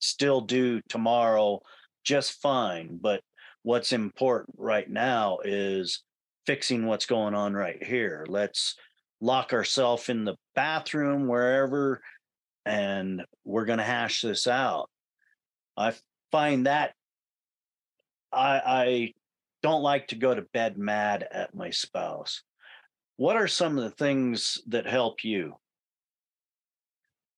still 0.00 0.40
do 0.40 0.80
tomorrow 0.88 1.60
just 2.02 2.42
fine, 2.42 2.98
but 3.00 3.20
what's 3.62 3.92
important 3.92 4.56
right 4.58 4.90
now 4.90 5.38
is 5.44 6.02
fixing 6.46 6.86
what's 6.86 7.06
going 7.06 7.34
on 7.34 7.54
right 7.54 7.82
here. 7.82 8.26
Let's 8.28 8.74
lock 9.20 9.52
ourselves 9.52 10.08
in 10.08 10.24
the 10.24 10.36
bathroom 10.54 11.28
wherever 11.28 12.02
and 12.66 13.22
we're 13.44 13.64
going 13.64 13.78
to 13.78 13.84
hash 13.84 14.22
this 14.22 14.46
out 14.46 14.88
i 15.76 15.92
find 16.34 16.66
that 16.66 16.92
i 18.32 18.60
i 18.66 19.12
don't 19.62 19.82
like 19.82 20.08
to 20.08 20.16
go 20.16 20.34
to 20.34 20.42
bed 20.52 20.76
mad 20.76 21.26
at 21.30 21.54
my 21.54 21.70
spouse 21.70 22.42
what 23.16 23.36
are 23.36 23.46
some 23.46 23.78
of 23.78 23.84
the 23.84 23.90
things 23.90 24.60
that 24.66 24.86
help 24.86 25.22
you 25.22 25.54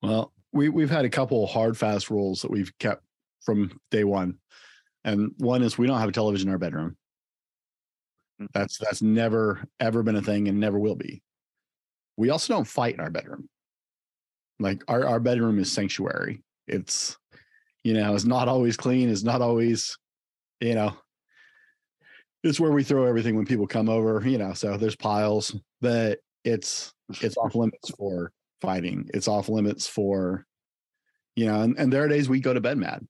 Well, 0.02 0.32
we 0.52 0.68
we've 0.68 0.90
had 0.90 1.04
a 1.04 1.10
couple 1.10 1.46
hard 1.46 1.76
fast 1.76 2.10
rules 2.10 2.42
that 2.42 2.50
we've 2.50 2.72
kept 2.78 3.02
from 3.42 3.78
day 3.90 4.04
one. 4.04 4.38
And 5.04 5.32
one 5.38 5.62
is 5.62 5.78
we 5.78 5.86
don't 5.86 6.00
have 6.00 6.08
a 6.08 6.12
television 6.12 6.48
in 6.48 6.52
our 6.52 6.58
bedroom. 6.58 6.96
Mm. 8.40 8.48
That's 8.52 8.78
that's 8.78 9.02
never 9.02 9.64
ever 9.80 10.02
been 10.02 10.16
a 10.16 10.22
thing 10.22 10.48
and 10.48 10.58
never 10.58 10.78
will 10.78 10.96
be. 10.96 11.22
We 12.16 12.30
also 12.30 12.54
don't 12.54 12.66
fight 12.66 12.94
in 12.94 13.00
our 13.00 13.10
bedroom. 13.10 13.48
Like 14.58 14.82
our, 14.88 15.06
our 15.06 15.20
bedroom 15.20 15.58
is 15.58 15.70
sanctuary. 15.70 16.42
It's 16.66 17.18
you 17.86 17.94
know, 17.94 18.16
it's 18.16 18.24
not 18.24 18.48
always 18.48 18.76
clean, 18.76 19.08
it's 19.08 19.22
not 19.22 19.40
always, 19.40 19.96
you 20.60 20.74
know, 20.74 20.92
it's 22.42 22.58
where 22.58 22.72
we 22.72 22.82
throw 22.82 23.04
everything 23.04 23.36
when 23.36 23.46
people 23.46 23.68
come 23.68 23.88
over, 23.88 24.20
you 24.26 24.38
know, 24.38 24.54
so 24.54 24.76
there's 24.76 24.96
piles, 24.96 25.54
but 25.80 26.18
it's 26.42 26.92
it's 27.22 27.36
off 27.36 27.54
limits 27.54 27.90
for 27.90 28.32
fighting. 28.60 29.08
It's 29.14 29.28
off 29.28 29.48
limits 29.48 29.86
for, 29.86 30.44
you 31.36 31.46
know, 31.46 31.60
and, 31.62 31.78
and 31.78 31.92
there 31.92 32.02
are 32.02 32.08
days 32.08 32.28
we 32.28 32.40
go 32.40 32.52
to 32.52 32.60
bed 32.60 32.76
mad. 32.76 33.06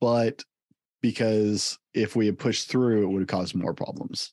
But 0.00 0.42
because 1.00 1.78
if 1.94 2.16
we 2.16 2.26
had 2.26 2.40
pushed 2.40 2.68
through, 2.68 3.04
it 3.04 3.06
would 3.06 3.20
have 3.20 3.28
caused 3.28 3.54
more 3.54 3.72
problems. 3.72 4.32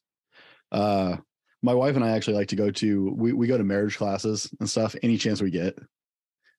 Uh 0.71 1.17
my 1.61 1.75
wife 1.75 1.95
and 1.95 2.03
I 2.03 2.09
actually 2.09 2.37
like 2.37 2.47
to 2.47 2.55
go 2.55 2.71
to 2.71 3.13
we, 3.15 3.33
we 3.33 3.45
go 3.45 3.59
to 3.59 3.63
marriage 3.63 3.97
classes 3.97 4.51
and 4.59 4.67
stuff 4.67 4.95
any 5.03 5.19
chance 5.19 5.43
we 5.43 5.51
get. 5.51 5.77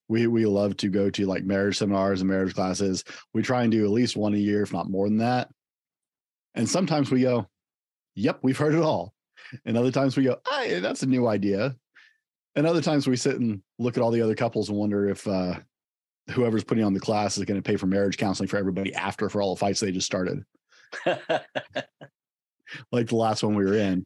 We 0.09 0.27
we 0.27 0.45
love 0.47 0.77
to 0.79 0.89
go 0.89 1.11
to 1.11 1.27
like 1.27 1.45
marriage 1.45 1.79
seminars 1.79 2.21
and 2.21 2.31
marriage 2.31 2.55
classes. 2.55 3.05
We 3.33 3.43
try 3.43 3.63
and 3.63 3.73
do 3.73 3.85
at 3.85 3.91
least 3.91 4.17
one 4.17 4.35
a 4.35 4.39
year, 4.39 4.63
if 4.63 4.73
not 4.73 4.91
more 4.91 5.09
than 5.09 5.19
that. 5.19 5.49
And 6.55 6.69
sometimes 6.69 7.11
we 7.11 7.23
go, 7.23 7.49
yep, 8.15 8.41
we've 8.43 8.59
heard 8.59 8.75
it 8.75 8.83
all. 8.83 9.15
And 9.65 9.77
other 9.77 9.91
times 9.91 10.17
we 10.17 10.25
go, 10.25 10.37
hey, 10.51 10.81
that's 10.81 11.03
a 11.03 11.07
new 11.07 11.27
idea. 11.27 11.77
And 12.55 12.67
other 12.67 12.83
times 12.83 13.07
we 13.07 13.17
sit 13.17 13.41
and 13.41 13.63
look 13.79 13.97
at 13.97 14.03
all 14.03 14.11
the 14.11 14.21
other 14.21 14.35
couples 14.35 14.69
and 14.69 14.77
wonder 14.77 15.09
if 15.09 15.27
uh, 15.27 15.55
whoever's 16.31 16.65
putting 16.65 16.85
on 16.85 16.93
the 16.93 17.01
class 17.01 17.39
is 17.39 17.45
going 17.45 17.61
to 17.61 17.67
pay 17.67 17.77
for 17.77 17.87
marriage 17.87 18.19
counseling 18.19 18.49
for 18.49 18.59
everybody 18.59 18.95
after 18.95 19.29
for 19.29 19.41
all 19.41 19.55
the 19.55 19.59
fights 19.59 19.81
they 19.81 19.91
just 19.91 20.07
started, 20.07 20.45
like 22.93 23.09
the 23.09 23.17
last 23.17 23.43
one 23.43 23.55
we 23.55 23.65
were 23.65 23.77
in. 23.77 24.05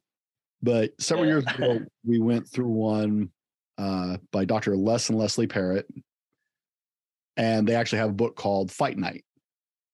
But 0.62 0.92
several 1.00 1.26
years 1.26 1.44
ago, 1.44 1.80
we 2.04 2.18
went 2.18 2.48
through 2.48 2.68
one 2.68 3.30
uh, 3.78 4.16
by 4.32 4.44
Dr. 4.44 4.76
Les 4.76 5.08
and 5.08 5.18
Leslie 5.18 5.46
Parrott, 5.46 5.88
and 7.36 7.66
they 7.66 7.74
actually 7.74 7.98
have 7.98 8.10
a 8.10 8.14
book 8.14 8.36
called 8.36 8.70
Fight 8.70 8.96
Night, 8.96 9.24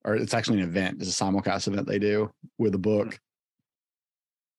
or 0.05 0.14
it's 0.14 0.35
actually 0.35 0.61
an 0.61 0.68
event. 0.68 1.01
It's 1.01 1.20
a 1.20 1.24
simulcast 1.24 1.68
event 1.68 1.87
they 1.87 1.99
do 1.99 2.30
with 2.59 2.74
a 2.74 2.78
book, 2.78 3.18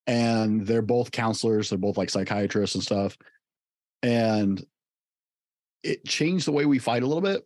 and 0.08 0.66
they're 0.66 0.82
both 0.82 1.12
counselors. 1.12 1.70
They're 1.70 1.78
both 1.78 1.98
like 1.98 2.10
psychiatrists 2.10 2.76
and 2.76 2.84
stuff, 2.84 3.18
and 4.02 4.64
it 5.84 6.06
changed 6.06 6.48
the 6.48 6.52
way 6.52 6.66
we 6.66 6.80
fight 6.80 7.04
a 7.04 7.08
little 7.08 7.22
bit 7.22 7.44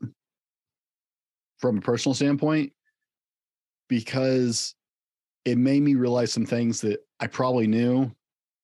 from 1.59 1.78
a 1.78 1.82
personal 1.82 2.13
standpoint 2.13 2.71
because 3.88 4.75
it 5.45 5.57
made 5.57 5.82
me 5.82 5.95
realize 5.95 6.32
some 6.32 6.45
things 6.45 6.82
that 6.82 6.99
I 7.19 7.28
probably 7.28 7.67
knew, 7.67 8.11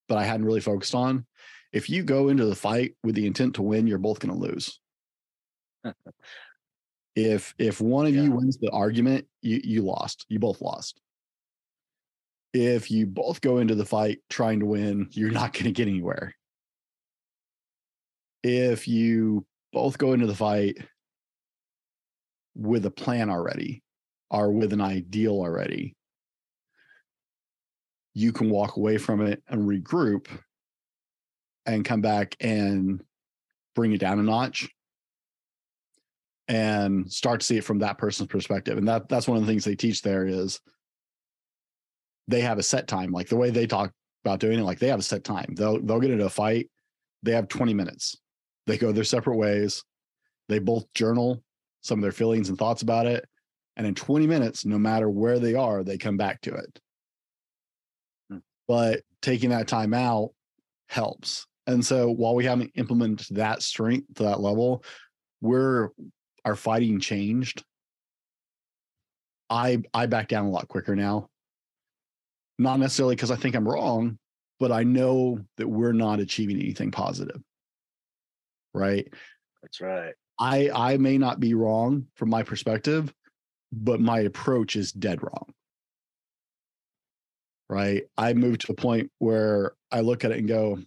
but 0.08 0.18
I 0.18 0.24
hadn't 0.24 0.46
really 0.46 0.60
focused 0.60 0.94
on. 0.94 1.26
If 1.74 1.90
you 1.90 2.04
go 2.04 2.30
into 2.30 2.46
the 2.46 2.56
fight 2.56 2.96
with 3.04 3.16
the 3.16 3.26
intent 3.26 3.56
to 3.56 3.64
win, 3.64 3.88
you're 3.88 3.98
both 3.98 4.20
going 4.20 4.34
to 4.34 4.40
lose. 4.40 4.80
if 7.16 7.54
if 7.58 7.82
one 7.82 8.06
of 8.06 8.16
Yeah. 8.16 8.22
you 8.24 8.32
wins 8.32 8.58
the 8.58 8.72
argument, 8.72 9.28
you 9.42 9.60
you 9.64 9.82
lost. 9.82 10.26
You 10.30 10.40
both 10.40 10.62
lost. 10.62 11.02
If 12.54 12.92
you 12.92 13.08
both 13.08 13.42
go 13.42 13.58
into 13.58 13.74
the 13.74 13.86
fight 13.86 14.20
trying 14.30 14.60
to 14.60 14.68
win, 14.68 15.10
you're 15.12 15.32
not 15.32 15.54
going 15.54 15.66
to 15.66 15.72
get 15.72 15.88
anywhere. 15.88 16.36
If 18.44 18.88
you 18.88 19.48
both 19.72 19.98
go 19.98 20.14
into 20.14 20.28
the 20.28 20.36
fight 20.36 20.78
with 22.56 22.86
a 22.86 22.92
plan 22.92 23.32
already 23.32 23.82
or 24.30 24.52
with 24.52 24.74
an 24.74 24.82
ideal 24.82 25.32
already, 25.34 25.96
you 28.14 28.32
can 28.32 28.52
walk 28.52 28.78
away 28.78 29.00
from 29.00 29.22
it 29.22 29.42
and 29.48 29.68
regroup 29.68 30.28
and 31.66 31.86
come 31.86 32.02
back 32.02 32.36
and 32.40 33.04
bring 33.76 33.94
it 33.94 34.00
down 34.00 34.20
a 34.20 34.24
notch 34.24 34.70
and 36.48 37.12
start 37.12 37.40
to 37.40 37.46
see 37.46 37.58
it 37.58 37.64
from 37.64 37.80
that 37.80 37.98
person's 37.98 38.28
perspective. 38.28 38.78
And 38.78 38.88
that 38.88 39.08
that's 39.10 39.28
one 39.28 39.38
of 39.38 39.46
the 39.46 39.52
things 39.52 39.64
they 39.64 39.76
teach 39.76 40.02
there 40.02 40.26
is 40.26 40.60
they 42.28 42.42
have 42.42 42.58
a 42.58 42.64
set 42.64 42.88
time. 42.88 43.12
Like 43.12 43.28
the 43.28 43.38
way 43.38 43.50
they 43.50 43.68
talk 43.68 43.92
about 44.24 44.40
doing 44.40 44.60
it, 44.60 44.64
like 44.64 44.80
they 44.80 44.90
have 44.90 45.00
a 45.00 45.04
set 45.04 45.24
time. 45.24 45.54
They'll 45.56 45.82
they'll 45.82 46.00
get 46.00 46.12
into 46.12 46.26
a 46.26 46.30
fight. 46.30 46.70
They 47.24 47.32
have 47.32 47.48
20 47.48 47.74
minutes. 47.74 48.18
They 48.68 48.78
go 48.78 48.92
their 48.92 49.04
separate 49.04 49.38
ways. 49.38 49.84
They 50.50 50.60
both 50.60 50.86
journal 50.94 51.42
some 51.82 52.00
of 52.00 52.02
their 52.02 52.12
feelings 52.12 52.50
and 52.50 52.58
thoughts 52.58 52.82
about 52.82 53.06
it. 53.06 53.28
And 53.76 53.86
in 53.86 53.96
20 53.96 54.28
minutes, 54.28 54.66
no 54.66 54.78
matter 54.78 55.10
where 55.10 55.40
they 55.40 55.56
are, 55.56 55.84
they 55.84 55.98
come 55.98 56.18
back 56.18 56.42
to 56.42 56.54
it. 56.54 56.80
Hmm. 58.30 58.38
But 58.68 59.02
taking 59.22 59.50
that 59.50 59.68
time 59.68 59.94
out 59.94 60.32
helps. 60.88 61.46
And 61.68 61.86
so 61.86 62.10
while 62.10 62.36
we 62.36 62.46
haven't 62.46 62.72
implemented 62.76 63.38
that 63.38 63.62
strength 63.62 64.16
to 64.16 64.24
that 64.24 64.42
level, 64.42 64.84
we're 65.42 65.90
our 66.46 66.56
fighting 66.56 67.00
changed. 67.00 67.64
I 69.50 69.82
I 69.94 70.08
back 70.08 70.28
down 70.28 70.46
a 70.46 70.50
lot 70.50 70.68
quicker 70.68 70.96
now. 70.96 71.30
Not 72.60 72.80
necessarily 72.80 73.16
because 73.16 73.32
I 73.32 73.36
think 73.36 73.56
I'm 73.56 73.68
wrong, 73.68 74.18
but 74.60 74.72
I 74.72 74.84
know 74.84 75.40
that 75.58 75.68
we're 75.68 75.94
not 75.94 76.20
achieving 76.20 76.60
anything 76.60 76.92
positive. 76.92 77.42
Right. 78.74 79.08
That's 79.62 79.80
right. 79.82 80.14
I 80.40 80.70
I 80.74 80.98
may 80.98 81.18
not 81.18 81.40
be 81.40 81.54
wrong 81.54 82.08
from 82.16 82.30
my 82.30 82.44
perspective, 82.44 83.14
but 83.72 84.02
my 84.02 84.20
approach 84.20 84.76
is 84.76 84.92
dead 84.92 85.24
wrong. 85.24 85.54
Right? 87.70 88.04
I 88.18 88.34
moved 88.34 88.62
to 88.62 88.74
a 88.74 88.76
point 88.76 89.12
where 89.20 89.74
I 89.92 90.02
look 90.02 90.26
at 90.26 90.32
it 90.32 90.40
and 90.40 90.48
go 90.48 90.80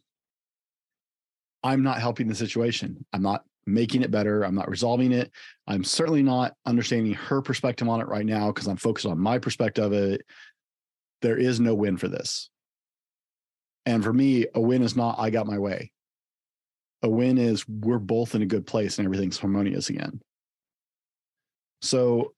I'm 1.63 1.83
not 1.83 2.01
helping 2.01 2.29
the 2.29 2.35
situation. 2.35 3.05
I'm 3.13 3.23
not 3.23 3.45
making 3.67 4.03
it 4.03 4.11
better. 4.11 4.45
I'm 4.45 4.55
not 4.55 4.71
resolving 4.71 5.13
it. 5.13 5.31
I'm 5.67 5.83
certainly 5.83 6.23
not 6.23 6.55
understanding 6.65 7.15
her 7.15 7.43
perspective 7.43 7.89
on 7.89 8.01
it 8.01 8.09
right 8.09 8.27
now 8.27 8.49
because 8.49 8.69
I'm 8.69 8.77
focused 8.77 9.07
on 9.07 9.19
my 9.19 9.39
perspective 9.39 9.85
of 9.85 9.93
it. 9.93 10.23
There 11.23 11.37
is 11.37 11.59
no 11.59 11.75
win 11.75 11.97
for 11.97 12.09
this. 12.09 12.51
And 13.85 14.03
for 14.05 14.13
me, 14.13 14.47
a 14.55 14.61
win 14.61 14.83
is 14.83 14.97
not 14.97 15.19
I 15.19 15.31
got 15.31 15.47
my 15.47 15.59
way 15.59 15.93
a 17.03 17.09
win 17.09 17.39
is 17.39 17.67
we're 17.69 17.99
both 17.99 18.35
in 18.35 18.43
a 18.43 18.47
good 18.47 18.67
place 18.67 18.99
and 18.99 19.07
everything's 19.07 19.39
harmonious 19.39 19.91
again. 19.91 20.21
So, 21.83 22.35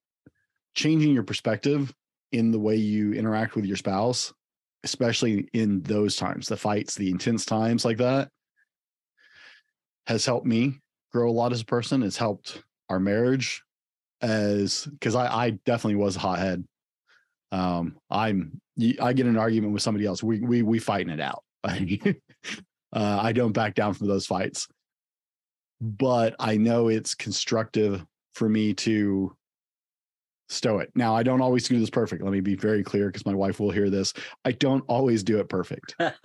changing 0.74 1.14
your 1.14 1.22
perspective 1.22 1.92
in 2.32 2.50
the 2.50 2.58
way 2.58 2.76
you 2.76 3.12
interact 3.12 3.56
with 3.56 3.64
your 3.64 3.76
spouse, 3.76 4.32
especially 4.84 5.48
in 5.52 5.80
those 5.82 6.16
times, 6.16 6.46
the 6.48 6.56
fights, 6.56 6.94
the 6.94 7.10
intense 7.10 7.44
times 7.44 7.84
like 7.84 7.98
that, 7.98 8.28
has 10.08 10.24
helped 10.24 10.46
me 10.46 10.80
grow 11.12 11.30
a 11.30 11.32
lot 11.32 11.52
as 11.52 11.60
a 11.60 11.66
person. 11.66 12.02
It's 12.02 12.16
helped 12.16 12.62
our 12.88 12.98
marriage 12.98 13.62
as 14.22 14.86
because 14.86 15.14
I, 15.14 15.26
I 15.26 15.50
definitely 15.50 15.96
was 15.96 16.16
a 16.16 16.20
hothead. 16.20 16.64
Um, 17.52 17.96
I'm 18.10 18.60
I 19.00 19.12
get 19.12 19.26
in 19.26 19.34
an 19.34 19.38
argument 19.38 19.74
with 19.74 19.82
somebody 19.82 20.06
else. 20.06 20.22
We 20.22 20.40
we 20.40 20.62
we 20.62 20.78
fighting 20.78 21.10
it 21.10 21.20
out. 21.20 21.44
Uh, 22.90 23.20
I 23.20 23.32
don't 23.32 23.52
back 23.52 23.74
down 23.74 23.92
from 23.92 24.08
those 24.08 24.24
fights. 24.24 24.66
But 25.78 26.34
I 26.38 26.56
know 26.56 26.88
it's 26.88 27.14
constructive 27.14 28.02
for 28.32 28.48
me 28.48 28.72
to 28.74 29.36
stow 30.48 30.78
it. 30.78 30.90
Now, 30.94 31.14
I 31.14 31.22
don't 31.22 31.42
always 31.42 31.68
do 31.68 31.78
this 31.78 31.90
perfect. 31.90 32.22
Let 32.22 32.32
me 32.32 32.40
be 32.40 32.56
very 32.56 32.82
clear 32.82 33.08
because 33.08 33.26
my 33.26 33.34
wife 33.34 33.60
will 33.60 33.70
hear 33.70 33.90
this. 33.90 34.14
I 34.46 34.52
don't 34.52 34.82
always 34.88 35.22
do 35.22 35.38
it 35.38 35.50
perfect. 35.50 35.96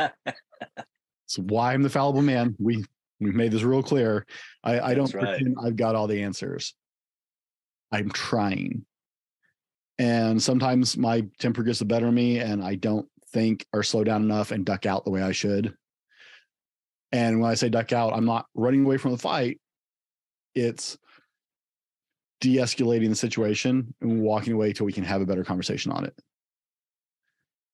It's 1.25 1.39
why 1.39 1.73
I'm 1.73 1.81
the 1.81 1.89
fallible 1.89 2.21
man. 2.21 2.55
We 2.59 2.83
we've 3.19 3.35
made 3.35 3.51
this 3.51 3.63
real 3.63 3.83
clear. 3.83 4.25
I, 4.63 4.79
I 4.79 4.93
don't 4.93 5.13
right. 5.13 5.23
pretend 5.23 5.57
I've 5.63 5.75
got 5.75 5.95
all 5.95 6.07
the 6.07 6.23
answers. 6.23 6.73
I'm 7.91 8.09
trying. 8.09 8.85
And 9.99 10.41
sometimes 10.41 10.97
my 10.97 11.25
temper 11.39 11.63
gets 11.63 11.79
the 11.79 11.85
better 11.85 12.07
of 12.07 12.13
me 12.13 12.39
and 12.39 12.63
I 12.63 12.75
don't 12.75 13.07
think 13.31 13.65
or 13.73 13.83
slow 13.83 14.03
down 14.03 14.23
enough 14.23 14.51
and 14.51 14.65
duck 14.65 14.85
out 14.85 15.05
the 15.05 15.11
way 15.11 15.21
I 15.21 15.31
should. 15.31 15.75
And 17.11 17.39
when 17.39 17.51
I 17.51 17.53
say 17.53 17.69
duck 17.69 17.93
out, 17.93 18.13
I'm 18.13 18.25
not 18.25 18.47
running 18.55 18.85
away 18.85 18.97
from 18.97 19.11
the 19.11 19.19
fight. 19.19 19.59
It's 20.55 20.97
de-escalating 22.41 23.09
the 23.09 23.15
situation 23.15 23.93
and 24.01 24.21
walking 24.21 24.53
away 24.53 24.73
till 24.73 24.85
we 24.85 24.93
can 24.93 25.03
have 25.03 25.21
a 25.21 25.25
better 25.25 25.43
conversation 25.43 25.91
on 25.91 26.05
it. 26.05 26.15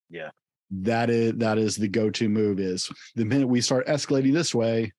Yeah. 0.10 0.30
That 0.72 1.10
is 1.10 1.34
that 1.38 1.58
is 1.58 1.76
the 1.76 1.88
go-to 1.88 2.30
move 2.30 2.60
is 2.60 2.92
the 3.16 3.26
minute 3.26 3.48
we 3.48 3.62
start 3.62 3.88
escalating 3.88 4.34
this 4.34 4.54
way, 4.54 4.92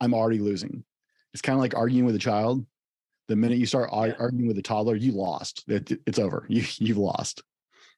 I'm 0.00 0.14
already 0.14 0.38
losing. 0.38 0.84
It's 1.32 1.42
kind 1.42 1.56
of 1.56 1.60
like 1.60 1.74
arguing 1.74 2.04
with 2.04 2.14
a 2.14 2.18
child. 2.20 2.64
The 3.28 3.36
minute 3.36 3.58
you 3.58 3.66
start 3.66 3.90
Yeah. 3.92 4.12
arguing 4.18 4.46
with 4.48 4.58
a 4.58 4.62
toddler, 4.62 4.96
you 4.96 5.12
lost. 5.12 5.64
It, 5.68 5.92
it's 6.06 6.18
over. 6.18 6.46
You 6.48 6.64
you've 6.78 6.98
lost. 6.98 7.42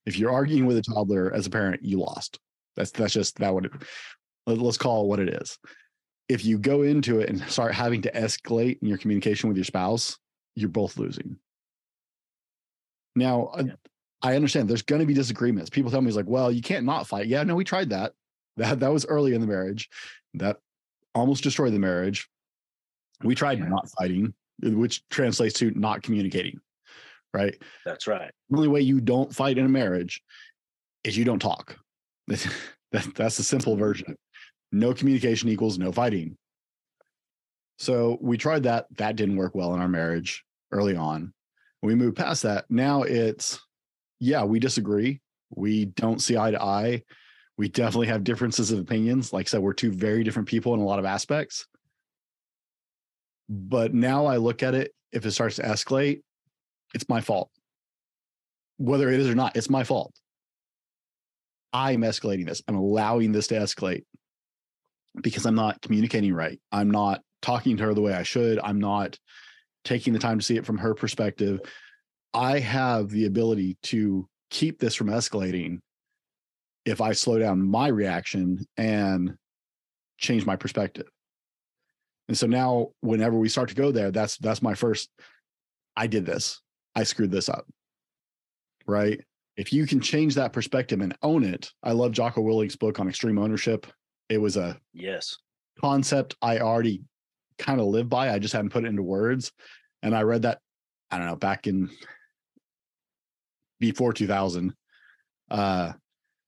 If 0.04 0.18
you're 0.18 0.30
arguing 0.32 0.66
with 0.66 0.76
a 0.76 0.82
toddler 0.82 1.32
as 1.34 1.46
a 1.46 1.50
parent, 1.50 1.82
you 1.82 1.98
lost. 1.98 2.38
That's 2.76 2.90
that's 2.92 3.12
just 3.12 3.38
that 3.38 3.52
what 3.52 3.64
it 3.66 3.72
let- 4.46 4.58
let's 4.58 4.78
call 4.78 5.04
it 5.04 5.08
what 5.08 5.18
it 5.20 5.30
is. 5.42 5.58
If 6.28 6.44
you 6.44 6.58
go 6.58 6.82
into 6.82 7.20
it 7.20 7.28
and 7.28 7.40
start 7.50 7.74
having 7.74 8.02
to 8.02 8.12
escalate 8.12 8.78
in 8.82 8.88
your 8.88 8.98
communication 8.98 9.48
with 9.48 9.56
your 9.56 9.64
spouse, 9.64 10.18
you're 10.54 10.68
both 10.68 10.96
losing. 10.96 11.36
Now, 13.14 13.46
uh, 13.54 13.64
Yeah. 13.66 13.74
I 14.22 14.34
understand 14.34 14.68
there's 14.68 14.82
going 14.82 15.00
to 15.00 15.06
be 15.06 15.14
disagreements. 15.14 15.70
People 15.70 15.90
tell 15.90 16.00
me 16.00 16.08
it's 16.08 16.16
like, 16.16 16.26
well, 16.26 16.50
you 16.50 16.62
can't 16.62 16.86
not 16.86 17.06
fight. 17.06 17.26
Yeah, 17.26 17.42
no, 17.44 17.54
we 17.54 17.64
tried 17.64 17.90
that. 17.90 18.12
That 18.56 18.80
that 18.80 18.92
was 18.92 19.04
early 19.06 19.34
in 19.34 19.40
the 19.40 19.46
marriage. 19.46 19.88
That 20.34 20.58
almost 21.16 21.42
destroyed 21.42 21.72
the 21.72 21.78
marriage. 21.78 22.28
We 23.22 23.34
tried 23.34 23.66
not 23.66 23.88
fighting, 23.98 24.34
uh, 24.64 24.70
which 24.70 25.06
translates 25.08 25.58
to 25.60 25.70
not 25.72 26.02
communicating. 26.02 26.60
Right. 27.32 27.60
That's 27.84 28.06
right. 28.06 28.30
The 28.50 28.56
only 28.56 28.68
way 28.68 28.80
you 28.82 29.00
don't 29.00 29.34
fight 29.34 29.58
in 29.58 29.66
a 29.66 29.68
marriage 29.68 30.22
is 31.04 31.16
you 31.16 31.24
don't 31.24 31.38
talk. 31.38 31.76
that, 32.28 32.46
that's 33.14 33.36
the 33.36 33.42
simple 33.42 33.76
version. 33.76 34.16
No 34.72 34.92
communication 34.94 35.48
equals 35.48 35.78
no 35.78 35.92
fighting. 35.92 36.36
So 37.78 38.18
we 38.20 38.38
tried 38.38 38.62
that. 38.64 38.86
That 38.96 39.16
didn't 39.16 39.36
work 39.36 39.54
well 39.54 39.74
in 39.74 39.80
our 39.80 39.88
marriage 39.88 40.44
early 40.72 40.96
on. 40.96 41.32
We 41.82 41.94
moved 41.94 42.16
past 42.16 42.42
that. 42.42 42.64
Now 42.70 43.02
it's, 43.02 43.60
yeah, 44.18 44.44
we 44.44 44.58
disagree. 44.58 45.20
We 45.50 45.86
don't 45.86 46.20
see 46.20 46.36
eye 46.36 46.50
to 46.52 46.62
eye. 46.62 47.02
We 47.58 47.68
definitely 47.68 48.08
have 48.08 48.24
differences 48.24 48.70
of 48.70 48.78
opinions. 48.78 49.32
Like 49.32 49.46
I 49.46 49.48
said, 49.48 49.60
we're 49.60 49.72
two 49.72 49.90
very 49.90 50.24
different 50.24 50.48
people 50.48 50.74
in 50.74 50.80
a 50.80 50.84
lot 50.84 50.98
of 50.98 51.04
aspects. 51.04 51.66
But 53.48 53.94
now 53.94 54.26
I 54.26 54.36
look 54.36 54.62
at 54.62 54.74
it, 54.74 54.92
if 55.12 55.24
it 55.24 55.30
starts 55.30 55.56
to 55.56 55.62
escalate, 55.62 56.20
it's 56.94 57.08
my 57.08 57.20
fault. 57.20 57.50
Whether 58.78 59.10
it 59.10 59.20
is 59.20 59.28
or 59.28 59.34
not, 59.34 59.56
it's 59.56 59.70
my 59.70 59.84
fault. 59.84 60.14
I'm 61.72 62.02
escalating 62.02 62.46
this. 62.46 62.62
I'm 62.68 62.76
allowing 62.76 63.32
this 63.32 63.46
to 63.48 63.54
escalate 63.54 64.04
because 65.22 65.46
I'm 65.46 65.54
not 65.54 65.80
communicating 65.80 66.34
right. 66.34 66.60
I'm 66.72 66.90
not 66.90 67.22
talking 67.42 67.76
to 67.76 67.84
her 67.84 67.94
the 67.94 68.02
way 68.02 68.12
I 68.12 68.22
should. 68.22 68.58
I'm 68.58 68.80
not 68.80 69.18
taking 69.84 70.12
the 70.12 70.18
time 70.18 70.38
to 70.38 70.44
see 70.44 70.56
it 70.56 70.66
from 70.66 70.78
her 70.78 70.94
perspective. 70.94 71.60
I 72.34 72.58
have 72.58 73.08
the 73.08 73.26
ability 73.26 73.78
to 73.84 74.28
keep 74.50 74.78
this 74.78 74.94
from 74.94 75.08
escalating 75.08 75.78
if 76.86 77.00
I 77.00 77.12
slow 77.12 77.38
down 77.38 77.60
my 77.60 77.88
reaction 77.88 78.64
and 78.78 79.36
change 80.16 80.46
my 80.46 80.56
perspective. 80.56 81.08
And 82.28 82.38
so 82.38 82.46
now 82.46 82.88
whenever 83.00 83.36
we 83.36 83.50
start 83.50 83.68
to 83.68 83.74
go 83.74 83.90
there, 83.90 84.10
that's 84.10 84.38
that's 84.38 84.62
my 84.62 84.74
first 84.74 85.10
I 85.96 86.06
did 86.06 86.24
this. 86.24 86.60
I 86.94 87.02
screwed 87.02 87.30
this 87.30 87.48
up. 87.48 87.66
Right? 88.86 89.20
If 89.56 89.72
you 89.72 89.86
can 89.86 90.00
change 90.00 90.34
that 90.36 90.52
perspective 90.52 91.00
and 91.00 91.16
own 91.22 91.42
it, 91.42 91.70
I 91.82 91.92
love 91.92 92.12
Jocko 92.12 92.40
Willink's 92.40 92.76
book 92.76 93.00
on 93.00 93.08
extreme 93.08 93.38
ownership. 93.38 93.86
It 94.28 94.38
was 94.38 94.56
a 94.56 94.78
yes 94.94 95.36
concept 95.80 96.34
I 96.40 96.58
already 96.58 97.02
kind 97.58 97.80
of 97.80 97.86
live 97.86 98.08
by. 98.08 98.32
I 98.32 98.38
just 98.38 98.54
hadn't 98.54 98.70
put 98.70 98.84
it 98.84 98.88
into 98.88 99.02
words. 99.02 99.52
And 100.02 100.14
I 100.14 100.22
read 100.22 100.42
that, 100.42 100.60
I 101.10 101.18
don't 101.18 101.26
know, 101.26 101.36
back 101.36 101.66
in 101.66 101.90
before 103.80 104.12
2000. 104.12 104.74
Uh, 105.50 105.92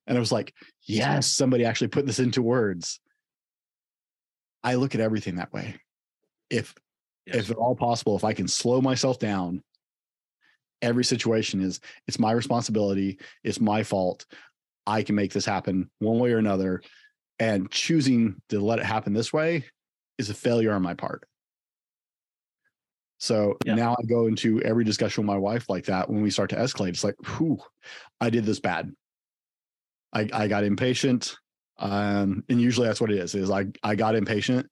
and 0.09 0.17
it 0.17 0.21
was 0.21 0.33
like, 0.33 0.55
yes, 0.87 1.29
somebody 1.29 1.65
actually 1.65 1.89
put 1.89 2.07
this 2.07 2.19
into 2.19 2.43
words. 2.43 2.99
I 4.65 4.75
look 4.75 4.95
at 4.95 5.01
everything 5.03 5.37
that 5.37 5.53
way. 5.53 5.77
If 6.51 6.75
yes. 7.27 7.37
if 7.37 7.51
at 7.51 7.57
all 7.57 7.77
possible, 7.77 8.17
if 8.17 8.25
I 8.25 8.33
can 8.33 8.49
slow 8.49 8.81
myself 8.81 9.19
down, 9.19 9.63
every 10.81 11.05
situation 11.05 11.61
is 11.61 11.81
it's 12.09 12.19
my 12.19 12.33
responsibility, 12.33 13.19
it's 13.45 13.61
my 13.61 13.83
fault. 13.83 14.25
I 14.87 15.03
can 15.03 15.15
make 15.15 15.33
this 15.33 15.45
happen 15.45 15.91
one 15.99 16.19
way 16.19 16.33
or 16.33 16.39
another. 16.39 16.83
And 17.39 17.71
choosing 17.71 18.41
to 18.49 18.59
let 18.61 18.79
it 18.79 18.87
happen 18.87 19.13
this 19.13 19.33
way 19.33 19.65
is 20.17 20.31
a 20.31 20.35
failure 20.35 20.73
on 20.73 20.83
my 20.83 20.95
part. 20.95 21.25
So 23.19 23.59
yeah. 23.67 23.75
now 23.75 23.95
I 23.99 24.03
go 24.05 24.27
into 24.27 24.63
every 24.63 24.85
discussion 24.85 25.23
with 25.23 25.35
my 25.35 25.37
wife 25.37 25.69
like 25.69 25.85
that. 25.85 26.09
When 26.09 26.23
we 26.23 26.31
start 26.31 26.51
to 26.51 26.57
escalate, 26.57 26.91
it's 26.91 27.05
like, 27.05 27.17
whew, 27.37 27.59
I 28.21 28.31
did 28.31 28.45
this 28.45 28.59
bad. 28.59 28.91
I, 30.13 30.29
I 30.33 30.49
got 30.49 30.65
impatient. 30.65 31.37
Um, 31.79 32.45
and 32.49 32.61
usually 32.61 32.87
that's 32.87 33.01
what 33.01 33.11
it 33.11 33.19
is, 33.19 33.35
is 33.35 33.51
I, 33.51 33.67
I 33.83 33.95
got 33.95 34.17
impatient 34.17 34.69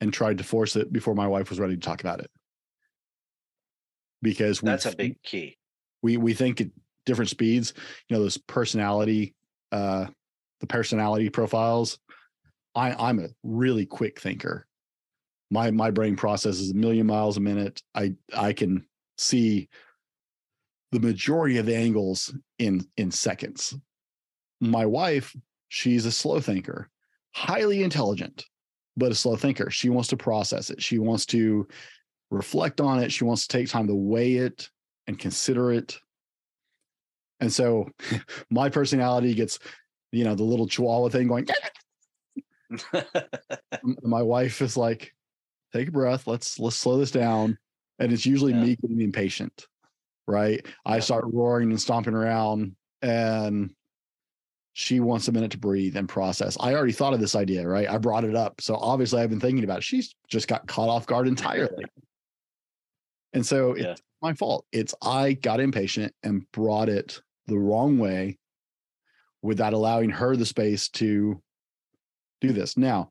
and 0.00 0.12
tried 0.12 0.38
to 0.38 0.44
force 0.44 0.76
it 0.76 0.92
before 0.92 1.14
my 1.14 1.26
wife 1.26 1.50
was 1.50 1.60
ready 1.60 1.74
to 1.74 1.80
talk 1.80 2.00
about 2.00 2.20
it. 2.20 2.30
Because 4.22 4.60
that's 4.60 4.86
a 4.86 4.94
big 4.94 5.22
key. 5.22 5.56
We 6.02 6.16
we 6.16 6.34
think 6.34 6.60
at 6.60 6.68
different 7.06 7.30
speeds, 7.30 7.72
you 8.08 8.16
know, 8.16 8.22
those 8.22 8.36
personality, 8.36 9.34
uh, 9.72 10.06
the 10.60 10.66
personality 10.66 11.30
profiles. 11.30 11.98
I, 12.74 12.92
I'm 12.92 13.18
a 13.18 13.28
really 13.42 13.86
quick 13.86 14.20
thinker 14.20 14.66
my 15.50 15.70
my 15.70 15.90
brain 15.90 16.16
processes 16.16 16.70
a 16.70 16.74
million 16.74 17.06
miles 17.06 17.36
a 17.36 17.40
minute. 17.40 17.82
I 17.94 18.14
I 18.34 18.52
can 18.52 18.86
see 19.18 19.68
the 20.92 21.00
majority 21.00 21.58
of 21.58 21.66
the 21.66 21.76
angles 21.76 22.34
in 22.58 22.86
in 22.96 23.10
seconds. 23.10 23.76
My 24.60 24.86
wife, 24.86 25.34
she's 25.68 26.06
a 26.06 26.12
slow 26.12 26.40
thinker, 26.40 26.88
highly 27.32 27.82
intelligent, 27.82 28.44
but 28.96 29.12
a 29.12 29.14
slow 29.14 29.36
thinker. 29.36 29.70
She 29.70 29.88
wants 29.88 30.08
to 30.08 30.16
process 30.16 30.70
it. 30.70 30.82
She 30.82 30.98
wants 30.98 31.26
to 31.26 31.66
reflect 32.30 32.80
on 32.80 33.02
it. 33.02 33.12
She 33.12 33.24
wants 33.24 33.46
to 33.46 33.56
take 33.56 33.68
time 33.68 33.86
to 33.86 33.94
weigh 33.94 34.36
it 34.36 34.68
and 35.06 35.18
consider 35.18 35.72
it. 35.72 35.98
And 37.40 37.52
so 37.52 37.88
my 38.50 38.68
personality 38.68 39.34
gets, 39.34 39.58
you 40.12 40.24
know, 40.24 40.34
the 40.34 40.44
little 40.44 40.68
chihuahua 40.68 41.08
thing 41.08 41.28
going. 41.28 41.48
my 44.02 44.22
wife 44.22 44.62
is 44.62 44.76
like, 44.76 45.14
take 45.72 45.88
a 45.88 45.92
breath. 45.92 46.26
Let's 46.26 46.58
let's 46.58 46.76
slow 46.76 46.98
this 46.98 47.10
down. 47.10 47.58
And 47.98 48.12
it's 48.12 48.26
usually 48.26 48.52
yeah. 48.52 48.62
me 48.62 48.76
getting 48.76 49.00
impatient, 49.00 49.66
right? 50.26 50.60
Yeah. 50.64 50.70
I 50.86 51.00
start 51.00 51.24
roaring 51.26 51.70
and 51.70 51.80
stomping 51.80 52.14
around, 52.14 52.74
and 53.02 53.74
she 54.80 54.98
wants 54.98 55.28
a 55.28 55.32
minute 55.32 55.50
to 55.50 55.58
breathe 55.58 55.94
and 55.94 56.08
process. 56.08 56.56
I 56.58 56.72
already 56.72 56.94
thought 56.94 57.12
of 57.12 57.20
this 57.20 57.36
idea, 57.36 57.68
right? 57.68 57.86
I 57.86 57.98
brought 57.98 58.24
it 58.24 58.34
up. 58.34 58.62
So 58.62 58.76
obviously 58.76 59.20
I've 59.20 59.28
been 59.28 59.38
thinking 59.38 59.62
about 59.62 59.78
it. 59.78 59.84
She's 59.84 60.14
just 60.26 60.48
got 60.48 60.66
caught 60.66 60.88
off 60.88 61.06
guard 61.06 61.28
entirely. 61.28 61.84
and 63.34 63.44
so 63.44 63.76
yeah. 63.76 63.90
it's 63.90 64.02
my 64.22 64.32
fault. 64.32 64.64
It's 64.72 64.94
I 65.02 65.34
got 65.34 65.60
impatient 65.60 66.14
and 66.22 66.50
brought 66.52 66.88
it 66.88 67.20
the 67.46 67.58
wrong 67.58 67.98
way 67.98 68.38
without 69.42 69.74
allowing 69.74 70.08
her 70.08 70.34
the 70.34 70.46
space 70.46 70.88
to 70.88 71.42
do 72.40 72.54
this. 72.54 72.78
Now, 72.78 73.10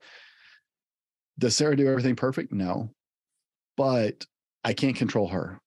does 1.37 1.55
Sarah 1.55 1.77
do 1.77 1.87
everything 1.87 2.15
perfect? 2.15 2.51
No. 2.51 2.89
But 3.77 4.25
I 4.63 4.73
can't 4.73 4.95
control 4.95 5.27
her. 5.27 5.61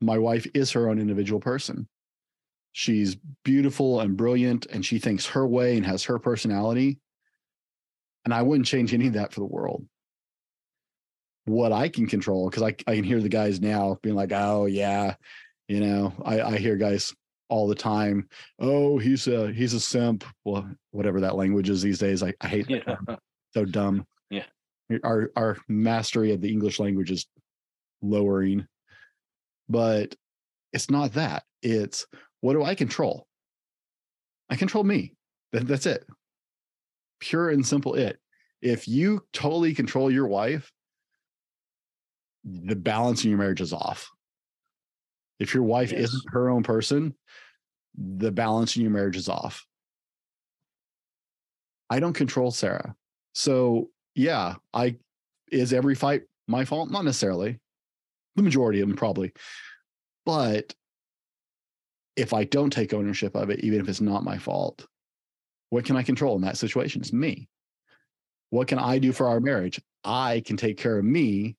My 0.00 0.18
wife 0.18 0.46
is 0.54 0.70
her 0.70 0.88
own 0.88 1.00
individual 1.00 1.40
person. 1.40 1.88
She's 2.76 3.16
beautiful 3.44 4.00
and 4.00 4.16
brilliant, 4.16 4.66
and 4.66 4.84
she 4.84 4.98
thinks 4.98 5.26
her 5.26 5.46
way 5.46 5.76
and 5.76 5.86
has 5.86 6.02
her 6.04 6.18
personality. 6.18 6.98
And 8.24 8.34
I 8.34 8.42
wouldn't 8.42 8.66
change 8.66 8.92
any 8.92 9.06
of 9.06 9.12
that 9.12 9.32
for 9.32 9.38
the 9.38 9.46
world. 9.46 9.86
What 11.44 11.70
I 11.70 11.88
can 11.88 12.08
control, 12.08 12.50
because 12.50 12.64
I, 12.64 12.74
I 12.90 12.96
can 12.96 13.04
hear 13.04 13.20
the 13.20 13.28
guys 13.28 13.60
now 13.60 13.98
being 14.02 14.16
like, 14.16 14.32
oh, 14.32 14.66
yeah, 14.66 15.14
you 15.68 15.78
know, 15.78 16.12
I, 16.24 16.40
I 16.42 16.56
hear 16.58 16.74
guys 16.74 17.14
all 17.48 17.68
the 17.68 17.76
time. 17.76 18.28
Oh, 18.58 18.98
he's 18.98 19.28
a 19.28 19.52
he's 19.52 19.74
a 19.74 19.80
simp. 19.80 20.24
Well, 20.44 20.68
whatever 20.90 21.20
that 21.20 21.36
language 21.36 21.70
is 21.70 21.80
these 21.80 22.00
days. 22.00 22.24
I, 22.24 22.34
I 22.40 22.48
hate 22.48 22.68
yeah. 22.68 22.96
that. 23.06 23.20
So 23.54 23.64
dumb 23.64 24.04
Yeah. 24.30 24.46
our 25.04 25.30
our 25.36 25.58
mastery 25.68 26.32
of 26.32 26.40
the 26.40 26.50
English 26.50 26.80
language 26.80 27.12
is 27.12 27.24
lowering. 28.02 28.66
But 29.68 30.16
it's 30.72 30.90
not 30.90 31.12
that. 31.12 31.44
It's 31.62 32.04
what 32.44 32.52
do 32.52 32.62
I 32.62 32.74
control? 32.74 33.26
I 34.50 34.56
control 34.56 34.84
me. 34.84 35.14
That, 35.52 35.66
that's 35.66 35.86
it. 35.86 36.04
Pure 37.18 37.48
and 37.48 37.66
simple 37.66 37.94
it. 37.94 38.18
If 38.60 38.86
you 38.86 39.24
totally 39.32 39.72
control 39.72 40.10
your 40.10 40.26
wife, 40.26 40.70
the 42.44 42.76
balance 42.76 43.24
in 43.24 43.30
your 43.30 43.38
marriage 43.38 43.62
is 43.62 43.72
off. 43.72 44.10
If 45.40 45.54
your 45.54 45.62
wife 45.62 45.90
yes. 45.90 46.02
isn't 46.02 46.32
her 46.32 46.50
own 46.50 46.62
person, 46.62 47.14
the 47.96 48.30
balance 48.30 48.76
in 48.76 48.82
your 48.82 48.90
marriage 48.90 49.16
is 49.16 49.30
off. 49.30 49.66
I 51.88 51.98
don't 51.98 52.12
control 52.12 52.50
Sarah. 52.50 52.94
So 53.32 53.88
yeah, 54.14 54.56
I 54.74 54.96
is 55.50 55.72
every 55.72 55.94
fight 55.94 56.24
my 56.46 56.66
fault? 56.66 56.90
Not 56.90 57.06
necessarily. 57.06 57.58
The 58.36 58.42
majority 58.42 58.82
of 58.82 58.88
them 58.88 58.98
probably. 58.98 59.32
But 60.26 60.74
if 62.16 62.32
I 62.32 62.44
don't 62.44 62.70
take 62.70 62.94
ownership 62.94 63.34
of 63.34 63.50
it, 63.50 63.60
even 63.60 63.80
if 63.80 63.88
it's 63.88 64.00
not 64.00 64.24
my 64.24 64.38
fault, 64.38 64.86
what 65.70 65.84
can 65.84 65.96
I 65.96 66.02
control 66.02 66.36
in 66.36 66.42
that 66.42 66.58
situation? 66.58 67.00
It's 67.00 67.12
me. 67.12 67.48
What 68.50 68.68
can 68.68 68.78
I 68.78 68.98
do 68.98 69.12
for 69.12 69.28
our 69.28 69.40
marriage? 69.40 69.80
I 70.04 70.42
can 70.44 70.56
take 70.56 70.78
care 70.78 70.98
of 70.98 71.04
me. 71.04 71.56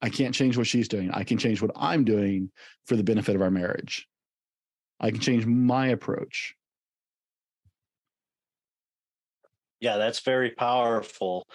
I 0.00 0.08
can't 0.08 0.34
change 0.34 0.56
what 0.56 0.66
she's 0.66 0.88
doing. 0.88 1.10
I 1.10 1.24
can 1.24 1.38
change 1.38 1.60
what 1.60 1.72
I'm 1.76 2.04
doing 2.04 2.50
for 2.86 2.96
the 2.96 3.04
benefit 3.04 3.36
of 3.36 3.42
our 3.42 3.50
marriage. 3.50 4.08
I 4.98 5.10
can 5.10 5.20
change 5.20 5.44
my 5.46 5.88
approach. 5.88 6.54
yeah 9.82 9.98
that's 9.98 10.20
very 10.20 10.50
powerful 10.52 11.46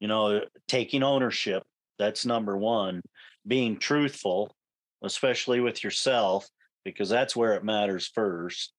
you 0.00 0.08
know 0.08 0.40
taking 0.66 1.04
ownership 1.04 1.62
that's 1.98 2.26
number 2.26 2.56
one 2.56 3.00
being 3.46 3.78
truthful 3.78 4.50
especially 5.04 5.60
with 5.60 5.84
yourself 5.84 6.48
because 6.84 7.08
that's 7.08 7.34
where 7.34 7.54
it 7.54 7.64
matters 7.64 8.10
first. 8.14 8.72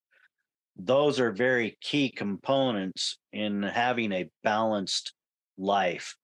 Those 0.78 1.20
are 1.20 1.32
very 1.32 1.78
key 1.82 2.10
components 2.10 3.18
in 3.32 3.64
having 3.64 4.12
a 4.12 4.30
balanced 4.44 5.14
life. 5.58 6.16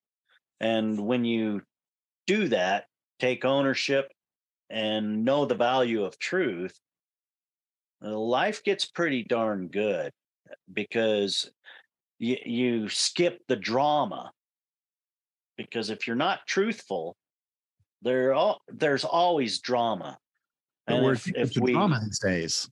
And 0.60 1.06
when 1.06 1.26
you 1.26 1.62
do 2.28 2.50
that 2.50 2.86
take 3.20 3.46
ownership 3.46 4.12
and 4.70 5.26
know 5.26 5.46
the 5.46 5.56
value 5.56 6.04
of 6.04 6.18
truth 6.18 6.78
uh, 8.04 8.18
life 8.18 8.64
gets 8.64 8.86
pretty 8.86 9.24
darn 9.24 9.68
good 9.68 10.12
because 10.72 11.52
you, 12.20 12.38
you 12.46 12.90
skip 12.90 13.40
the 13.48 13.56
drama. 13.56 14.32
Because 15.58 15.90
if 15.90 16.08
you're 16.08 16.16
not 16.16 16.48
truthful 16.48 17.16
there 18.02 18.36
there's 18.68 19.04
always 19.04 19.60
drama 19.60 20.18
and 20.88 21.06
if, 21.06 21.28
if 21.36 21.58
we 21.58 21.74
drama 21.74 22.00
these 22.04 22.20
days? 22.20 22.70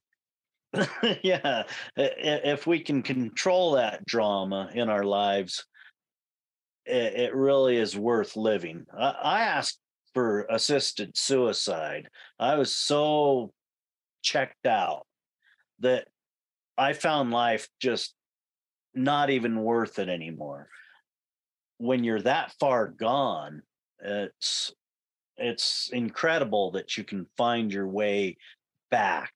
Yeah 1.23 1.63
if 1.97 2.67
we 2.67 2.79
can 2.79 3.01
control 3.01 3.71
that 3.71 4.05
drama 4.05 4.69
in 4.75 4.87
our 4.87 5.03
lives 5.03 5.65
it, 6.89 7.13
it 7.13 7.35
really 7.35 7.77
is 7.77 7.97
worth 7.97 8.35
living. 8.35 8.85
I, 8.97 9.09
I 9.09 9.41
asked 9.41 9.79
for 10.13 10.45
assisted 10.49 11.15
suicide. 11.15 12.09
I 12.39 12.55
was 12.55 12.75
so 12.75 13.53
checked 14.21 14.65
out 14.65 15.05
that 15.79 16.07
I 16.77 16.93
found 16.93 17.31
life 17.31 17.67
just 17.79 18.13
not 18.93 19.29
even 19.29 19.61
worth 19.61 19.99
it 19.99 20.09
anymore. 20.09 20.67
When 21.77 22.03
you're 22.03 22.21
that 22.23 22.53
far 22.59 22.87
gone, 22.87 23.61
it's 24.01 24.73
it's 25.39 25.89
incredible 25.91 26.71
that 26.71 26.97
you 26.97 27.03
can 27.03 27.25
find 27.37 27.71
your 27.71 27.87
way 27.87 28.37
back. 28.91 29.31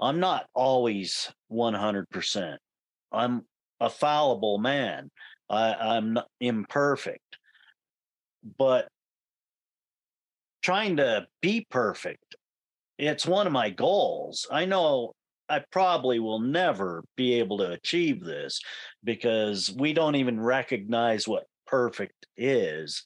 I'm 0.00 0.20
not 0.20 0.46
always 0.54 1.32
100%. 1.50 2.56
I'm 3.12 3.42
a 3.80 3.90
fallible 3.90 4.58
man. 4.58 5.10
I, 5.48 5.74
I'm 5.74 6.18
imperfect. 6.40 7.38
But 8.58 8.88
trying 10.62 10.98
to 10.98 11.26
be 11.40 11.66
perfect, 11.70 12.36
it's 12.98 13.26
one 13.26 13.46
of 13.46 13.52
my 13.52 13.70
goals. 13.70 14.46
I 14.50 14.64
know 14.64 15.12
I 15.48 15.62
probably 15.70 16.18
will 16.18 16.40
never 16.40 17.04
be 17.16 17.34
able 17.34 17.58
to 17.58 17.72
achieve 17.72 18.24
this 18.24 18.60
because 19.04 19.72
we 19.76 19.92
don't 19.92 20.16
even 20.16 20.40
recognize 20.40 21.28
what 21.28 21.44
perfect 21.66 22.26
is. 22.36 23.04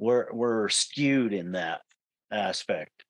We're 0.00 0.32
we're 0.32 0.70
skewed 0.70 1.34
in 1.34 1.52
that 1.52 1.82
aspect. 2.32 3.04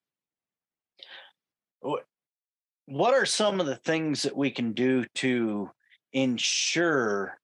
What 1.80 3.14
are 3.14 3.26
some 3.26 3.60
of 3.60 3.66
the 3.66 3.76
things 3.76 4.22
that 4.22 4.36
we 4.36 4.50
can 4.50 4.72
do 4.72 5.04
to 5.14 5.70
ensure 6.12 7.38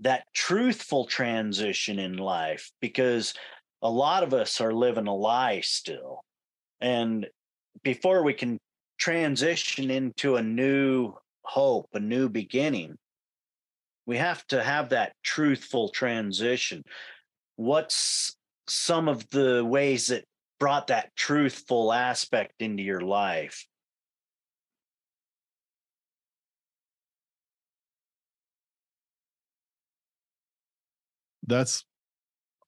that 0.00 0.26
truthful 0.34 1.06
transition 1.06 1.98
in 1.98 2.18
life? 2.18 2.70
Because 2.82 3.32
a 3.80 3.90
lot 3.90 4.22
of 4.22 4.34
us 4.34 4.60
are 4.60 4.74
living 4.74 5.06
a 5.06 5.14
lie 5.14 5.60
still. 5.62 6.22
And 6.82 7.26
before 7.82 8.22
we 8.22 8.34
can 8.34 8.58
transition 8.98 9.90
into 9.90 10.36
a 10.36 10.42
new 10.42 11.14
hope, 11.40 11.88
a 11.94 12.00
new 12.00 12.28
beginning, 12.28 12.98
we 14.04 14.18
have 14.18 14.46
to 14.48 14.62
have 14.62 14.90
that 14.90 15.14
truthful 15.22 15.88
transition. 15.88 16.82
What's 17.56 18.36
some 18.70 19.08
of 19.08 19.28
the 19.30 19.64
ways 19.64 20.08
that 20.08 20.24
brought 20.58 20.88
that 20.88 21.14
truthful 21.16 21.92
aspect 21.92 22.54
into 22.60 22.82
your 22.82 23.00
life? 23.00 23.66
That's 31.46 31.84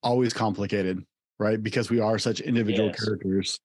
always 0.01 0.33
complicated, 0.33 1.05
right? 1.37 1.61
Because 1.61 1.89
we 1.89 1.99
are 1.99 2.17
such 2.17 2.41
individual 2.41 2.87
yes. 2.87 3.03
characters. 3.03 3.59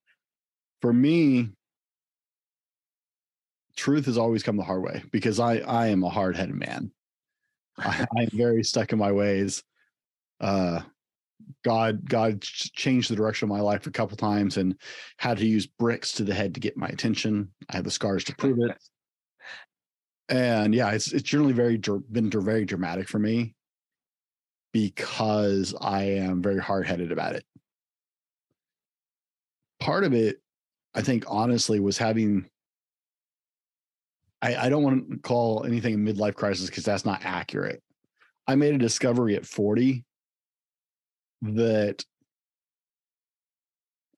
For 0.83 0.93
me, 0.93 1.51
truth 3.77 4.07
has 4.07 4.19
always 4.19 4.43
come 4.43 4.57
the 4.57 4.65
hard 4.65 4.83
way 4.83 5.03
because 5.11 5.41
I 5.41 5.59
I 5.59 5.89
am 5.89 6.03
a 6.05 6.11
hard 6.11 6.37
headed 6.37 6.55
man. 6.55 6.91
I, 7.79 8.07
I'm 8.17 8.29
very 8.33 8.63
stuck 8.63 8.93
in 8.93 8.99
my 8.99 9.13
ways. 9.13 9.63
Uh, 10.41 10.81
God 11.65 12.09
God 12.09 12.43
changed 12.43 13.11
the 13.11 13.17
direction 13.17 13.47
of 13.47 13.57
my 13.57 13.61
life 13.61 13.87
a 13.87 13.91
couple 13.91 14.17
times 14.17 14.57
and 14.57 14.77
had 15.19 15.39
to 15.39 15.47
use 15.47 15.67
bricks 15.67 16.13
to 16.13 16.25
the 16.25 16.35
head 16.35 16.55
to 16.55 16.61
get 16.61 16.77
my 16.77 16.89
attention. 16.89 17.51
I 17.71 17.77
have 17.77 17.85
the 17.85 17.91
scars 17.91 18.25
to 18.25 18.37
prove 18.37 18.59
it. 18.59 18.77
and 20.29 20.75
yeah, 20.75 20.91
it's 20.91 21.13
it's 21.13 21.29
generally 21.29 21.53
very 21.53 21.77
been 22.11 22.31
very 22.31 22.65
dramatic 22.65 23.09
for 23.09 23.19
me 23.19 23.55
because 24.73 25.75
I 25.81 26.03
am 26.03 26.43
very 26.43 26.61
hard 26.61 26.87
headed 26.87 27.13
about 27.13 27.35
it. 27.35 27.45
Part 29.81 30.05
of 30.05 30.13
it, 30.13 30.37
I 30.95 31.03
think, 31.03 31.25
honestly, 31.29 31.81
was 31.81 31.99
having 31.99 32.49
I, 34.43 34.67
I 34.67 34.69
don't 34.69 34.83
want 34.83 35.11
to 35.11 35.19
call 35.19 35.65
anything 35.65 35.95
a 35.95 35.99
midlife 35.99 36.35
crisis 36.35 36.67
because 36.67 36.85
that's 36.85 37.05
not 37.05 37.25
accurate. 37.25 37.83
I 38.47 38.55
made 38.55 38.75
a 38.75 38.79
discovery 38.79 39.35
at 39.35 39.47
40 39.47 40.05
that 41.43 42.05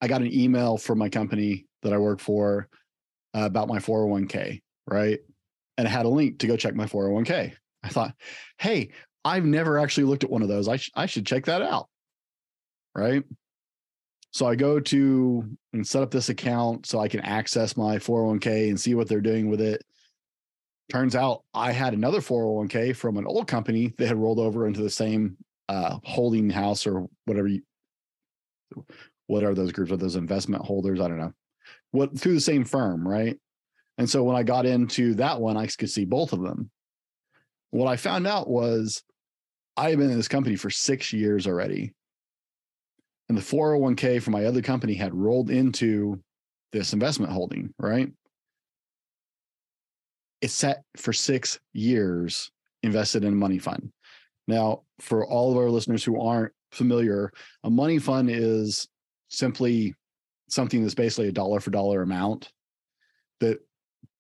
I 0.01 0.09
got 0.09 0.23
an 0.23 0.33
email 0.33 0.77
from 0.77 0.99
my 0.99 1.09
company 1.09 1.67
that 1.83 1.93
I 1.93 1.99
work 1.99 2.21
for 2.21 2.69
uh, 3.35 3.43
about 3.43 3.69
my 3.69 3.79
401k, 3.79 4.63
right? 4.87 5.19
And 5.77 5.87
it 5.87 5.91
had 5.91 6.07
a 6.07 6.11
link 6.11 6.39
to 6.41 6.47
go 6.47 6.57
check 6.57 6.75
my 6.75 6.87
401k. 6.87 7.55
I 7.83 7.89
thought, 7.89 8.15
hey, 8.59 8.91
I've 9.25 9.45
never 9.45 9.79
actually 9.79 10.05
looked 10.05 10.25
at 10.25 10.31
one 10.31 10.43
of 10.43 10.49
those. 10.49 10.69
I, 10.69 10.77
sh- 10.77 10.91
I 10.95 11.07
should 11.07 11.27
check 11.27 11.47
that 11.47 11.63
out. 11.63 11.89
Right. 12.95 13.23
So 14.33 14.47
I 14.47 14.57
go 14.57 14.81
to 14.81 15.57
and 15.73 15.87
set 15.87 16.03
up 16.03 16.11
this 16.11 16.29
account 16.29 16.87
so 16.87 16.99
I 16.99 17.09
can 17.09 17.21
access 17.21 17.77
my 17.77 17.97
401k 17.97 18.69
and 18.69 18.79
see 18.79 18.95
what 18.95 19.09
they're 19.09 19.21
doing 19.21 19.49
with 19.49 19.61
it. 19.61 19.83
Turns 20.91 21.15
out 21.15 21.45
I 21.55 21.73
had 21.73 21.95
another 21.95 22.21
401k 22.21 22.97
from 22.97 23.17
an 23.17 23.27
old 23.27 23.47
company 23.47 23.95
that 23.99 24.09
had 24.09 24.17
rolled 24.17 24.39
over 24.39 24.67
into 24.67 24.81
the 24.81 24.91
same 24.91 25.37
uh, 25.69 25.99
holding 26.05 26.51
house 26.51 26.87
or 26.87 27.07
whatever 27.25 27.49
you, 27.49 27.63
what 29.27 29.45
are 29.45 29.55
those 29.55 29.73
groups? 29.73 29.93
Are 29.93 29.97
those 29.97 30.17
investment 30.17 30.65
holders? 30.65 31.01
I 31.01 31.09
don't 31.09 31.19
know. 31.19 31.33
What 31.91 32.19
through 32.19 32.35
the 32.35 32.41
same 32.41 32.65
firm, 32.65 33.07
right? 33.07 33.39
And 33.99 34.09
so 34.09 34.23
when 34.23 34.37
I 34.37 34.43
got 34.43 34.67
into 34.67 35.15
that 35.15 35.41
one, 35.41 35.57
I 35.57 35.67
could 35.67 35.91
see 35.91 36.05
both 36.05 36.33
of 36.33 36.41
them. 36.41 36.71
What 37.71 37.89
I 37.89 37.97
found 37.97 38.27
out 38.27 38.49
was 38.49 39.03
I 39.77 39.91
have 39.91 39.99
been 39.99 40.11
in 40.11 40.17
this 40.17 40.29
company 40.29 40.57
for 40.57 40.71
six 40.71 41.13
years 41.13 41.47
already. 41.47 41.93
And 43.29 43.37
the 43.37 43.43
401k 43.43 44.23
from 44.23 44.33
my 44.33 44.45
other 44.45 44.63
company 44.63 44.95
had 44.95 45.15
rolled 45.15 45.51
into 45.51 46.23
this 46.73 46.95
investment 46.95 47.33
holding, 47.33 47.75
right? 47.79 48.11
it's 50.41 50.55
set 50.55 50.83
for 50.97 51.13
six 51.13 51.59
years 51.73 52.51
invested 52.83 53.25
in 53.25 53.33
a 53.33 53.37
money 53.37 53.59
fund. 53.59 53.91
Now, 54.49 54.83
for 54.99 55.25
all 55.25 55.53
of 55.53 55.59
our 55.59 55.71
listeners 55.71 56.03
who 56.03 56.21
aren't 56.21 56.53
familiar, 56.73 57.31
a 57.63 57.71
money 57.71 58.01
fund 58.01 58.31
is 58.31 58.89
simply 59.29 59.95
something 60.49 60.83
that's 60.83 60.95
basically 60.95 61.29
a 61.29 61.33
dollar 61.33 61.61
for 61.61 61.71
dollar 61.71 62.03
amount 62.03 62.51
that 63.39 63.61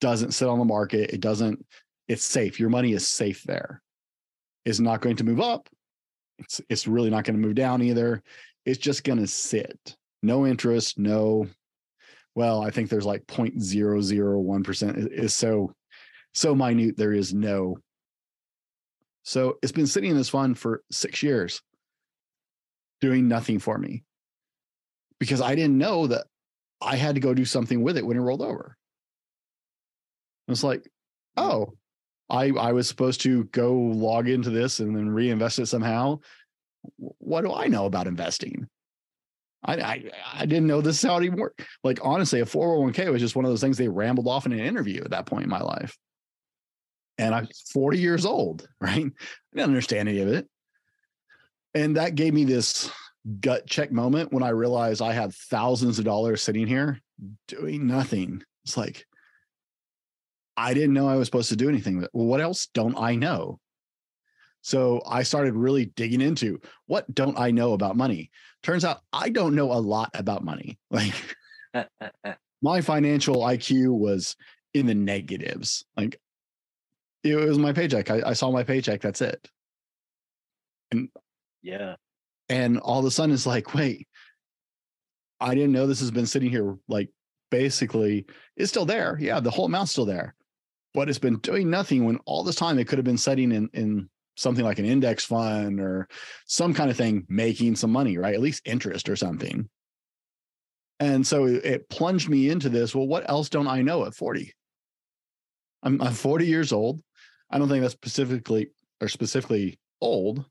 doesn't 0.00 0.32
sit 0.32 0.46
on 0.46 0.60
the 0.60 0.64
market. 0.64 1.10
It 1.10 1.20
doesn't, 1.20 1.64
it's 2.06 2.22
safe. 2.22 2.60
Your 2.60 2.70
money 2.70 2.92
is 2.92 3.08
safe 3.08 3.42
there. 3.42 3.82
It's 4.64 4.78
not 4.78 5.00
going 5.00 5.16
to 5.16 5.24
move 5.24 5.40
up. 5.40 5.68
It's, 6.38 6.60
it's 6.68 6.86
really 6.86 7.10
not 7.10 7.24
going 7.24 7.40
to 7.40 7.44
move 7.44 7.56
down 7.56 7.82
either. 7.82 8.22
It's 8.64 8.78
just 8.78 9.02
going 9.02 9.18
to 9.18 9.26
sit. 9.26 9.96
No 10.22 10.46
interest, 10.46 10.98
no, 10.98 11.48
well, 12.38 12.62
I 12.62 12.70
think 12.70 12.88
there's 12.88 13.04
like 13.04 13.26
0.001% 13.26 15.08
is 15.10 15.34
so 15.34 15.72
so 16.34 16.54
minute 16.54 16.96
there 16.96 17.12
is 17.12 17.34
no. 17.34 17.78
So 19.28 19.58
it's 19.62 19.72
been 19.72 19.86
sitting 19.86 20.10
in 20.10 20.16
this 20.16 20.30
fund 20.30 20.58
for 20.58 20.82
six 20.90 21.22
years, 21.22 21.60
doing 23.02 23.28
nothing 23.28 23.58
for 23.58 23.76
me 23.76 24.02
because 25.20 25.42
I 25.42 25.54
didn't 25.54 25.76
know 25.76 26.06
that 26.06 26.24
I 26.80 26.96
had 26.96 27.16
to 27.16 27.20
go 27.20 27.34
do 27.34 27.44
something 27.44 27.82
with 27.82 27.98
it 27.98 28.06
when 28.06 28.16
it 28.16 28.20
rolled 28.20 28.40
over. 28.40 28.74
It's 30.48 30.64
like, 30.64 30.88
oh, 31.36 31.74
I 32.30 32.52
I 32.58 32.72
was 32.72 32.88
supposed 32.88 33.20
to 33.20 33.44
go 33.44 33.74
log 33.74 34.30
into 34.30 34.48
this 34.48 34.80
and 34.80 34.96
then 34.96 35.10
reinvest 35.10 35.58
it 35.58 35.66
somehow. 35.66 36.20
What 36.96 37.42
do 37.42 37.52
I 37.52 37.66
know 37.66 37.84
about 37.84 38.06
investing? 38.06 38.66
I, 39.62 39.74
I, 39.74 40.10
I 40.36 40.46
didn't 40.46 40.68
know 40.68 40.80
this 40.80 41.04
is 41.04 41.06
how 41.06 41.18
it 41.18 41.24
even 41.24 41.38
worked. 41.38 41.66
Like 41.84 41.98
honestly, 42.02 42.40
a 42.40 42.46
401k 42.46 43.12
was 43.12 43.20
just 43.20 43.36
one 43.36 43.44
of 43.44 43.50
those 43.50 43.60
things 43.60 43.76
they 43.76 43.88
rambled 43.88 44.26
off 44.26 44.46
in 44.46 44.52
an 44.52 44.58
interview 44.58 45.04
at 45.04 45.10
that 45.10 45.26
point 45.26 45.44
in 45.44 45.50
my 45.50 45.60
life 45.60 45.98
and 47.18 47.34
I'm 47.34 47.48
40 47.72 47.98
years 47.98 48.24
old, 48.24 48.68
right? 48.80 49.04
I 49.04 49.56
didn't 49.56 49.68
understand 49.68 50.08
any 50.08 50.20
of 50.20 50.28
it. 50.28 50.48
And 51.74 51.96
that 51.96 52.14
gave 52.14 52.32
me 52.32 52.44
this 52.44 52.90
gut 53.40 53.66
check 53.66 53.92
moment 53.92 54.32
when 54.32 54.42
I 54.42 54.50
realized 54.50 55.02
I 55.02 55.12
had 55.12 55.34
thousands 55.34 55.98
of 55.98 56.04
dollars 56.04 56.42
sitting 56.42 56.66
here 56.66 57.00
doing 57.46 57.86
nothing. 57.86 58.42
It's 58.64 58.76
like, 58.76 59.04
I 60.56 60.74
didn't 60.74 60.94
know 60.94 61.08
I 61.08 61.16
was 61.16 61.28
supposed 61.28 61.50
to 61.50 61.56
do 61.56 61.68
anything. 61.68 62.00
Well, 62.12 62.26
what 62.26 62.40
else 62.40 62.68
don't 62.72 62.98
I 62.98 63.14
know? 63.14 63.60
So 64.62 65.00
I 65.06 65.22
started 65.22 65.54
really 65.54 65.86
digging 65.86 66.20
into 66.20 66.60
what 66.86 67.12
don't 67.14 67.38
I 67.38 67.50
know 67.50 67.74
about 67.74 67.96
money? 67.96 68.30
Turns 68.62 68.84
out 68.84 69.00
I 69.12 69.28
don't 69.28 69.54
know 69.54 69.72
a 69.72 69.78
lot 69.78 70.10
about 70.14 70.44
money. 70.44 70.78
Like 70.90 71.14
my 72.62 72.80
financial 72.80 73.36
IQ 73.36 73.98
was 73.98 74.36
in 74.74 74.86
the 74.86 74.94
negatives. 74.94 75.84
Like 75.96 76.18
it 77.22 77.36
was 77.36 77.58
my 77.58 77.72
paycheck. 77.72 78.10
I, 78.10 78.22
I 78.26 78.32
saw 78.32 78.50
my 78.50 78.62
paycheck. 78.62 79.00
That's 79.00 79.20
it. 79.20 79.48
And 80.90 81.08
yeah. 81.62 81.96
And 82.48 82.78
all 82.78 83.00
of 83.00 83.04
a 83.04 83.10
sudden 83.10 83.34
it's 83.34 83.46
like, 83.46 83.74
wait, 83.74 84.08
I 85.40 85.54
didn't 85.54 85.72
know 85.72 85.86
this 85.86 86.00
has 86.00 86.10
been 86.10 86.26
sitting 86.26 86.50
here. 86.50 86.76
Like 86.88 87.10
basically, 87.50 88.26
it's 88.56 88.70
still 88.70 88.86
there. 88.86 89.16
Yeah, 89.20 89.40
the 89.40 89.50
whole 89.50 89.66
amount's 89.66 89.92
still 89.92 90.06
there. 90.06 90.34
But 90.94 91.08
it's 91.08 91.18
been 91.18 91.36
doing 91.38 91.68
nothing 91.70 92.04
when 92.04 92.18
all 92.24 92.42
this 92.42 92.56
time 92.56 92.78
it 92.78 92.88
could 92.88 92.98
have 92.98 93.04
been 93.04 93.18
setting 93.18 93.52
in 93.52 93.68
in 93.74 94.08
something 94.36 94.64
like 94.64 94.78
an 94.78 94.84
index 94.84 95.24
fund 95.24 95.80
or 95.80 96.08
some 96.46 96.72
kind 96.72 96.90
of 96.90 96.96
thing, 96.96 97.26
making 97.28 97.76
some 97.76 97.90
money, 97.90 98.16
right? 98.16 98.34
At 98.34 98.40
least 98.40 98.62
interest 98.64 99.08
or 99.08 99.16
something. 99.16 99.68
And 101.00 101.26
so 101.26 101.44
it 101.44 101.88
plunged 101.88 102.28
me 102.28 102.48
into 102.48 102.68
this. 102.68 102.94
Well, 102.94 103.06
what 103.06 103.28
else 103.28 103.48
don't 103.48 103.66
I 103.66 103.82
know 103.82 104.04
at 104.04 104.14
40? 104.14 104.54
I'm, 105.82 106.00
I'm 106.00 106.12
40 106.12 106.46
years 106.46 106.72
old. 106.72 107.02
I 107.50 107.58
don't 107.58 107.68
think 107.68 107.82
that's 107.82 107.94
specifically 107.94 108.70
or 109.00 109.08
specifically 109.08 109.78
old, 110.00 110.44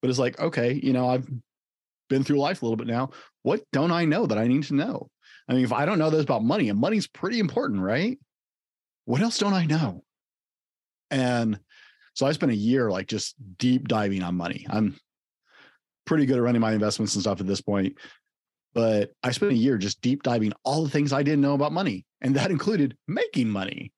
but 0.00 0.10
it's 0.10 0.18
like, 0.18 0.38
okay, 0.40 0.80
you 0.82 0.92
know, 0.92 1.08
I've 1.08 1.28
been 2.08 2.24
through 2.24 2.38
life 2.38 2.62
a 2.62 2.64
little 2.64 2.76
bit 2.76 2.86
now. 2.86 3.10
What 3.42 3.62
don't 3.72 3.92
I 3.92 4.04
know 4.04 4.26
that 4.26 4.38
I 4.38 4.46
need 4.46 4.64
to 4.64 4.74
know? 4.74 5.08
I 5.48 5.54
mean, 5.54 5.64
if 5.64 5.72
I 5.72 5.86
don't 5.86 5.98
know 5.98 6.10
this 6.10 6.24
about 6.24 6.42
money, 6.42 6.68
and 6.68 6.78
money's 6.78 7.06
pretty 7.06 7.38
important, 7.38 7.80
right? 7.80 8.18
What 9.04 9.20
else 9.20 9.38
don't 9.38 9.54
I 9.54 9.66
know? 9.66 10.02
And 11.10 11.60
so 12.14 12.26
I 12.26 12.32
spent 12.32 12.52
a 12.52 12.56
year 12.56 12.90
like 12.90 13.06
just 13.06 13.36
deep 13.58 13.86
diving 13.86 14.22
on 14.22 14.34
money. 14.34 14.66
I'm 14.68 14.96
pretty 16.06 16.26
good 16.26 16.38
at 16.38 16.42
running 16.42 16.60
my 16.60 16.72
investments 16.72 17.14
and 17.14 17.22
stuff 17.22 17.40
at 17.40 17.46
this 17.46 17.60
point. 17.60 17.98
But 18.74 19.12
I 19.22 19.30
spent 19.30 19.52
a 19.52 19.56
year 19.56 19.78
just 19.78 20.00
deep 20.00 20.22
diving 20.22 20.52
all 20.64 20.82
the 20.82 20.90
things 20.90 21.12
I 21.12 21.22
didn't 21.22 21.40
know 21.40 21.54
about 21.54 21.72
money. 21.72 22.04
And 22.20 22.34
that 22.36 22.50
included 22.50 22.96
making 23.06 23.48
money. 23.48 23.92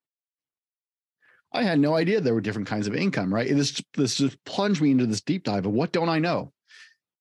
I 1.52 1.62
had 1.62 1.80
no 1.80 1.94
idea 1.94 2.20
there 2.20 2.34
were 2.34 2.40
different 2.40 2.68
kinds 2.68 2.86
of 2.86 2.94
income, 2.94 3.32
right? 3.32 3.48
This 3.48 3.82
this 3.94 4.16
just 4.16 4.42
plunged 4.44 4.82
me 4.82 4.90
into 4.90 5.06
this 5.06 5.22
deep 5.22 5.44
dive 5.44 5.66
of 5.66 5.72
what 5.72 5.92
don't 5.92 6.08
I 6.08 6.18
know? 6.18 6.52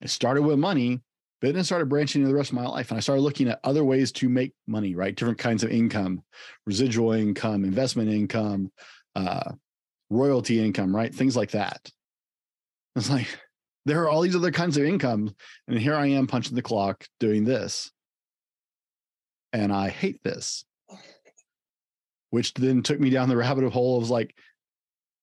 It 0.02 0.10
started 0.10 0.44
with 0.44 0.60
money, 0.60 1.02
but 1.42 1.48
then 1.48 1.62
it 1.62 1.64
started 1.64 1.90
branching 1.90 2.22
into 2.22 2.32
the 2.32 2.38
rest 2.38 2.50
of 2.50 2.56
my 2.56 2.68
life. 2.68 2.92
And 2.92 2.98
I 2.98 3.02
started 3.02 3.22
looking 3.22 3.48
at 3.48 3.60
other 3.64 3.84
ways 3.84 4.12
to 4.14 4.30
make 4.30 4.54
money, 4.68 4.96
right? 4.96 5.16
Different 5.16 5.40
kinds 5.40 5.64
of 5.64 5.72
income, 5.72 6.24
residual 6.66 7.14
income, 7.14 7.64
investment 7.64 8.10
income, 8.10 8.72
uh, 9.16 9.52
royalty 10.10 10.64
income, 10.64 10.96
right? 10.96 11.14
Things 11.14 11.36
like 11.36 11.52
that. 11.52 11.90
It's 12.96 13.10
like 13.10 13.28
there 13.86 14.04
are 14.04 14.10
all 14.10 14.22
these 14.22 14.36
other 14.36 14.52
kinds 14.52 14.78
of 14.78 14.84
income. 14.84 15.34
And 15.68 15.80
here 15.80 15.96
I 15.96 16.08
am 16.08 16.28
punching 16.28 16.56
the 16.56 16.62
clock 16.62 17.06
doing 17.20 17.46
this. 17.46 17.92
And 19.54 19.72
I 19.72 19.90
hate 19.90 20.22
this 20.24 20.66
which 22.30 22.54
then 22.54 22.84
took 22.84 23.00
me 23.00 23.10
down 23.10 23.30
the 23.30 23.38
rabbit 23.38 23.72
hole 23.72 23.98
of 23.98 24.10
like, 24.10 24.36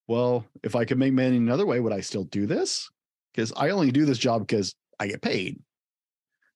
well, 0.06 0.44
if 0.62 0.76
I 0.76 0.84
could 0.84 0.98
make 0.98 1.12
money 1.12 1.36
another 1.36 1.66
way, 1.66 1.80
would 1.80 1.92
I 1.92 2.00
still 2.00 2.24
do 2.24 2.46
this? 2.46 2.90
Because 3.32 3.52
I 3.56 3.70
only 3.70 3.90
do 3.90 4.04
this 4.04 4.18
job 4.18 4.46
because 4.46 4.74
I 4.98 5.08
get 5.08 5.22
paid. 5.22 5.60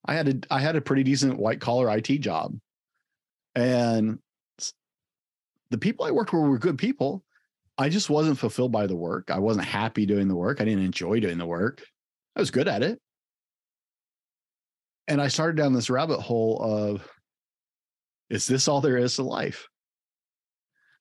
I 0.05 0.15
had 0.15 0.29
a 0.29 0.55
I 0.55 0.61
had 0.61 0.77
a 0.77 0.81
pretty 0.81 1.03
decent 1.03 1.39
white 1.39 1.61
collar 1.61 1.95
IT 1.97 2.09
job, 2.21 2.57
and 3.55 4.19
the 5.71 5.79
people 5.79 6.07
I 6.07 6.13
worked 6.13 6.33
with 6.33 6.43
were 6.43 6.59
good 6.59 6.79
people. 6.79 7.25
I 7.77 7.89
just 7.89 8.11
wasn't 8.11 8.39
fulfilled 8.39 8.73
by 8.73 8.87
the 8.87 8.97
work. 8.97 9.31
I 9.31 9.39
wasn't 9.39 9.67
happy 9.67 10.07
doing 10.07 10.29
the 10.29 10.35
work. 10.35 10.61
I 10.61 10.65
didn't 10.65 10.85
enjoy 10.85 11.21
doing 11.21 11.39
the 11.39 11.47
work. 11.47 11.85
I 12.35 12.41
was 12.41 12.51
good 12.51 12.69
at 12.69 12.83
it. 12.83 13.01
And 15.07 15.21
I 15.23 15.29
started 15.29 15.57
down 15.57 15.73
this 15.73 15.91
rabbit 15.91 16.21
hole 16.21 16.61
of 16.61 17.09
is 18.31 18.47
this 18.47 18.69
all 18.69 18.81
there 18.81 18.97
is 18.99 19.17
to 19.17 19.23
life? 19.23 19.69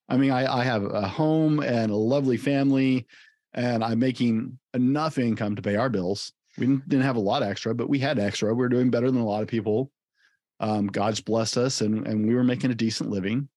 I 0.08 0.16
mean, 0.16 0.30
I, 0.30 0.60
I 0.60 0.64
have 0.64 0.84
a 0.84 1.06
home 1.06 1.60
and 1.60 1.92
a 1.92 1.96
lovely 1.96 2.36
family, 2.36 3.06
and 3.52 3.84
I'm 3.84 3.98
making 3.98 4.58
enough 4.72 5.18
income 5.18 5.56
to 5.56 5.62
pay 5.62 5.76
our 5.76 5.90
bills. 5.90 6.32
We 6.56 6.66
didn't 6.66 7.02
have 7.02 7.16
a 7.16 7.20
lot 7.20 7.42
extra, 7.42 7.74
but 7.74 7.88
we 7.88 7.98
had 7.98 8.18
extra. 8.18 8.54
We 8.54 8.64
are 8.64 8.70
doing 8.70 8.90
better 8.90 9.10
than 9.10 9.20
a 9.20 9.26
lot 9.26 9.42
of 9.42 9.48
people. 9.48 9.90
Um, 10.60 10.86
God's 10.86 11.20
blessed 11.20 11.58
us, 11.58 11.80
and 11.82 12.06
and 12.06 12.26
we 12.26 12.34
were 12.34 12.42
making 12.42 12.70
a 12.70 12.74
decent 12.74 13.10
living. 13.10 13.48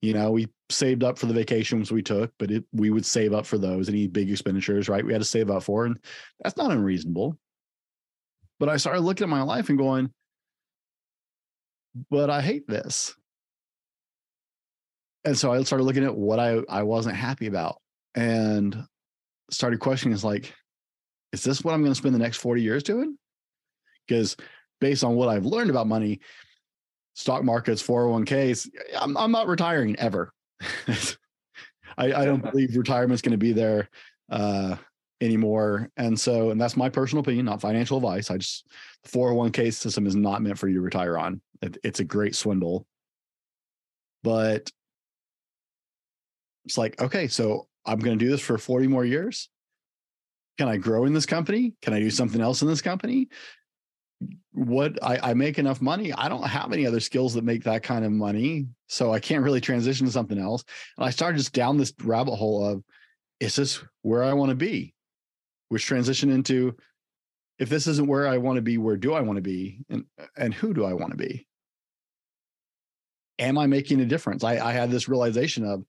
You 0.00 0.14
know, 0.14 0.30
we 0.30 0.48
saved 0.70 1.04
up 1.04 1.18
for 1.18 1.26
the 1.26 1.34
vacations 1.34 1.92
we 1.92 2.02
took, 2.02 2.32
but 2.38 2.50
it, 2.50 2.64
we 2.72 2.90
would 2.90 3.06
save 3.06 3.32
up 3.32 3.46
for 3.46 3.58
those 3.58 3.88
any 3.88 4.06
big 4.06 4.30
expenditures, 4.30 4.88
right? 4.88 5.04
We 5.04 5.12
had 5.12 5.20
to 5.20 5.26
save 5.26 5.50
up 5.50 5.64
for, 5.64 5.84
and 5.84 5.98
that's 6.40 6.56
not 6.56 6.70
unreasonable. 6.70 7.36
But 8.58 8.68
I 8.68 8.78
started 8.78 9.00
looking 9.00 9.24
at 9.24 9.30
my 9.30 9.42
life 9.42 9.68
and 9.68 9.78
going, 9.78 10.12
but 12.10 12.30
I 12.30 12.40
hate 12.40 12.66
this 12.66 13.14
and 15.24 15.36
so 15.36 15.52
I 15.52 15.62
started 15.62 15.84
looking 15.84 16.04
at 16.04 16.14
what 16.14 16.38
I 16.38 16.60
I 16.68 16.82
wasn't 16.82 17.16
happy 17.16 17.46
about 17.46 17.80
and 18.14 18.84
started 19.50 19.80
questioning 19.80 20.14
is 20.14 20.24
like, 20.24 20.54
is 21.32 21.44
this 21.44 21.62
what 21.62 21.74
I'm 21.74 21.82
going 21.82 21.92
to 21.92 21.98
spend 21.98 22.14
the 22.14 22.18
next 22.18 22.38
40 22.38 22.62
years 22.62 22.82
doing? 22.82 23.16
Because 24.06 24.36
based 24.80 25.04
on 25.04 25.14
what 25.14 25.28
I've 25.28 25.46
learned 25.46 25.70
about 25.70 25.86
money, 25.86 26.20
stock 27.14 27.44
markets, 27.44 27.82
401ks, 27.82 28.68
I'm 28.98 29.16
I'm 29.16 29.32
not 29.32 29.46
retiring 29.46 29.96
ever. 29.98 30.32
I, 31.98 32.12
I 32.12 32.24
don't 32.24 32.42
believe 32.50 32.76
retirement's 32.76 33.22
going 33.22 33.32
to 33.32 33.38
be 33.38 33.52
there 33.52 33.88
uh, 34.30 34.76
anymore. 35.20 35.90
And 35.96 36.18
so, 36.18 36.50
and 36.50 36.60
that's 36.60 36.76
my 36.76 36.88
personal 36.88 37.22
opinion, 37.22 37.46
not 37.46 37.60
financial 37.60 37.98
advice. 37.98 38.30
I 38.30 38.38
just, 38.38 38.66
the 39.04 39.10
401k 39.10 39.72
system 39.72 40.06
is 40.06 40.16
not 40.16 40.42
meant 40.42 40.58
for 40.58 40.68
you 40.68 40.74
to 40.74 40.80
retire 40.80 41.18
on. 41.18 41.40
It, 41.60 41.78
it's 41.84 42.00
a 42.00 42.04
great 42.04 42.34
swindle. 42.34 42.86
But 44.22 44.70
it's 46.64 46.78
like, 46.78 47.00
okay, 47.00 47.28
so 47.28 47.68
I'm 47.84 47.98
going 47.98 48.18
to 48.18 48.24
do 48.24 48.30
this 48.30 48.40
for 48.40 48.58
40 48.58 48.86
more 48.86 49.04
years. 49.04 49.48
Can 50.58 50.68
I 50.68 50.76
grow 50.76 51.04
in 51.04 51.12
this 51.12 51.26
company? 51.26 51.74
Can 51.82 51.94
I 51.94 52.00
do 52.00 52.10
something 52.10 52.40
else 52.40 52.62
in 52.62 52.68
this 52.68 52.82
company? 52.82 53.28
What 54.52 55.02
I, 55.02 55.30
I 55.30 55.34
make 55.34 55.58
enough 55.58 55.80
money. 55.80 56.12
I 56.12 56.28
don't 56.28 56.46
have 56.46 56.72
any 56.72 56.86
other 56.86 57.00
skills 57.00 57.34
that 57.34 57.44
make 57.44 57.64
that 57.64 57.82
kind 57.82 58.04
of 58.04 58.12
money. 58.12 58.66
So 58.86 59.12
I 59.12 59.18
can't 59.18 59.42
really 59.42 59.60
transition 59.60 60.06
to 60.06 60.12
something 60.12 60.38
else. 60.38 60.62
And 60.96 61.06
I 61.06 61.10
started 61.10 61.38
just 61.38 61.52
down 61.52 61.78
this 61.78 61.92
rabbit 62.04 62.36
hole 62.36 62.64
of, 62.64 62.84
is 63.40 63.56
this 63.56 63.82
where 64.02 64.22
I 64.22 64.34
want 64.34 64.50
to 64.50 64.56
be? 64.56 64.94
Which 65.70 65.86
transition 65.86 66.30
into, 66.30 66.76
if 67.58 67.68
this 67.68 67.86
isn't 67.86 68.06
where 68.06 68.28
I 68.28 68.38
want 68.38 68.56
to 68.56 68.62
be, 68.62 68.78
where 68.78 68.96
do 68.96 69.14
I 69.14 69.22
want 69.22 69.36
to 69.38 69.42
be? 69.42 69.80
And, 69.88 70.04
and 70.36 70.54
who 70.54 70.74
do 70.74 70.84
I 70.84 70.92
want 70.92 71.10
to 71.12 71.16
be? 71.16 71.46
Am 73.38 73.58
I 73.58 73.66
making 73.66 74.00
a 74.00 74.06
difference? 74.06 74.44
I, 74.44 74.58
I 74.58 74.72
had 74.72 74.90
this 74.90 75.08
realization 75.08 75.64
of, 75.64 75.84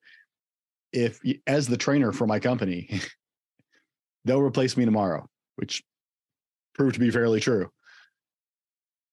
if 0.93 1.19
as 1.47 1.67
the 1.67 1.77
trainer 1.77 2.11
for 2.11 2.27
my 2.27 2.39
company, 2.39 3.01
they'll 4.25 4.41
replace 4.41 4.77
me 4.77 4.85
tomorrow, 4.85 5.27
which 5.55 5.83
proved 6.75 6.93
to 6.93 6.99
be 6.99 7.11
fairly 7.11 7.39
true. 7.39 7.69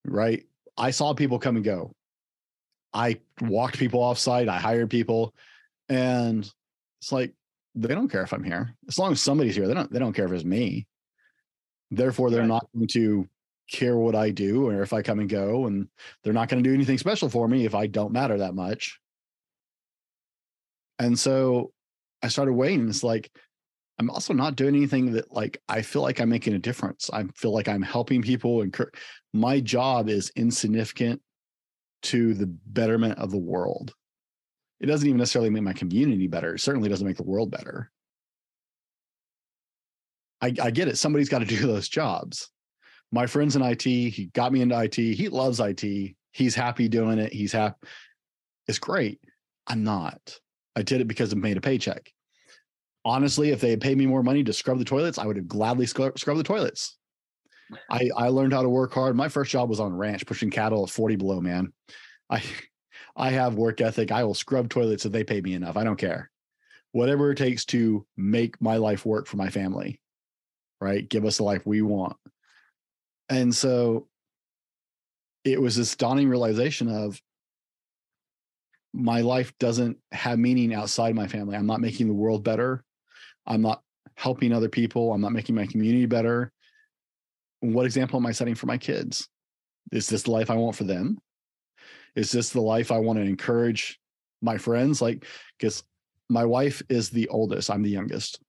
Right. 0.05 0.45
I 0.77 0.91
saw 0.91 1.13
people 1.13 1.39
come 1.39 1.57
and 1.57 1.65
go. 1.65 1.93
I 2.93 3.19
walked 3.41 3.77
people 3.77 4.01
off 4.01 4.17
site. 4.17 4.47
I 4.47 4.57
hired 4.57 4.89
people. 4.89 5.33
And 5.89 6.49
it's 7.01 7.11
like, 7.11 7.33
they 7.75 7.93
don't 7.93 8.09
care 8.09 8.23
if 8.23 8.33
I'm 8.33 8.43
here. 8.43 8.75
As 8.87 8.97
long 8.97 9.11
as 9.11 9.21
somebody's 9.21 9.55
here, 9.55 9.67
they 9.67 9.73
don't, 9.73 9.91
they 9.91 9.99
don't 9.99 10.13
care 10.13 10.25
if 10.25 10.31
it's 10.31 10.43
me. 10.43 10.87
Therefore, 11.89 12.29
they're 12.29 12.41
right. 12.41 12.47
not 12.47 12.67
going 12.73 12.87
to 12.87 13.27
care 13.69 13.95
what 13.95 14.15
I 14.15 14.29
do 14.29 14.67
or 14.67 14.81
if 14.81 14.91
I 14.91 15.01
come 15.01 15.19
and 15.19 15.29
go. 15.29 15.67
And 15.67 15.87
they're 16.23 16.33
not 16.33 16.49
going 16.49 16.63
to 16.63 16.69
do 16.69 16.73
anything 16.73 16.97
special 16.97 17.29
for 17.29 17.47
me 17.47 17.65
if 17.65 17.75
I 17.75 17.87
don't 17.87 18.11
matter 18.11 18.37
that 18.39 18.55
much. 18.55 18.99
And 21.01 21.17
so 21.17 21.71
I 22.21 22.27
started 22.27 22.53
weighing. 22.53 22.87
It's 22.87 23.03
like, 23.03 23.31
I'm 23.97 24.11
also 24.11 24.33
not 24.33 24.55
doing 24.55 24.75
anything 24.75 25.13
that 25.13 25.33
like 25.33 25.59
I 25.67 25.81
feel 25.81 26.03
like 26.03 26.19
I'm 26.19 26.29
making 26.29 26.53
a 26.53 26.59
difference. 26.59 27.09
I 27.11 27.23
feel 27.35 27.51
like 27.51 27.67
I'm 27.67 27.81
helping 27.81 28.21
people 28.21 28.61
and 28.61 28.75
my 29.33 29.59
job 29.59 30.09
is 30.09 30.31
insignificant 30.35 31.21
to 32.03 32.35
the 32.35 32.45
betterment 32.45 33.17
of 33.17 33.31
the 33.31 33.37
world. 33.37 33.93
It 34.79 34.85
doesn't 34.85 35.07
even 35.07 35.17
necessarily 35.17 35.49
make 35.49 35.63
my 35.63 35.73
community 35.73 36.27
better. 36.27 36.55
It 36.55 36.59
certainly 36.59 36.89
doesn't 36.89 37.05
make 37.05 37.17
the 37.17 37.23
world 37.23 37.49
better. 37.51 37.91
I, 40.39 40.53
I 40.61 40.71
get 40.71 40.87
it. 40.87 40.97
Somebody's 40.97 41.29
got 41.29 41.39
to 41.39 41.45
do 41.45 41.57
those 41.67 41.89
jobs. 41.89 42.49
My 43.11 43.25
friend's 43.25 43.55
in 43.55 43.63
IT. 43.63 43.83
He 43.83 44.29
got 44.33 44.53
me 44.53 44.61
into 44.61 44.79
IT. 44.79 44.95
He 44.95 45.29
loves 45.29 45.59
IT. 45.59 46.15
He's 46.31 46.55
happy 46.55 46.87
doing 46.87 47.17
it. 47.17 47.33
He's 47.33 47.53
happy. 47.53 47.75
It's 48.67 48.79
great. 48.79 49.19
I'm 49.67 49.83
not. 49.83 50.39
I 50.75 50.81
did 50.83 51.01
it 51.01 51.07
because 51.07 51.31
it 51.31 51.37
made 51.37 51.57
a 51.57 51.61
paycheck. 51.61 52.11
Honestly, 53.03 53.49
if 53.49 53.61
they 53.61 53.71
had 53.71 53.81
paid 53.81 53.97
me 53.97 54.05
more 54.05 54.23
money 54.23 54.43
to 54.43 54.53
scrub 54.53 54.77
the 54.77 54.85
toilets, 54.85 55.17
I 55.17 55.25
would 55.25 55.35
have 55.35 55.47
gladly 55.47 55.85
scrubbed 55.85 56.19
the 56.19 56.43
toilets. 56.43 56.97
I, 57.89 58.09
I 58.15 58.27
learned 58.29 58.53
how 58.53 58.61
to 58.61 58.69
work 58.69 58.93
hard. 58.93 59.15
My 59.15 59.29
first 59.29 59.51
job 59.51 59.69
was 59.69 59.79
on 59.79 59.91
a 59.91 59.95
ranch, 59.95 60.25
pushing 60.25 60.49
cattle 60.49 60.83
at 60.83 60.89
40 60.89 61.15
below, 61.15 61.41
man. 61.41 61.73
I 62.29 62.43
I 63.15 63.31
have 63.31 63.55
work 63.55 63.81
ethic. 63.81 64.11
I 64.11 64.23
will 64.23 64.33
scrub 64.33 64.69
toilets 64.69 65.05
if 65.05 65.11
they 65.11 65.23
pay 65.23 65.41
me 65.41 65.53
enough. 65.53 65.77
I 65.77 65.83
don't 65.83 65.97
care. 65.97 66.29
Whatever 66.91 67.31
it 67.31 67.37
takes 67.37 67.65
to 67.65 68.05
make 68.17 68.61
my 68.61 68.77
life 68.77 69.05
work 69.05 69.27
for 69.27 69.37
my 69.37 69.49
family, 69.49 70.01
right? 70.79 71.07
Give 71.07 71.25
us 71.25 71.37
the 71.37 71.43
life 71.43 71.65
we 71.65 71.81
want. 71.81 72.17
And 73.29 73.55
so 73.55 74.07
it 75.43 75.61
was 75.61 75.75
this 75.75 75.95
dawning 75.95 76.29
realization 76.29 76.89
of 76.89 77.21
my 78.93 79.21
life 79.21 79.57
doesn't 79.57 79.97
have 80.11 80.37
meaning 80.39 80.73
outside 80.73 81.15
my 81.15 81.27
family. 81.27 81.55
I'm 81.55 81.65
not 81.65 81.81
making 81.81 82.07
the 82.07 82.13
world 82.13 82.43
better. 82.43 82.83
I'm 83.47 83.61
not 83.61 83.81
helping 84.15 84.53
other 84.53 84.69
people. 84.69 85.13
I'm 85.13 85.21
not 85.21 85.31
making 85.31 85.55
my 85.55 85.65
community 85.65 86.05
better. 86.05 86.51
What 87.61 87.85
example 87.85 88.17
am 88.19 88.25
I 88.25 88.31
setting 88.31 88.55
for 88.55 88.65
my 88.65 88.77
kids? 88.77 89.27
Is 89.91 90.07
this 90.07 90.23
the 90.23 90.31
life 90.31 90.49
I 90.49 90.55
want 90.55 90.75
for 90.75 90.83
them? 90.83 91.19
Is 92.15 92.31
this 92.31 92.49
the 92.49 92.61
life 92.61 92.91
I 92.91 92.97
want 92.97 93.19
to 93.19 93.25
encourage 93.25 93.99
my 94.41 94.57
friends? 94.57 95.01
Like, 95.01 95.25
because 95.57 95.83
my 96.29 96.43
wife 96.45 96.81
is 96.89 97.09
the 97.09 97.27
oldest, 97.29 97.69
I'm 97.69 97.83
the 97.83 97.89
youngest. 97.89 98.39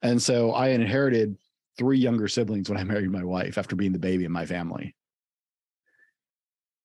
And 0.00 0.20
so 0.20 0.52
I 0.52 0.68
inherited 0.68 1.36
three 1.78 1.98
younger 1.98 2.28
siblings 2.28 2.68
when 2.68 2.78
I 2.78 2.84
married 2.84 3.10
my 3.10 3.24
wife 3.24 3.58
after 3.58 3.76
being 3.76 3.92
the 3.92 3.98
baby 3.98 4.24
in 4.24 4.32
my 4.32 4.46
family. 4.46 4.94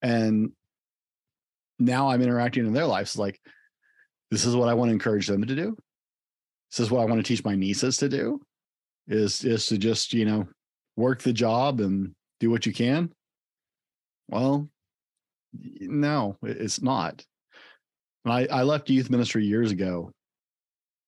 And 0.02 0.52
now 1.80 2.10
I'm 2.10 2.22
interacting 2.22 2.66
in 2.66 2.74
their 2.74 2.86
lives 2.86 3.18
like 3.18 3.40
this 4.32 4.46
is 4.46 4.56
what 4.56 4.70
I 4.70 4.74
want 4.74 4.90
to 4.90 4.94
encourage 4.94 5.28
them 5.28 5.46
to 5.46 5.56
do. 5.56 5.78
This 6.72 6.80
is 6.82 6.92
what 6.92 7.02
I 7.02 7.06
want 7.06 7.20
to 7.20 7.28
teach 7.28 7.46
my 7.46 7.56
nieces 7.56 7.98
to 7.98 8.10
do 8.10 8.42
is 9.08 9.46
is 9.46 9.68
to 9.68 9.78
just, 9.78 10.14
you 10.14 10.26
know, 10.26 10.48
work 10.96 11.22
the 11.22 11.34
job 11.34 11.80
and 11.80 12.14
do 12.40 12.50
what 12.50 12.66
you 12.66 12.74
can. 12.74 13.10
Well, 14.28 14.70
no, 15.54 16.38
it's 16.44 16.82
not. 16.82 17.24
And 18.26 18.34
I, 18.34 18.48
I 18.52 18.64
left 18.64 18.90
youth 18.90 19.10
ministry 19.10 19.46
years 19.46 19.72
ago 19.72 20.12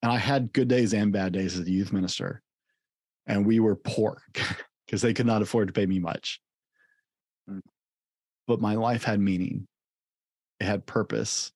and 0.01 0.11
I 0.11 0.17
had 0.17 0.53
good 0.53 0.67
days 0.67 0.93
and 0.93 1.11
bad 1.11 1.33
days 1.33 1.59
as 1.59 1.67
a 1.67 1.71
youth 1.71 1.91
minister. 1.91 2.41
And 3.27 3.45
we 3.45 3.59
were 3.59 3.75
poor 3.75 4.21
because 4.85 5.01
they 5.01 5.13
could 5.13 5.25
not 5.25 5.41
afford 5.41 5.67
to 5.67 5.73
pay 5.73 5.85
me 5.85 5.99
much. 5.99 6.39
Mm. 7.49 7.61
But 8.47 8.61
my 8.61 8.75
life 8.75 9.03
had 9.03 9.19
meaning, 9.19 9.67
it 10.59 10.65
had 10.65 10.85
purpose. 10.85 11.51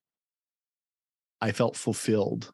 I 1.40 1.52
felt 1.52 1.76
fulfilled. 1.76 2.52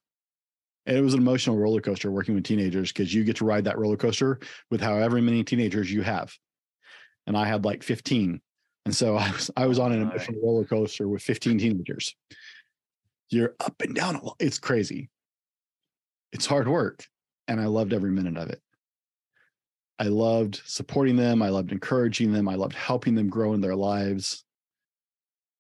And 0.87 0.97
it 0.97 1.03
was 1.03 1.15
an 1.15 1.21
emotional 1.21 1.57
roller 1.57 1.81
coaster 1.81 2.11
working 2.11 2.35
with 2.35 2.45
teenagers 2.45 2.93
because 2.93 3.15
you 3.15 3.23
get 3.25 3.37
to 3.37 3.45
ride 3.45 3.65
that 3.65 3.79
roller 3.79 3.97
coaster 3.97 4.41
with 4.71 4.81
however 4.81 5.21
many 5.21 5.45
teenagers 5.45 5.93
you 5.93 6.03
have. 6.03 6.33
And 7.27 7.37
I 7.37 7.47
had 7.47 7.65
like 7.65 7.83
15. 7.83 8.41
And 8.87 8.97
so 8.97 9.17
I 9.17 9.31
was 9.31 9.51
I 9.57 9.67
was 9.67 9.79
on 9.79 9.93
an 9.93 10.03
emotional 10.03 10.41
roller 10.43 10.65
coaster 10.65 11.09
with 11.09 11.23
15 11.23 11.59
teenagers. 11.59 12.15
You're 13.29 13.55
up 13.61 13.81
and 13.81 13.95
down. 13.95 14.21
It's 14.41 14.59
crazy. 14.59 15.11
It's 16.33 16.47
hard 16.47 16.69
work. 16.69 17.07
And 17.47 17.61
I 17.61 17.67
loved 17.67 17.93
every 17.93 18.11
minute 18.11 18.37
of 18.37 18.51
it. 18.51 18.61
I 19.99 20.05
loved 20.05 20.63
supporting 20.65 21.17
them. 21.17 21.43
I 21.43 21.51
loved 21.51 21.73
encouraging 21.73 22.33
them. 22.33 22.49
I 22.49 22.55
loved 22.55 22.75
helping 22.75 23.15
them 23.15 23.29
grow 23.29 23.53
in 23.53 23.61
their 23.61 23.77
lives. 23.77 24.45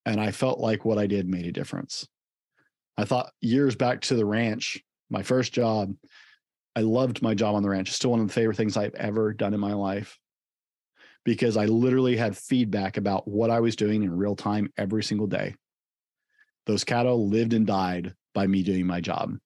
And 0.06 0.20
I 0.20 0.30
felt 0.30 0.60
like 0.60 0.84
what 0.84 0.98
I 0.98 1.06
did 1.06 1.28
made 1.28 1.46
a 1.46 1.52
difference. 1.52 2.06
I 2.96 3.04
thought 3.04 3.32
years 3.40 3.76
back 3.76 4.00
to 4.02 4.14
the 4.14 4.24
ranch, 4.24 4.82
my 5.10 5.22
first 5.22 5.52
job, 5.52 5.94
I 6.76 6.80
loved 6.80 7.22
my 7.22 7.34
job 7.34 7.54
on 7.54 7.62
the 7.62 7.68
ranch. 7.68 7.88
It's 7.88 7.96
still 7.96 8.10
one 8.10 8.20
of 8.20 8.26
the 8.28 8.32
favorite 8.32 8.56
things 8.56 8.76
I've 8.76 8.94
ever 8.94 9.32
done 9.32 9.54
in 9.54 9.60
my 9.60 9.72
life 9.72 10.18
because 11.24 11.56
I 11.56 11.66
literally 11.66 12.16
had 12.16 12.36
feedback 12.36 12.96
about 12.96 13.28
what 13.28 13.50
I 13.50 13.60
was 13.60 13.76
doing 13.76 14.02
in 14.02 14.16
real 14.16 14.36
time 14.36 14.72
every 14.76 15.02
single 15.02 15.26
day. 15.26 15.54
Those 16.66 16.84
cattle 16.84 17.28
lived 17.28 17.52
and 17.52 17.66
died 17.66 18.14
by 18.34 18.46
me 18.46 18.62
doing 18.62 18.86
my 18.86 19.00
job, 19.00 19.36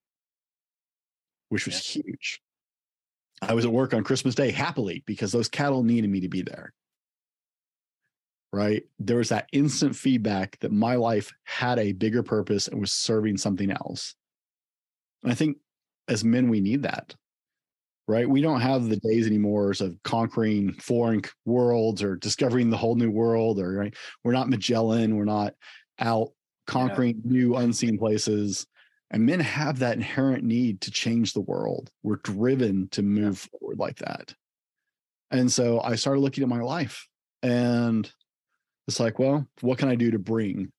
which 1.49 1.67
was 1.67 1.97
yeah. 1.97 2.03
huge. 2.03 2.41
I 3.43 3.55
was 3.55 3.65
at 3.65 3.73
work 3.73 3.95
on 3.95 4.05
Christmas 4.05 4.35
Day 4.35 4.51
happily 4.51 5.03
because 5.07 5.33
those 5.33 5.49
cattle 5.49 5.83
needed 5.83 6.11
me 6.11 6.21
to 6.21 6.29
be 6.29 6.43
there. 6.43 6.73
Right. 8.55 8.85
There 8.99 9.17
was 9.17 9.31
that 9.31 9.49
instant 9.53 9.97
feedback 9.97 10.59
that 10.61 10.71
my 10.71 10.95
life 10.95 11.33
had 11.45 11.79
a 11.79 11.93
bigger 11.93 12.23
purpose 12.23 12.69
and 12.69 12.81
was 12.81 12.93
serving 12.93 13.37
something 13.37 13.71
else. 13.71 14.15
And 15.23 15.33
I 15.33 15.35
think 15.35 15.57
as 16.07 16.25
men, 16.25 16.49
we 16.49 16.61
need 16.61 16.83
that. 16.83 17.15
Right. 18.07 18.29
We 18.29 18.43
don't 18.43 18.61
have 18.61 18.89
the 18.89 18.99
days 18.99 19.27
anymore 19.27 19.73
of 19.81 19.97
conquering 20.05 20.75
foreign 20.75 21.23
worlds 21.47 22.03
or 22.03 22.17
discovering 22.17 22.71
the 22.71 22.77
whole 22.77 22.97
new 22.97 23.11
world, 23.11 23.59
or 23.59 23.73
right. 23.73 23.95
We're 24.23 24.33
not 24.33 24.51
Magellan. 24.51 25.17
We're 25.17 25.25
not 25.25 25.55
out 25.99 26.29
conquering 26.67 27.23
yeah. 27.25 27.33
new 27.33 27.57
unseen 27.57 27.99
places 27.99 28.67
and 29.11 29.27
men 29.27 29.41
have 29.41 29.79
that 29.79 29.97
inherent 29.97 30.43
need 30.45 30.81
to 30.81 30.91
change 30.91 31.33
the 31.33 31.41
world. 31.41 31.91
We're 32.03 32.17
driven 32.17 32.89
to 32.89 33.03
move 33.03 33.49
yeah. 33.53 33.59
forward 33.59 33.79
like 33.79 33.99
that. 33.99 34.35
And 35.31 35.51
so 35.53 35.81
I 35.81 35.95
started 35.95 36.21
looking 36.21 36.43
at 36.43 36.49
my 36.49 36.63
life 36.63 37.07
and 37.43 38.11
it's 38.87 39.01
like, 39.01 39.19
well, 39.19 39.47
what 39.61 39.79
can 39.79 39.89
I 39.89 39.95
do 39.95 40.11
to 40.11 40.19
bring 40.19 40.71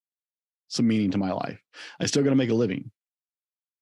some 0.68 0.88
meaning 0.88 1.11
to 1.11 1.18
my 1.18 1.32
life? 1.32 1.60
I 1.99 2.06
still 2.06 2.23
got 2.23 2.32
to 2.32 2.36
make 2.36 2.49
a 2.49 2.56
living. 2.56 2.91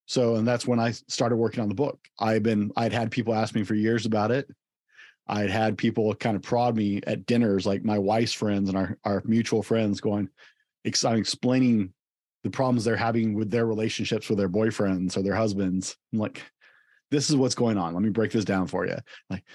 So, 0.06 0.36
and 0.36 0.48
that's 0.48 0.68
when 0.68 0.80
I 0.80 0.92
started 0.92 1.38
working 1.38 1.62
on 1.62 1.70
the 1.70 1.76
book. 1.76 2.00
I've 2.20 2.44
been, 2.44 2.72
I'd 2.76 2.94
had 2.94 3.12
people 3.12 3.34
ask 3.34 3.56
me 3.56 3.64
for 3.64 3.74
years 3.74 4.06
about 4.06 4.32
it. 4.32 4.50
I'd 5.28 5.50
had 5.50 5.78
people 5.78 6.14
kind 6.16 6.36
of 6.36 6.42
prod 6.42 6.76
me 6.76 7.02
at 7.08 7.26
dinners, 7.26 7.66
like 7.66 7.86
my 7.86 7.98
wife's 7.98 8.34
friends 8.34 8.68
and 8.68 8.78
our, 8.78 8.98
our 9.06 9.22
mutual 9.26 9.64
friends 9.64 10.02
going, 10.02 10.28
I'm 10.86 11.16
explaining 11.16 11.94
the 12.44 12.50
problems 12.50 12.84
they're 12.84 12.98
having 12.98 13.34
with 13.34 13.50
their 13.50 13.66
relationships 13.66 14.28
with 14.28 14.38
their 14.38 14.50
boyfriends 14.50 15.16
or 15.16 15.22
their 15.22 15.36
husbands. 15.36 15.96
I'm 16.12 16.20
like, 16.20 16.42
this 17.10 17.30
is 17.30 17.38
what's 17.38 17.56
going 17.56 17.78
on. 17.78 17.94
Let 17.94 18.04
me 18.04 18.10
break 18.10 18.32
this 18.32 18.44
down 18.44 18.68
for 18.68 18.86
you. 18.86 18.98
Like, 19.30 19.46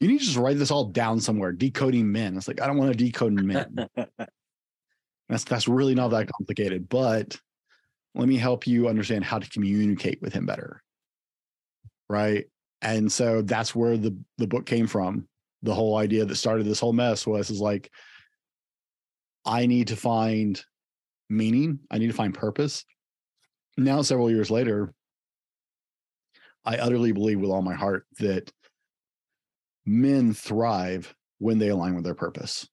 you 0.00 0.08
need 0.08 0.18
to 0.18 0.24
just 0.24 0.36
write 0.36 0.58
this 0.58 0.70
all 0.70 0.84
down 0.86 1.20
somewhere, 1.20 1.52
decoding 1.52 2.10
men. 2.10 2.36
It's 2.36 2.48
like, 2.48 2.60
I 2.60 2.66
don't 2.66 2.76
want 2.76 2.92
to 2.92 3.04
decode 3.04 3.32
men. 3.32 3.88
that's 5.28 5.44
that's 5.44 5.68
really 5.68 5.94
not 5.94 6.08
that 6.08 6.28
complicated, 6.28 6.88
but 6.88 7.38
let 8.14 8.28
me 8.28 8.36
help 8.36 8.66
you 8.66 8.88
understand 8.88 9.24
how 9.24 9.38
to 9.38 9.50
communicate 9.50 10.20
with 10.20 10.32
him 10.32 10.46
better. 10.46 10.82
Right. 12.08 12.46
And 12.82 13.10
so 13.10 13.42
that's 13.42 13.74
where 13.74 13.96
the 13.96 14.16
the 14.38 14.46
book 14.46 14.66
came 14.66 14.86
from. 14.86 15.28
The 15.62 15.74
whole 15.74 15.96
idea 15.96 16.24
that 16.24 16.36
started 16.36 16.66
this 16.66 16.80
whole 16.80 16.92
mess 16.92 17.26
was 17.26 17.50
is 17.50 17.60
like, 17.60 17.90
I 19.44 19.66
need 19.66 19.88
to 19.88 19.96
find 19.96 20.62
meaning. 21.30 21.80
I 21.90 21.98
need 21.98 22.08
to 22.08 22.12
find 22.12 22.34
purpose. 22.34 22.84
Now, 23.78 24.02
several 24.02 24.30
years 24.30 24.50
later, 24.50 24.92
I 26.64 26.76
utterly 26.78 27.12
believe 27.12 27.40
with 27.40 27.50
all 27.50 27.62
my 27.62 27.74
heart 27.74 28.06
that 28.18 28.50
men 29.86 30.32
thrive 30.32 31.14
when 31.38 31.58
they 31.58 31.68
align 31.68 31.94
with 31.94 32.04
their 32.04 32.14
purpose. 32.14 32.68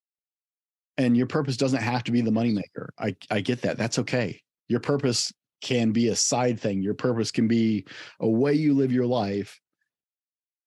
And 0.97 1.17
your 1.17 1.27
purpose 1.27 1.57
doesn't 1.57 1.81
have 1.81 2.03
to 2.03 2.11
be 2.11 2.21
the 2.21 2.31
moneymaker. 2.31 2.89
I, 2.99 3.15
I 3.31 3.41
get 3.41 3.61
that. 3.63 3.77
That's 3.77 3.99
okay. 3.99 4.41
Your 4.67 4.79
purpose 4.79 5.33
can 5.61 5.91
be 5.91 6.09
a 6.09 6.15
side 6.15 6.59
thing. 6.59 6.81
Your 6.81 6.93
purpose 6.93 7.31
can 7.31 7.47
be 7.47 7.85
a 8.19 8.27
way 8.27 8.53
you 8.53 8.73
live 8.73 8.91
your 8.91 9.07
life. 9.07 9.59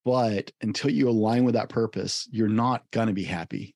But 0.04 0.50
until 0.60 0.90
you 0.90 1.08
align 1.08 1.44
with 1.44 1.54
that 1.54 1.68
purpose, 1.68 2.28
you're 2.30 2.48
not 2.48 2.82
going 2.90 3.08
to 3.08 3.12
be 3.12 3.24
happy. 3.24 3.74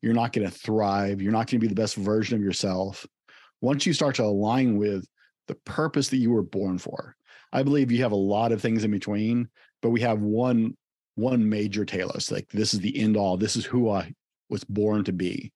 You're 0.00 0.14
not 0.14 0.32
going 0.32 0.48
to 0.48 0.54
thrive. 0.54 1.22
You're 1.22 1.32
not 1.32 1.48
going 1.48 1.58
to 1.60 1.66
be 1.66 1.68
the 1.68 1.74
best 1.74 1.96
version 1.96 2.36
of 2.36 2.42
yourself 2.42 3.06
once 3.62 3.86
you 3.86 3.94
start 3.94 4.16
to 4.16 4.24
align 4.24 4.76
with 4.76 5.06
the 5.48 5.54
purpose 5.64 6.10
that 6.10 6.18
you 6.18 6.30
were 6.30 6.42
born 6.42 6.76
for 6.76 7.16
i 7.52 7.62
believe 7.62 7.90
you 7.90 8.02
have 8.02 8.12
a 8.12 8.16
lot 8.16 8.52
of 8.52 8.60
things 8.60 8.84
in 8.84 8.90
between 8.90 9.48
but 9.80 9.90
we 9.90 10.00
have 10.02 10.20
one 10.20 10.76
one 11.14 11.48
major 11.48 11.84
telos 11.84 12.30
like 12.30 12.48
this 12.50 12.74
is 12.74 12.80
the 12.80 12.98
end 12.98 13.16
all 13.16 13.36
this 13.36 13.56
is 13.56 13.64
who 13.64 13.90
i 13.90 14.12
was 14.48 14.64
born 14.64 15.04
to 15.04 15.12
be 15.12 15.52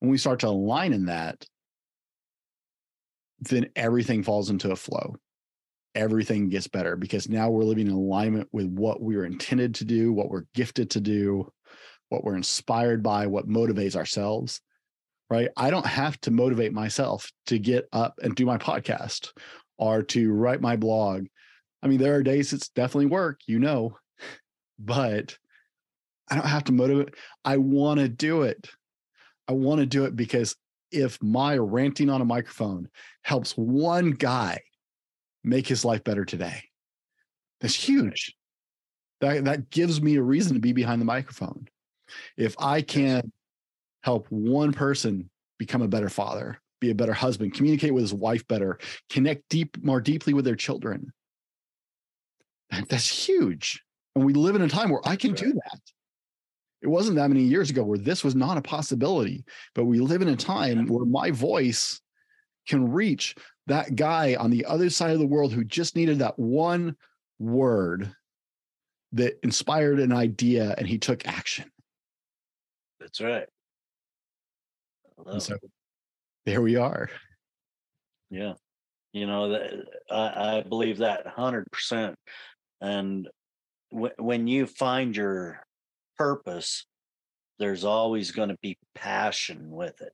when 0.00 0.10
we 0.10 0.18
start 0.18 0.40
to 0.40 0.48
align 0.48 0.92
in 0.92 1.06
that 1.06 1.44
then 3.40 3.66
everything 3.74 4.22
falls 4.22 4.50
into 4.50 4.70
a 4.70 4.76
flow 4.76 5.16
everything 5.94 6.48
gets 6.48 6.68
better 6.68 6.94
because 6.94 7.28
now 7.28 7.50
we're 7.50 7.64
living 7.64 7.88
in 7.88 7.92
alignment 7.92 8.48
with 8.52 8.66
what 8.66 9.02
we 9.02 9.16
were 9.16 9.24
intended 9.24 9.74
to 9.74 9.84
do 9.84 10.12
what 10.12 10.28
we're 10.28 10.44
gifted 10.54 10.90
to 10.90 11.00
do 11.00 11.50
what 12.10 12.22
we're 12.22 12.36
inspired 12.36 13.02
by 13.02 13.26
what 13.26 13.48
motivates 13.48 13.96
ourselves 13.96 14.60
right? 15.30 15.48
I 15.56 15.70
don't 15.70 15.86
have 15.86 16.20
to 16.22 16.30
motivate 16.30 16.72
myself 16.72 17.30
to 17.46 17.58
get 17.58 17.88
up 17.92 18.18
and 18.22 18.34
do 18.34 18.44
my 18.44 18.58
podcast 18.58 19.32
or 19.78 20.02
to 20.02 20.32
write 20.32 20.60
my 20.60 20.76
blog. 20.76 21.26
I 21.82 21.86
mean, 21.86 21.98
there 21.98 22.16
are 22.16 22.22
days 22.22 22.52
it's 22.52 22.68
definitely 22.68 23.06
work, 23.06 23.40
you 23.46 23.58
know, 23.60 23.96
but 24.80 25.36
I 26.30 26.34
don't 26.36 26.46
have 26.46 26.64
to 26.64 26.72
motivate. 26.72 27.14
I 27.44 27.58
want 27.58 28.00
to 28.00 28.08
do 28.08 28.42
it. 28.42 28.68
I 29.48 29.52
want 29.52 29.80
to 29.80 29.86
do 29.86 30.04
it 30.04 30.16
because 30.16 30.56
if 30.90 31.22
my 31.22 31.56
ranting 31.56 32.08
on 32.08 32.20
a 32.20 32.24
microphone 32.24 32.88
helps 33.22 33.52
one 33.52 34.12
guy 34.12 34.60
make 35.44 35.66
his 35.66 35.84
life 35.84 36.04
better 36.04 36.24
today, 36.24 36.62
that's 37.60 37.74
huge. 37.74 38.34
That, 39.20 39.44
that 39.44 39.70
gives 39.70 40.00
me 40.00 40.16
a 40.16 40.22
reason 40.22 40.54
to 40.54 40.60
be 40.60 40.72
behind 40.72 41.00
the 41.00 41.06
microphone. 41.06 41.68
If 42.36 42.54
I 42.58 42.80
can 42.80 43.30
help 44.02 44.26
one 44.30 44.72
person 44.72 45.30
become 45.58 45.82
a 45.82 45.88
better 45.88 46.08
father, 46.08 46.60
be 46.80 46.90
a 46.90 46.94
better 46.94 47.12
husband, 47.12 47.54
communicate 47.54 47.92
with 47.92 48.02
his 48.02 48.14
wife 48.14 48.46
better, 48.48 48.78
connect 49.10 49.48
deep 49.50 49.76
more 49.82 50.00
deeply 50.00 50.32
with 50.32 50.44
their 50.44 50.56
children. 50.56 51.12
That's 52.88 53.28
huge. 53.28 53.82
And 54.14 54.24
we 54.24 54.32
live 54.32 54.56
in 54.56 54.62
a 54.62 54.68
time 54.68 54.90
where 54.90 55.00
I 55.04 55.16
can 55.16 55.34
do 55.34 55.52
that. 55.52 55.80
It 56.82 56.88
wasn't 56.88 57.16
that 57.16 57.28
many 57.28 57.42
years 57.42 57.70
ago 57.70 57.84
where 57.84 57.98
this 57.98 58.24
was 58.24 58.34
not 58.34 58.56
a 58.56 58.62
possibility, 58.62 59.44
but 59.74 59.84
we 59.84 60.00
live 60.00 60.22
in 60.22 60.28
a 60.28 60.36
time 60.36 60.86
where 60.86 61.04
my 61.04 61.30
voice 61.30 62.00
can 62.66 62.90
reach 62.90 63.34
that 63.66 63.94
guy 63.94 64.34
on 64.34 64.50
the 64.50 64.64
other 64.64 64.90
side 64.90 65.12
of 65.12 65.18
the 65.18 65.26
world 65.26 65.52
who 65.52 65.62
just 65.64 65.94
needed 65.94 66.20
that 66.20 66.38
one 66.38 66.96
word 67.38 68.14
that 69.12 69.38
inspired 69.42 70.00
an 70.00 70.12
idea 70.12 70.74
and 70.78 70.86
he 70.86 70.98
took 70.98 71.26
action. 71.26 71.70
That's 72.98 73.20
right. 73.20 73.46
So 75.38 75.56
there 76.46 76.62
we 76.62 76.76
are. 76.76 77.10
Yeah. 78.30 78.54
You 79.12 79.26
know, 79.26 79.50
that 79.50 79.72
I, 80.10 80.58
I 80.58 80.62
believe 80.62 80.98
that 80.98 81.26
100%. 81.26 82.14
And 82.80 83.28
when 83.90 84.46
you 84.46 84.66
find 84.66 85.16
your 85.16 85.60
purpose, 86.16 86.86
there's 87.58 87.84
always 87.84 88.30
going 88.30 88.48
to 88.48 88.58
be 88.62 88.76
passion 88.94 89.70
with 89.70 90.00
it. 90.00 90.12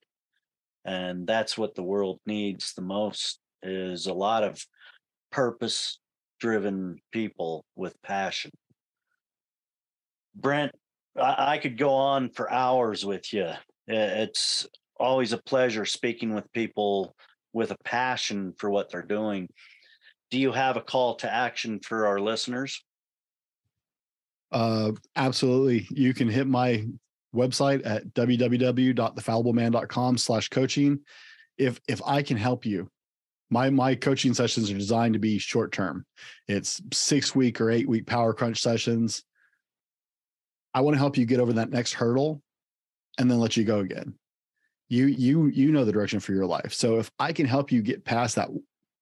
And 0.84 1.26
that's 1.26 1.58
what 1.58 1.74
the 1.74 1.82
world 1.82 2.20
needs 2.26 2.74
the 2.74 2.82
most 2.82 3.38
is 3.62 4.06
a 4.06 4.12
lot 4.12 4.44
of 4.44 4.64
purpose 5.32 5.98
driven 6.38 6.98
people 7.12 7.64
with 7.74 8.00
passion. 8.02 8.50
Brent, 10.34 10.72
I, 11.18 11.54
I 11.54 11.58
could 11.58 11.78
go 11.78 11.90
on 11.90 12.30
for 12.30 12.50
hours 12.50 13.04
with 13.04 13.32
you. 13.32 13.50
It's 13.88 14.66
always 14.98 15.32
a 15.32 15.38
pleasure 15.38 15.84
speaking 15.84 16.34
with 16.34 16.52
people 16.52 17.14
with 17.52 17.70
a 17.70 17.78
passion 17.84 18.52
for 18.58 18.70
what 18.70 18.90
they're 18.90 19.02
doing. 19.02 19.48
Do 20.30 20.38
you 20.38 20.52
have 20.52 20.76
a 20.76 20.82
call 20.82 21.16
to 21.16 21.32
action 21.32 21.80
for 21.80 22.06
our 22.06 22.18
listeners? 22.18 22.84
Uh, 24.56 24.92
absolutely. 25.16 25.86
You 25.90 26.14
can 26.14 26.28
hit 26.28 26.46
my 26.46 26.86
website 27.34 27.84
at 27.84 28.14
www.thefallibleman.com 28.14 30.16
slash 30.16 30.48
coaching. 30.48 31.00
If 31.58 31.78
if 31.86 32.00
I 32.06 32.22
can 32.22 32.38
help 32.38 32.64
you, 32.64 32.88
my 33.50 33.68
my 33.68 33.94
coaching 33.94 34.32
sessions 34.32 34.70
are 34.70 34.78
designed 34.78 35.12
to 35.12 35.18
be 35.18 35.36
short 35.36 35.72
term. 35.72 36.06
It's 36.48 36.80
six 36.90 37.34
week 37.34 37.60
or 37.60 37.70
eight 37.70 37.86
week 37.86 38.06
power 38.06 38.32
crunch 38.32 38.62
sessions. 38.62 39.24
I 40.72 40.80
want 40.80 40.94
to 40.94 41.00
help 41.00 41.18
you 41.18 41.26
get 41.26 41.40
over 41.40 41.52
that 41.52 41.68
next 41.68 41.92
hurdle 41.92 42.40
and 43.18 43.30
then 43.30 43.38
let 43.38 43.58
you 43.58 43.64
go 43.64 43.80
again. 43.80 44.14
You 44.88 45.04
you 45.04 45.48
you 45.48 45.70
know 45.70 45.84
the 45.84 45.92
direction 45.92 46.20
for 46.20 46.32
your 46.32 46.46
life. 46.46 46.72
So 46.72 46.98
if 46.98 47.10
I 47.18 47.34
can 47.34 47.44
help 47.44 47.70
you 47.70 47.82
get 47.82 48.06
past 48.06 48.36
that 48.36 48.48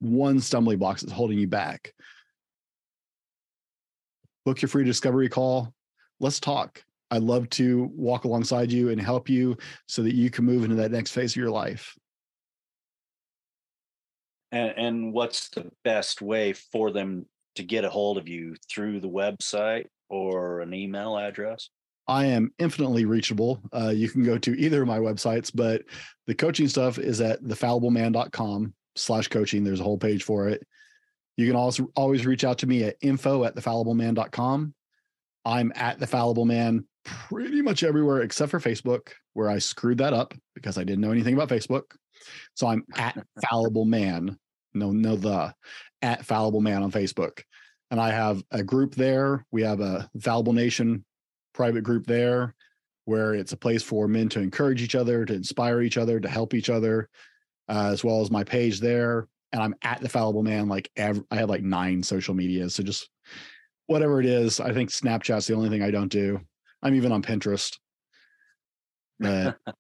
one 0.01 0.40
stumbling 0.40 0.78
block 0.78 0.98
that's 0.98 1.12
holding 1.12 1.39
you 1.39 1.47
back, 1.47 1.94
book 4.45 4.62
your 4.62 4.69
free 4.69 4.85
discovery 4.85 5.29
call. 5.29 5.75
Let's 6.21 6.41
talk. 6.41 6.83
I'd 7.11 7.23
love 7.23 7.49
to 7.51 7.91
walk 7.95 8.25
alongside 8.25 8.73
you 8.73 8.91
and 8.91 9.01
help 9.01 9.29
you 9.29 9.57
so 9.87 10.03
that 10.03 10.15
you 10.15 10.31
can 10.31 10.45
move 10.45 10.65
into 10.65 10.77
that 10.77 10.91
next 10.91 11.12
phase 11.12 11.33
of 11.33 11.37
your 11.37 11.51
life. 11.51 11.97
And, 14.53 14.75
and 14.77 15.12
what's 15.12 15.49
the 15.51 15.71
best 15.83 16.23
way 16.23 16.53
for 16.53 16.91
them 16.91 17.27
to 17.57 17.62
get 17.62 17.85
a 17.85 17.91
hold 17.91 18.19
of 18.19 18.29
you 18.29 18.57
through 18.69 19.01
the 19.01 19.09
website 19.09 19.87
or 20.09 20.61
an 20.61 20.75
email 20.75 21.16
address? 21.16 21.71
I 22.07 22.27
am 22.27 22.53
infinitely 22.59 23.05
reachable. 23.05 23.61
Uh, 23.73 23.89
you 23.89 24.09
can 24.09 24.23
go 24.23 24.37
to 24.39 24.59
either 24.59 24.83
of 24.83 24.89
my 24.89 24.99
websites, 24.99 25.51
but 25.55 25.83
the 26.27 26.35
coaching 26.35 26.69
stuff 26.69 26.99
is 26.99 27.21
at 27.21 27.43
thefallibleman.com 27.43 28.75
slash 28.97 29.29
coaching. 29.29 29.65
There's 29.65 29.81
a 29.81 29.85
whole 29.85 29.99
page 29.99 30.23
for 30.23 30.49
it. 30.49 30.66
You 31.36 31.47
can 31.47 31.56
also 31.56 31.89
always 31.97 32.27
reach 32.27 32.44
out 32.44 32.59
to 32.59 32.66
me 32.66 32.85
at 32.85 32.97
info 33.01 33.44
at 33.44 33.56
thefallibleman.com. 33.56 34.74
I'm 35.44 35.73
at 35.74 35.98
the 35.98 36.06
fallible 36.06 36.44
man 36.44 36.86
pretty 37.05 37.61
much 37.61 37.82
everywhere 37.82 38.23
except 38.23 38.51
for 38.51 38.61
Facebook, 38.61 39.11
where 39.35 39.51
I 39.51 39.59
screwed 39.59 39.98
that 39.98 40.12
up 40.12 40.35
because 40.55 40.78
I 40.78 40.85
didn't 40.85 41.01
know 41.01 41.11
anything 41.11 41.35
about 41.35 41.48
Facebook. 41.48 41.97
So 42.55 42.66
I'm 42.66 42.85
at 42.97 43.23
fallible 43.51 43.85
man. 43.85 44.39
No, 44.73 44.90
no, 44.90 45.16
the 45.16 45.55
at 46.02 46.24
fallible 46.24 46.61
man 46.61 46.82
on 46.82 46.90
Facebook. 46.90 47.43
And 47.90 48.01
I 48.01 48.11
have 48.11 48.43
a 48.51 48.62
group 48.62 48.94
there. 48.94 49.47
We 49.52 49.62
have 49.62 49.81
a 49.81 50.09
Fallible 50.20 50.52
Nation 50.52 51.05
private 51.52 51.82
group 51.82 52.06
there 52.06 52.55
where 53.05 53.35
it's 53.35 53.52
a 53.52 53.56
place 53.56 53.82
for 53.82 54.09
men 54.09 54.28
to 54.31 54.40
encourage 54.40 54.82
each 54.82 54.94
other, 54.94 55.24
to 55.24 55.35
inspire 55.35 55.82
each 55.82 55.98
other, 55.98 56.19
to 56.19 56.28
help 56.28 56.55
each 56.55 56.70
other, 56.70 57.09
uh, 57.69 57.90
as 57.93 58.02
well 58.02 58.20
as 58.20 58.31
my 58.31 58.43
page 58.43 58.81
there. 58.81 59.28
And 59.55 59.62
I'm 59.62 59.76
at 59.82 60.01
the 60.01 60.09
Fallible 60.09 60.43
Man. 60.43 60.68
Like 60.68 60.90
I 60.98 61.14
have 61.31 61.48
like 61.48 61.62
nine 61.62 62.02
social 62.02 62.35
medias. 62.35 62.74
So 62.74 62.82
just 62.82 63.09
whatever 63.86 64.18
it 64.18 64.26
is, 64.26 64.59
I 64.59 64.72
think 64.72 64.90
Snapchat's 64.90 65.47
the 65.47 65.55
only 65.55 65.68
thing 65.68 65.81
I 65.81 65.93
don't 65.93 66.10
do. 66.10 66.40
I'm 66.82 66.97
even 66.97 67.12
on 67.12 67.22
Pinterest. 67.22 67.78
But 69.20 69.56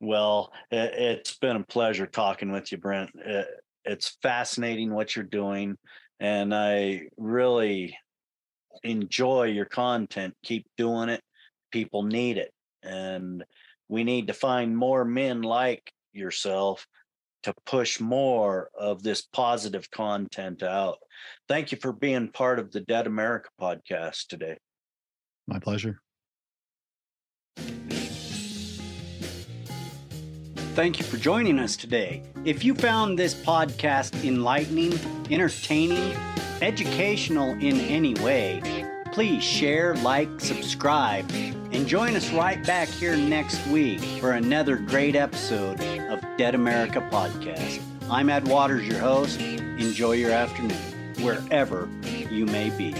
well, 0.00 0.52
it, 0.72 1.24
has 1.24 1.36
been 1.40 1.54
a 1.54 1.62
pleasure 1.62 2.08
talking 2.08 2.50
with 2.50 2.72
you, 2.72 2.78
Brent. 2.78 3.10
It, 3.14 3.46
it's 3.84 4.16
fascinating 4.22 4.92
what 4.92 5.14
you're 5.14 5.24
doing, 5.24 5.76
and 6.18 6.52
I 6.52 7.02
really 7.16 7.96
enjoy 8.82 9.44
your 9.44 9.66
content. 9.66 10.34
Keep 10.42 10.66
doing 10.76 11.10
it. 11.10 11.22
People 11.70 12.02
need 12.02 12.38
it, 12.38 12.50
and 12.82 13.44
we 13.88 14.02
need 14.02 14.26
to 14.26 14.34
find 14.34 14.76
more 14.76 15.04
men 15.04 15.42
like 15.42 15.92
yourself 16.12 16.84
to 17.46 17.54
push 17.64 18.00
more 18.00 18.70
of 18.76 19.04
this 19.04 19.22
positive 19.22 19.88
content 19.92 20.64
out. 20.64 20.98
Thank 21.48 21.70
you 21.70 21.78
for 21.78 21.92
being 21.92 22.26
part 22.26 22.58
of 22.58 22.72
the 22.72 22.80
Dead 22.80 23.06
America 23.06 23.50
podcast 23.60 24.26
today. 24.26 24.56
My 25.46 25.60
pleasure. 25.60 26.00
Thank 30.74 30.98
you 30.98 31.04
for 31.04 31.18
joining 31.18 31.60
us 31.60 31.76
today. 31.76 32.24
If 32.44 32.64
you 32.64 32.74
found 32.74 33.16
this 33.16 33.32
podcast 33.32 34.24
enlightening, 34.24 34.98
entertaining, 35.30 36.16
educational 36.60 37.50
in 37.50 37.78
any 37.80 38.14
way, 38.14 38.60
please 39.12 39.44
share, 39.44 39.94
like, 39.98 40.40
subscribe, 40.40 41.30
and 41.30 41.86
join 41.86 42.16
us 42.16 42.28
right 42.32 42.66
back 42.66 42.88
here 42.88 43.16
next 43.16 43.64
week 43.68 44.00
for 44.20 44.32
another 44.32 44.76
great 44.76 45.14
episode 45.14 45.80
of 45.80 45.95
Dead 46.36 46.54
America 46.54 47.00
Podcast. 47.10 47.80
I'm 48.10 48.28
Ed 48.28 48.46
Waters, 48.46 48.86
your 48.86 48.98
host. 48.98 49.40
Enjoy 49.40 50.12
your 50.12 50.32
afternoon, 50.32 50.76
wherever 51.22 51.88
you 52.30 52.44
may 52.44 52.68
be. 52.68 52.94